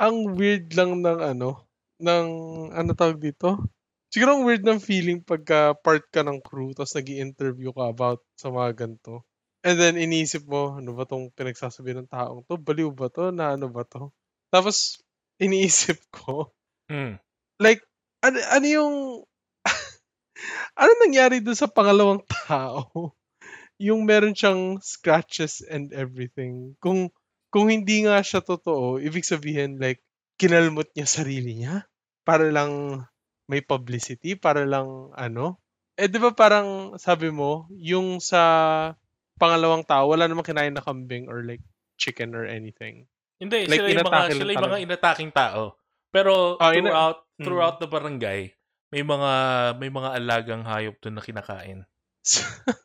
ang 0.00 0.34
weird 0.34 0.74
lang 0.74 1.02
ng 1.02 1.18
ano, 1.22 1.64
ng, 2.02 2.26
ano 2.74 2.90
tawag 2.94 3.18
dito? 3.22 3.62
Siguro 4.10 4.38
ang 4.38 4.44
weird 4.46 4.62
ng 4.62 4.78
feeling 4.82 5.20
pagka 5.22 5.74
part 5.74 6.06
ka 6.14 6.22
ng 6.22 6.38
crew, 6.42 6.70
tapos 6.74 6.94
nag 6.94 7.08
interview 7.10 7.70
ka 7.74 7.90
about 7.90 8.22
sa 8.38 8.50
mga 8.50 8.86
ganito. 8.86 9.26
And 9.64 9.80
then, 9.80 9.96
iniisip 9.96 10.44
mo, 10.44 10.76
ano 10.78 10.92
ba 10.92 11.08
tong 11.08 11.32
pinagsasabi 11.32 11.96
ng 11.96 12.08
taong 12.12 12.44
to? 12.46 12.60
Baliw 12.60 12.92
ba 12.92 13.08
to? 13.08 13.32
Na 13.32 13.56
ano 13.56 13.72
ba 13.72 13.82
to? 13.88 14.12
Tapos, 14.52 15.00
iniisip 15.40 15.98
ko, 16.16 16.52
Hmm. 16.84 17.16
like, 17.56 17.80
ano, 18.20 18.36
ano 18.52 18.66
yung, 18.68 18.94
ano 20.80 20.92
nangyari 21.00 21.40
doon 21.40 21.56
sa 21.58 21.70
pangalawang 21.70 22.22
tao? 22.28 23.14
yung 23.82 24.06
meron 24.06 24.36
siyang 24.36 24.78
scratches 24.82 25.62
and 25.64 25.92
everything. 25.96 26.76
Kung, 26.82 27.10
kung 27.54 27.70
hindi 27.70 28.02
nga 28.02 28.18
siya 28.18 28.42
totoo, 28.42 28.98
ibig 28.98 29.22
sabihin, 29.22 29.78
like, 29.78 30.02
kinalmot 30.34 30.90
niya 30.98 31.06
sarili 31.06 31.54
niya 31.54 31.86
para 32.26 32.50
lang 32.50 32.98
may 33.46 33.62
publicity, 33.62 34.34
para 34.34 34.66
lang, 34.66 35.14
ano? 35.14 35.62
Eh, 35.94 36.10
di 36.10 36.18
ba 36.18 36.34
parang, 36.34 36.98
sabi 36.98 37.30
mo, 37.30 37.70
yung 37.70 38.18
sa 38.18 38.42
pangalawang 39.38 39.86
tao, 39.86 40.10
wala 40.10 40.26
namang 40.26 40.50
kinain 40.50 40.74
na 40.74 40.82
kambing 40.82 41.30
or 41.30 41.46
like 41.46 41.62
chicken 41.94 42.34
or 42.34 42.42
anything. 42.42 43.06
Hindi, 43.38 43.70
Like, 43.70 43.78
sila 43.78 43.88
yung 43.94 44.06
mga, 44.10 44.22
sila 44.34 44.50
yung 44.50 44.66
mga 44.74 44.82
inataking 44.90 45.30
tao. 45.30 45.78
Pero 46.10 46.58
Ah, 46.58 46.74
ina- 46.74 46.90
throughout, 46.90 47.18
Mm. 47.38 47.44
throughout 47.46 47.76
the 47.78 47.86
barangay, 47.90 48.40
may 48.94 49.02
mga 49.02 49.30
may 49.82 49.90
mga 49.90 50.10
alagang 50.18 50.62
hayop 50.66 50.98
doon 51.02 51.18
na 51.18 51.22
kinakain. 51.22 51.78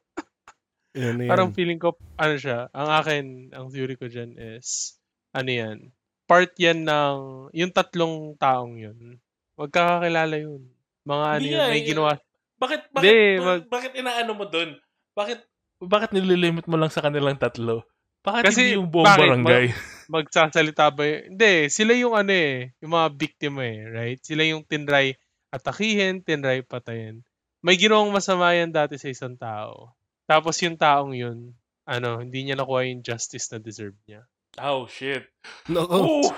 Yan, 0.98 1.22
yan. 1.22 1.30
Parang 1.30 1.50
feeling 1.54 1.78
ko, 1.78 1.94
ano 2.18 2.36
siya, 2.36 2.68
ang 2.74 2.90
akin, 2.90 3.24
ang 3.54 3.70
theory 3.70 3.94
ko 3.94 4.10
dyan 4.10 4.34
is, 4.58 4.98
ano 5.32 5.50
yan, 5.50 5.78
part 6.26 6.50
yan 6.58 6.82
ng, 6.82 7.18
yung 7.54 7.70
tatlong 7.70 8.34
taong 8.38 8.78
yun, 8.78 9.22
magkakakilala 9.54 10.36
yun. 10.40 10.66
Mga 11.06 11.26
ano 11.26 11.42
Hindi 11.42 11.54
yun, 11.54 11.70
may 11.70 11.82
eh. 11.82 11.88
ginawa. 11.88 12.12
Bakit 12.60 12.82
bakit 12.92 13.08
ba- 13.40 13.46
mag- 13.46 13.70
bakit 13.72 13.92
inaano 13.96 14.32
mo 14.36 14.46
doon? 14.46 14.76
Bakit 15.16 15.40
bakit 15.80 16.12
nililimit 16.12 16.68
mo 16.68 16.76
lang 16.76 16.92
sa 16.92 17.00
kanilang 17.00 17.40
tatlo? 17.40 17.88
Bakit 18.20 18.44
Kasi, 18.52 18.62
hindi 18.68 18.76
yung 18.76 18.92
buong 18.92 19.08
bakit? 19.08 19.22
barangay? 19.32 19.66
Magsasalita 20.12 20.92
ba 20.92 21.04
yun? 21.08 21.22
Hindi, 21.34 21.54
sila 21.72 21.94
yung 21.96 22.14
ano 22.20 22.34
eh, 22.36 22.76
yung 22.84 22.92
mga 22.92 23.08
biktima 23.16 23.64
eh, 23.64 23.80
right? 23.88 24.20
Sila 24.20 24.44
yung 24.44 24.68
tinry 24.68 25.16
atakihin, 25.50 26.20
tinry 26.20 26.66
patayin. 26.68 27.24
May 27.64 27.80
ginawang 27.80 28.12
masama 28.12 28.52
yan 28.52 28.76
dati 28.76 29.00
sa 29.00 29.08
isang 29.08 29.40
tao. 29.40 29.96
Tapos 30.30 30.62
yung 30.62 30.78
taong 30.78 31.18
yun, 31.18 31.58
ano, 31.90 32.22
hindi 32.22 32.46
niya 32.46 32.54
nakuha 32.54 32.86
yung 32.86 33.02
justice 33.02 33.50
na 33.50 33.58
deserve 33.58 33.98
niya. 34.06 34.22
Oh, 34.62 34.86
shit. 34.86 35.26
No, 35.66 35.90
Oh! 35.90 36.30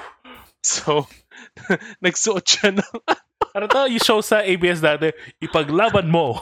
So, 0.63 1.09
nagsuot 2.05 2.45
siya 2.47 2.71
ng 2.71 2.87
Ano 3.57 3.67
to? 3.67 3.83
Yung 3.91 3.99
show 3.99 4.23
sa 4.23 4.47
ABS 4.47 4.79
dati, 4.79 5.11
ipaglaban 5.43 6.07
mo. 6.07 6.39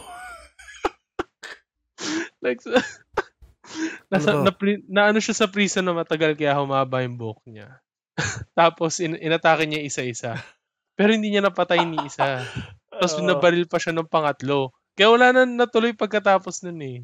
like, 2.37 2.61
nasa, 4.13 4.29
Ano? 4.37 4.45
na, 4.45 4.51
na, 4.85 5.01
ano 5.09 5.17
siya 5.17 5.33
sa 5.33 5.49
prison 5.49 5.81
na 5.81 5.97
matagal 5.97 6.37
kaya 6.37 6.53
humaba 6.53 7.01
yung 7.01 7.17
buhok 7.17 7.41
niya. 7.49 7.81
Tapos, 8.53 9.01
in, 9.01 9.17
inatake 9.17 9.65
niya 9.65 9.81
isa-isa. 9.81 10.37
Pero 10.93 11.15
hindi 11.15 11.33
niya 11.33 11.41
napatay 11.41 11.81
ni 11.81 11.97
isa. 12.05 12.45
Tapos, 12.93 13.17
Oo. 13.17 13.25
nabaril 13.25 13.65
pa 13.65 13.81
siya 13.81 13.95
ng 13.95 14.05
pangatlo. 14.05 14.69
Kaya 14.93 15.09
wala 15.09 15.31
na 15.33 15.41
natuloy 15.47 15.95
pagkatapos 15.95 16.61
nun 16.67 16.79
eh. 16.83 16.99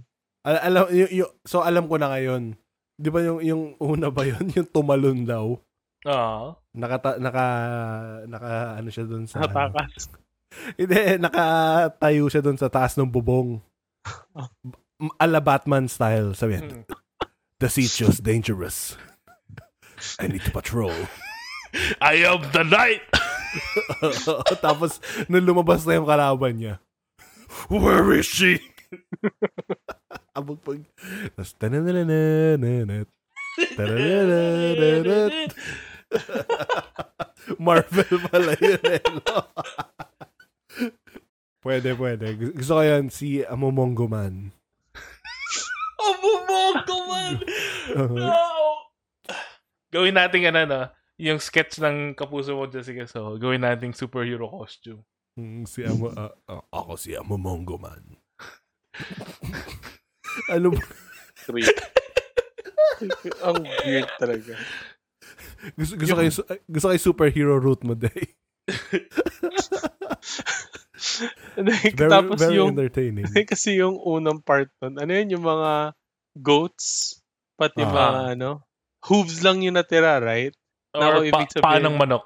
Al- 0.46 0.62
alam, 0.64 0.84
y- 0.94 1.20
y- 1.20 1.34
so 1.44 1.66
alam 1.66 1.90
ko 1.90 1.98
na 1.98 2.14
ngayon. 2.14 2.54
Di 2.96 3.10
ba 3.10 3.20
yung, 3.20 3.40
yung 3.42 3.64
una 3.82 4.08
ba 4.08 4.24
yun? 4.24 4.46
Yung 4.56 4.70
tumalon 4.70 5.26
daw. 5.26 5.58
Oo. 6.06 6.46
Nakata, 6.72 7.18
naka, 7.18 7.46
naka, 8.30 8.52
ano 8.78 8.88
siya 8.88 9.04
dun 9.04 9.26
sa... 9.26 9.42
Natakas. 9.42 10.08
Hindi, 10.80 11.20
nakatayo 11.20 12.30
siya 12.30 12.40
dun 12.40 12.56
sa 12.56 12.70
taas 12.70 12.96
ng 12.96 13.10
bubong. 13.10 13.60
Ala 15.24 15.44
Batman 15.44 15.90
style, 15.90 16.32
sabi 16.38 16.62
niya, 16.62 16.64
Mm. 16.72 16.84
The 17.56 17.72
sitio's 17.72 18.20
dangerous. 18.20 19.00
I 20.20 20.28
need 20.28 20.44
to 20.44 20.52
patrol. 20.52 20.92
I 22.04 22.20
am 22.28 22.44
the 22.52 22.68
knight! 22.68 23.04
Tapos, 24.60 25.00
nung 25.28 25.48
lumabas 25.48 25.88
na 25.88 25.96
yung 25.96 26.08
kalaban 26.08 26.60
niya, 26.60 26.76
Where 27.72 28.12
is 28.12 28.28
she? 28.28 28.60
Abog 30.36 30.60
pag... 30.62 30.84
Tapos. 33.80 35.32
Marvel 37.66 38.16
pala 38.30 38.52
yun 38.60 38.84
eh, 38.84 39.00
no? 39.00 39.38
pwede, 41.64 41.96
pwede. 41.96 42.26
Gusto 42.52 42.78
ko 42.78 42.84
yan, 42.84 43.08
si 43.08 43.48
Amomongo 43.48 44.12
Man. 44.12 44.52
Bumongo 46.26 46.98
man! 47.08 47.34
No! 47.96 48.34
Gawin 49.94 50.18
natin 50.18 50.50
ano, 50.52 50.62
no? 50.66 50.82
Yung 51.16 51.40
sketch 51.40 51.80
ng 51.80 52.12
kapuso 52.18 52.58
mo, 52.58 52.68
Jessica. 52.68 53.08
So, 53.08 53.40
gawin 53.40 53.64
natin 53.64 53.96
superhero 53.96 54.52
costume. 54.52 55.06
Mm, 55.40 55.64
si 55.64 55.84
Amo... 55.88 56.12
ah, 56.16 56.32
ah, 56.50 56.64
ako 56.72 57.00
si 57.00 57.16
Amomongo 57.16 57.80
Man. 57.80 58.04
ano 60.50 60.74
ba? 60.74 60.82
Creep. 61.46 61.76
Ang 63.44 63.58
weird 63.84 64.10
talaga. 64.18 64.54
Gusto, 65.76 65.94
gusto, 65.98 66.14
kayo, 66.16 66.32
gusto 66.66 66.88
kayo 66.88 67.02
superhero 67.02 67.58
route 67.58 67.84
mo, 67.84 67.94
day. 67.94 68.36
Like, 71.56 71.96
Very, 71.96 72.12
Tapos 72.12 72.40
very 72.42 72.58
yung, 72.60 72.76
entertaining. 72.76 73.24
kasi 73.52 73.80
yung 73.80 73.96
unang 73.96 74.44
part 74.44 74.68
nun, 74.82 75.00
ano 75.00 75.12
yun, 75.12 75.38
yung 75.40 75.46
mga 75.46 75.96
goats, 76.36 77.20
pati 77.56 77.86
Ah. 77.86 77.88
mga 77.88 78.06
ano, 78.36 78.50
hooves 79.06 79.40
lang 79.40 79.64
yung 79.64 79.78
natira, 79.80 80.20
right? 80.20 80.52
Or 80.92 81.24
Naku, 81.24 81.32
pa, 81.32 81.40
ibig 81.40 81.50
sabihin- 81.54 81.64
paa 81.64 81.80
ng 81.80 81.96
manok. 81.96 82.26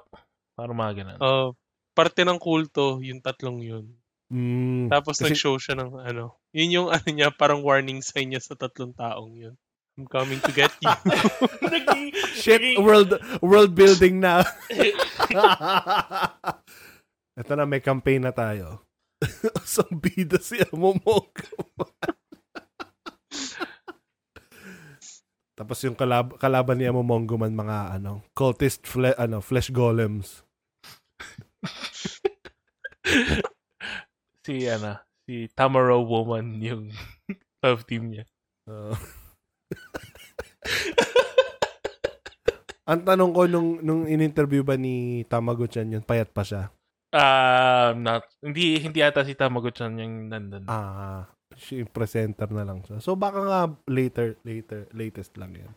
Parang 0.58 0.76
mga 0.76 0.92
ganun. 0.96 1.18
Uh, 1.20 1.48
parte 1.94 2.22
ng 2.26 2.40
kulto, 2.40 2.98
yung 3.04 3.22
tatlong 3.22 3.62
yun. 3.62 3.86
Mm, 4.30 4.86
Tapos 4.88 5.18
kasi- 5.18 5.34
nag-show 5.34 5.58
siya 5.58 5.74
ng 5.74 5.98
ano, 5.98 6.38
yun 6.54 6.70
yung 6.70 6.88
ano 6.88 7.08
niya, 7.10 7.34
parang 7.34 7.66
warning 7.66 7.98
sign 7.98 8.30
niya 8.30 8.40
sa 8.40 8.54
tatlong 8.54 8.94
taong 8.94 9.34
yun. 9.34 9.54
I'm 9.98 10.06
coming 10.06 10.38
to 10.40 10.52
get 10.54 10.70
you. 10.80 10.86
Naging- 11.66 12.14
Shit, 12.32 12.62
naging- 12.62 12.78
world 12.80 13.10
world 13.42 13.74
building 13.74 14.22
na. 14.22 14.46
Ito 17.40 17.52
na, 17.52 17.66
may 17.66 17.82
campaign 17.82 18.22
na 18.22 18.30
tayo. 18.30 18.86
Isang 19.66 19.98
bida 19.98 20.38
si 20.40 20.62
Amomog. 20.70 21.28
Tapos 25.52 25.76
yung 25.84 25.92
kalab- 25.92 26.40
kalaban 26.40 26.80
ni 26.80 26.88
Amomongo 26.88 27.36
man 27.36 27.52
mga 27.52 28.00
ano, 28.00 28.24
cultist 28.32 28.88
fle- 28.88 29.18
ano, 29.18 29.44
flesh 29.44 29.68
golems. 29.68 30.40
Si, 34.50 34.66
ano, 34.66 34.98
si 35.30 35.46
Tamaro 35.54 36.02
Woman 36.02 36.58
yung 36.58 36.90
love 37.62 37.86
team 37.86 38.10
niya. 38.10 38.26
Oo. 38.66 38.98
Ang 42.90 43.06
tanong 43.06 43.30
ko 43.30 43.46
nung 43.46 43.78
nung 43.86 44.02
in-interview 44.10 44.66
ba 44.66 44.74
ni 44.74 45.22
Tamagotchan 45.30 45.94
yun, 45.94 46.02
payat 46.02 46.34
pa 46.34 46.42
siya. 46.42 46.74
Ah, 47.14 47.94
not, 47.94 48.26
hindi, 48.42 48.82
hindi 48.82 48.98
ata 48.98 49.22
si 49.22 49.38
Tamagotchan 49.38 49.94
yung 50.02 50.26
nandun. 50.26 50.66
Ah, 50.66 51.30
yung 51.70 51.86
presenter 51.86 52.50
na 52.50 52.66
lang 52.66 52.82
siya. 52.82 52.98
So 52.98 53.14
baka 53.14 53.46
nga 53.46 53.70
later, 53.86 54.34
later, 54.42 54.90
latest 54.90 55.38
lang 55.38 55.54
yan. 55.54 55.70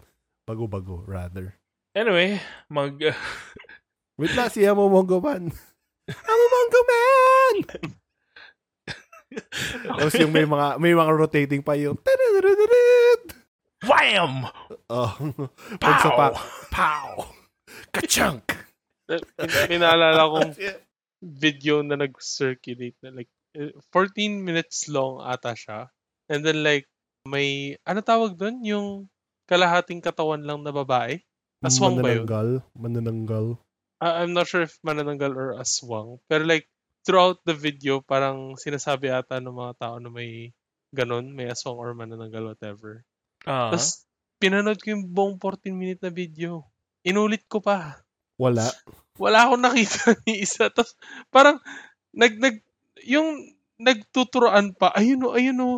Bago-bago, 0.50 1.06
rather. 1.06 1.54
Anyway, 1.94 2.42
mag, 2.74 2.98
Wait 4.18 4.34
lang, 4.34 4.50
si 4.50 4.66
Amomongo 4.66 5.22
Man. 5.22 5.54
Amomongo 6.10 6.82
Man! 6.90 8.02
Tapos 10.00 10.14
yung 10.20 10.34
may 10.34 10.46
mga, 10.46 10.68
may 10.80 10.94
mga 10.94 11.12
rotating 11.14 11.62
pa 11.62 11.74
yung 11.78 11.98
wham! 13.84 14.48
Oh. 14.88 15.12
Pag 15.80 15.96
sa 16.00 16.10
Pow! 16.12 16.18
pa, 16.18 16.26
pow! 16.72 17.08
Kachunk! 17.92 18.48
Pin- 19.08 19.28
Pinaalala 19.68 20.32
kong 20.32 20.52
video 21.24 21.84
na 21.84 22.00
nag-circulate 22.00 22.98
na 23.04 23.24
like 23.24 23.32
eh, 23.56 23.72
14 23.92 24.42
minutes 24.42 24.90
long 24.90 25.22
ata 25.22 25.54
siya. 25.54 25.92
And 26.28 26.42
then 26.42 26.64
like 26.66 26.90
may 27.28 27.80
ano 27.88 28.02
tawag 28.04 28.36
doon 28.36 28.64
yung 28.66 28.88
kalahating 29.48 30.04
katawan 30.04 30.44
lang 30.44 30.64
na 30.64 30.74
babae? 30.74 31.22
Aswang 31.64 32.02
ba 32.02 32.12
yun? 32.12 32.28
Manananggal. 32.28 32.50
Manananggal. 32.76 33.46
I- 34.04 34.16
I'm 34.24 34.36
not 34.36 34.52
sure 34.52 34.68
if 34.68 34.76
manananggal 34.84 35.32
or 35.32 35.50
aswang. 35.56 36.20
Pero 36.28 36.44
like 36.44 36.68
throughout 37.04 37.40
the 37.44 37.56
video 37.56 38.00
parang 38.00 38.56
sinasabi 38.56 39.12
ata 39.12 39.40
ng 39.44 39.54
mga 39.54 39.74
tao 39.80 39.96
na 40.00 40.08
may 40.08 40.56
ganun, 40.96 41.34
may 41.36 41.50
aswang 41.52 41.78
or 41.78 41.92
manananggal 41.92 42.54
whatever. 42.54 43.04
Ah, 43.44 43.74
Tapos 43.76 44.08
pinanood 44.44 44.80
ko 44.84 44.92
yung 44.92 45.08
buong 45.08 45.36
14 45.40 45.72
minute 45.72 46.04
na 46.04 46.12
video. 46.12 46.68
Inulit 47.04 47.48
ko 47.48 47.64
pa. 47.64 48.04
Wala. 48.36 48.68
wala 49.16 49.48
akong 49.48 49.64
nakita 49.64 50.16
ni 50.28 50.44
isa. 50.44 50.68
Tapos, 50.68 51.00
parang, 51.32 51.64
nag, 52.12 52.36
nag, 52.40 52.60
yung 53.08 53.56
nagtuturoan 53.80 54.76
pa, 54.76 54.92
ayun 54.92 55.24
o, 55.24 55.36
ayun 55.36 55.60
o. 55.64 55.70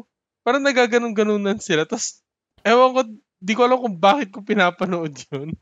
Parang 0.45 0.61
nagaganon-ganunan 0.61 1.61
sila. 1.61 1.85
Tapos, 1.85 2.21
ewan 2.61 2.93
ko, 2.93 3.01
di 3.41 3.53
ko 3.53 3.61
alam 3.65 3.81
kung 3.81 3.97
bakit 3.97 4.29
ko 4.33 4.41
pinapanood 4.41 5.13
yun. 5.29 5.53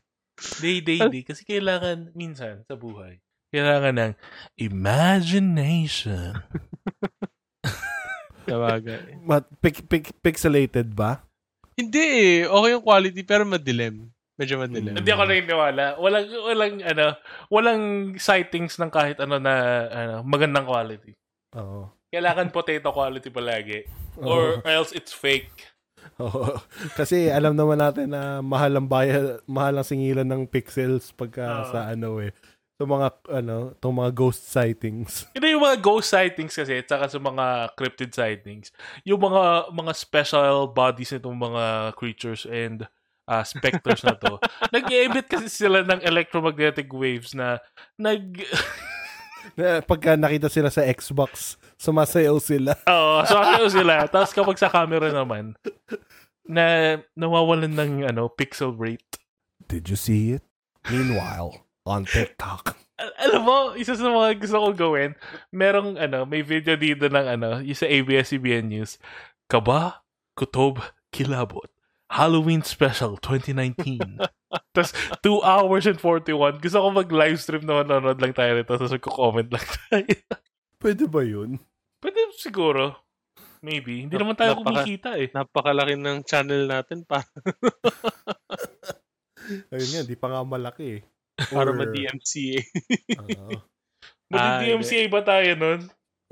day, 0.60 0.80
day, 0.80 1.00
day. 1.08 1.22
Kasi 1.24 1.44
kailangan, 1.44 2.12
minsan, 2.12 2.64
sa 2.64 2.76
buhay, 2.76 3.20
kailangan 3.54 3.94
ng 3.94 4.12
imagination. 4.58 6.42
Sabagay. 8.50 9.22
Mat, 9.22 9.46
pic, 9.62 9.86
pic, 9.86 10.10
pixelated 10.20 10.90
ba? 10.92 11.22
Hindi 11.78 12.02
eh. 12.02 12.38
Okay 12.44 12.70
yung 12.74 12.84
quality, 12.84 13.22
pero 13.22 13.46
madilim. 13.46 14.10
Medyo 14.34 14.58
madilim. 14.58 14.98
Hindi 14.98 15.10
ako 15.14 15.22
naniniwala. 15.30 15.84
Walang, 16.02 16.26
walang, 16.42 16.74
ano, 16.82 17.06
walang 17.48 17.82
sightings 18.18 18.76
ng 18.82 18.90
kahit 18.90 19.22
ano 19.22 19.38
na, 19.38 19.54
ano, 19.90 20.14
magandang 20.26 20.66
quality. 20.66 21.14
Oo. 21.54 21.86
Kailangan 22.10 22.50
potato 22.50 22.90
quality 22.90 23.30
palagi. 23.30 23.86
Or 24.18 24.62
else 24.66 24.94
it's 24.94 25.14
fake. 25.14 25.74
Oo. 26.22 26.58
Kasi 26.94 27.30
alam 27.30 27.58
naman 27.58 27.80
natin 27.80 28.12
na 28.12 28.38
mahal 28.38 28.78
ang 28.78 28.86
bayad, 28.86 29.42
mahal 29.50 29.80
ang 29.80 29.86
singilan 29.86 30.26
ng 30.26 30.46
pixels 30.46 31.10
pagka 31.10 31.42
Oo. 31.42 31.70
sa 31.74 31.90
ano 31.90 32.22
eh. 32.22 32.30
Sa 32.74 32.84
mga 32.90 33.08
ano, 33.30 33.70
tong 33.78 33.94
mga 33.94 34.10
ghost 34.10 34.50
sightings. 34.50 35.24
Hindi 35.36 35.54
yung 35.54 35.62
mga 35.62 35.78
ghost 35.78 36.10
sightings 36.10 36.58
kasi, 36.58 36.82
at 36.82 36.90
saka 36.90 37.06
sa 37.06 37.22
mga 37.22 37.70
cryptid 37.78 38.10
sightings, 38.10 38.74
yung 39.06 39.22
mga 39.22 39.70
mga 39.70 39.92
special 39.94 40.66
bodies 40.74 41.14
nitong 41.14 41.38
mga 41.38 41.94
creatures 41.94 42.42
and 42.50 42.90
uh, 43.30 43.44
specters 43.46 44.02
na 44.02 44.18
to, 44.18 44.42
nag-emit 44.74 45.30
kasi 45.30 45.46
sila 45.46 45.86
ng 45.86 46.02
electromagnetic 46.02 46.90
waves 46.90 47.32
na 47.32 47.62
nag... 47.98 48.22
Na 49.60 49.84
Pagka 49.84 50.16
nakita 50.16 50.48
sila 50.48 50.72
sa 50.72 50.80
Xbox, 50.88 51.60
sumasayaw 51.76 52.40
sila. 52.40 52.80
Oo, 52.88 53.20
ano 53.28 53.68
sila. 53.68 54.08
Tapos 54.08 54.32
kapag 54.32 54.56
sa 54.56 54.72
camera 54.72 55.12
naman, 55.12 55.52
na 56.48 56.96
nawawalan 57.16 57.72
ng 57.72 57.92
ano 58.08 58.28
pixel 58.28 58.72
rate. 58.76 59.20
Did 59.68 59.88
you 59.88 59.96
see 59.96 60.36
it? 60.36 60.44
Meanwhile, 60.92 61.63
on 61.84 62.08
TikTok. 62.08 62.74
Al- 62.96 63.16
alam 63.20 63.42
mo, 63.44 63.58
isa 63.76 63.94
sa 63.94 64.08
mga 64.08 64.40
gusto 64.40 64.56
kong 64.58 64.78
gawin, 64.78 65.10
merong 65.52 66.00
ano, 66.00 66.24
may 66.24 66.40
video 66.40 66.74
dito 66.74 67.06
ng 67.06 67.26
ano, 67.38 67.50
yung 67.60 67.76
sa 67.76 67.86
ABS-CBN 67.86 68.72
News. 68.72 68.96
Kaba, 69.46 70.02
Kutob, 70.34 70.80
Kilabot. 71.12 71.68
Halloween 72.08 72.62
Special 72.62 73.18
2019. 73.18 74.22
Tapos, 74.70 74.94
2 75.20 75.42
hours 75.42 75.84
and 75.90 75.98
41. 75.98 76.62
Gusto 76.62 76.78
ko 76.78 76.88
mag-livestream 76.94 77.66
na 77.66 77.82
manonood 77.82 78.22
lang 78.22 78.30
tayo 78.30 78.54
nito. 78.54 78.70
Tapos, 78.70 78.94
magko-comment 78.94 79.50
lang 79.50 79.66
tayo. 79.90 80.14
Pwede 80.78 81.04
ba 81.10 81.26
yun? 81.26 81.58
Pwede 81.98 82.18
siguro. 82.38 82.94
Maybe. 83.64 84.06
Hindi 84.06 84.14
naman 84.14 84.36
tayo 84.36 84.54
Napaka- 84.54 84.84
kumikita 84.84 85.10
eh. 85.18 85.32
Napakalaki 85.32 85.96
ng 85.96 86.22
channel 86.22 86.68
natin 86.68 87.02
pa, 87.02 87.24
Ayun 89.72 89.88
nga, 89.92 90.02
di 90.04 90.16
pa 90.16 90.28
nga 90.32 90.42
malaki 90.44 91.00
eh. 91.00 91.02
Para 91.50 91.70
Or- 91.70 91.78
ma-DMCA. 91.78 92.60
Oo. 93.20 93.58
Buti 94.30 94.40
Ah, 94.40 94.60
DMCA 94.64 95.04
ba 95.12 95.20
tayo 95.20 95.52
nun? 95.54 95.80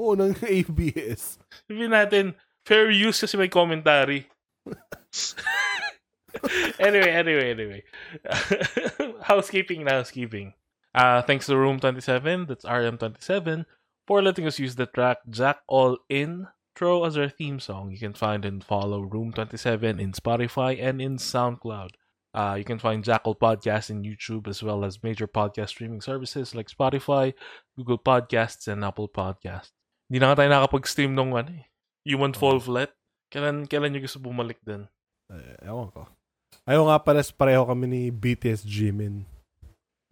Oo, 0.01 0.17
ng 0.17 0.33
ABS. 0.43 1.37
Sabihin 1.69 1.93
natin, 1.93 2.25
fair 2.65 2.89
use 2.89 3.21
kasi 3.21 3.37
may 3.37 3.53
commentary. 3.53 4.27
anyway, 6.81 7.13
anyway, 7.13 7.51
anyway. 7.53 7.83
housekeeping 9.31 9.85
na 9.85 10.01
housekeeping. 10.01 10.55
Uh, 10.95 11.21
thanks 11.23 11.47
to 11.47 11.57
Room 11.57 11.81
27, 11.81 12.47
that's 12.49 12.65
RM27, 12.65 13.65
for 14.07 14.23
letting 14.23 14.47
us 14.47 14.59
use 14.59 14.77
the 14.77 14.87
track 14.87 15.19
Jack 15.29 15.61
All 15.69 15.99
In 16.09 16.49
Intro 16.73 17.05
as 17.05 17.19
our 17.21 17.29
theme 17.29 17.61
song. 17.61 17.93
You 17.93 17.99
can 18.01 18.15
find 18.17 18.45
and 18.49 18.65
follow 18.65 19.01
Room 19.05 19.33
27 19.33 20.01
in 20.01 20.13
Spotify 20.13 20.81
and 20.81 21.01
in 21.03 21.17
SoundCloud. 21.21 22.01
Uh, 22.33 22.57
you 22.57 22.65
can 22.65 22.81
find 22.81 23.05
Jackal 23.05 23.37
Podcast 23.37 23.93
in 23.93 24.09
YouTube 24.09 24.49
as 24.49 24.65
well 24.65 24.89
as 24.89 25.05
major 25.05 25.29
podcast 25.29 25.77
streaming 25.77 26.01
services 26.01 26.57
like 26.57 26.73
Spotify, 26.73 27.37
Google 27.77 28.01
Podcasts, 28.01 28.73
and 28.73 28.81
Apple 28.81 29.09
Podcasts. 29.09 29.77
Hindi 30.09 30.25
na 30.25 30.33
nga 30.33 30.41
tayo 30.41 30.49
nakapag-stream 30.49 31.13
nung 31.13 31.37
ano 31.37 31.53
eh. 31.53 31.69
Human 32.09 32.33
Fall 32.33 32.57
Flat. 32.57 32.93
Kailan, 33.29 33.69
kailan 33.69 33.93
nyo 33.93 34.01
gusto 34.01 34.21
bumalik 34.21 34.61
din? 34.65 34.89
Eh, 35.29 35.69
ewan 35.69 35.93
ko. 35.93 36.09
Ayaw 36.65 36.89
nga 36.89 36.99
pala, 37.05 37.21
pareho 37.21 37.69
kami 37.69 37.85
ni 37.89 38.03
BTS 38.09 38.65
Jimin. 38.65 39.29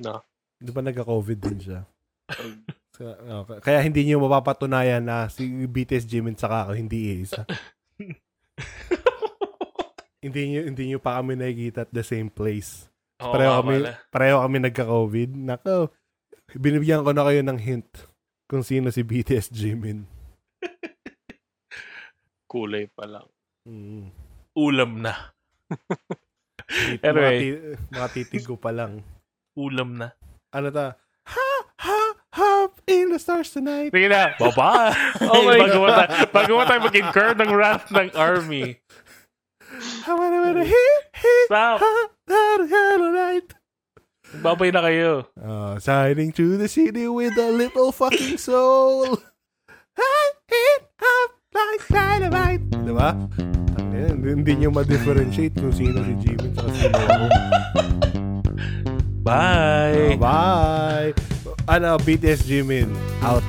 No. 0.00 0.20
Di 0.60 0.70
ba 0.72 0.84
nagka-COVID 0.84 1.38
din 1.40 1.58
siya? 1.60 1.80
So, 3.00 3.08
okay. 3.16 3.64
Kaya 3.64 3.80
hindi 3.80 4.04
niyo 4.04 4.20
mapapatunayan 4.20 5.00
na 5.00 5.24
si 5.32 5.48
BTS 5.48 6.04
Jimin 6.04 6.36
saka 6.36 6.68
ako 6.68 6.76
hindi 6.76 7.24
isa. 7.24 7.48
hindi 10.20 10.40
niyo 10.52 10.60
hindi 10.68 10.82
niyo 10.92 10.98
pa 11.00 11.20
kami 11.20 11.36
nakikita 11.36 11.88
at 11.88 11.92
the 11.92 12.04
same 12.04 12.28
place. 12.28 12.88
Oo 13.20 13.32
pareho 13.32 13.50
nga 13.52 13.60
kami 13.60 13.74
pala. 13.80 13.92
pareho 14.12 14.36
kami 14.40 14.56
nagka-COVID. 14.68 15.30
Nako. 15.36 15.76
Binibigyan 16.56 17.04
ko 17.04 17.12
na 17.12 17.24
kayo 17.24 17.40
ng 17.44 17.58
hint 17.60 17.88
kung 18.48 18.60
sino 18.64 18.92
si 18.92 19.00
BTS 19.00 19.52
Jimin. 19.52 20.04
Kulay 22.50 22.90
pa 22.90 23.06
lang. 23.06 23.28
Mm. 23.64 24.10
Ulam 24.58 24.92
na. 25.00 25.32
Anyway. 27.02 27.06
Mga, 27.10 27.30
ti- 27.38 27.58
mga 27.94 28.08
titig 28.14 28.44
ko 28.46 28.54
pa 28.58 28.70
lang. 28.74 29.02
Ulam 29.54 29.98
na. 29.98 30.14
Ano 30.50 30.70
ta? 30.74 30.98
Ha, 31.30 31.50
ha, 31.86 31.98
hop 32.34 32.82
in 32.90 33.14
the 33.14 33.18
stars 33.22 33.54
tonight. 33.54 33.94
Sige 33.94 34.10
na. 34.10 34.34
Bye-bye. 34.38 34.94
Oh 35.30 35.46
my 35.46 35.58
bago, 35.62 35.78
mo 35.78 35.88
tayo, 35.94 36.10
bago 36.34 36.50
mo 36.58 36.62
tayo 36.66 36.80
mag-incur 36.82 37.28
ng 37.38 37.50
wrath 37.54 37.86
ng 37.94 38.08
army. 38.18 38.78
I 40.06 40.14
wanna 40.14 40.40
wanna 40.40 40.64
hit, 40.64 41.02
hit, 41.14 41.46
Stop. 41.46 41.80
ha, 41.80 41.92
hello 42.28 43.08
night. 43.12 43.48
Babay 44.40 44.70
na 44.72 44.80
kayo. 44.86 45.26
Uh, 45.34 45.76
shining 45.82 46.30
through 46.30 46.56
the 46.56 46.68
city 46.70 47.08
with 47.10 47.34
a 47.36 47.50
little 47.50 47.90
fucking 47.90 48.38
soul. 48.38 49.18
I 49.98 50.22
hit 50.46 50.82
up 51.02 51.30
like 51.52 51.82
dynamite. 51.90 52.64
Diba? 52.86 53.10
Tangina, 53.74 54.14
Hindi, 54.14 54.52
nyo 54.62 54.70
ma-differentiate 54.70 55.58
kung 55.58 55.74
sino 55.74 55.98
si 56.06 56.14
Jimin 56.22 56.52
sa 56.54 56.62
sino 56.70 56.94
ako. 56.96 57.26
Bye. 59.20 60.14
Uh, 60.14 60.16
bye! 60.16 61.10
Ano, 61.68 61.98
BTS 62.00 62.46
Jimin, 62.48 62.88
out. 63.20 63.44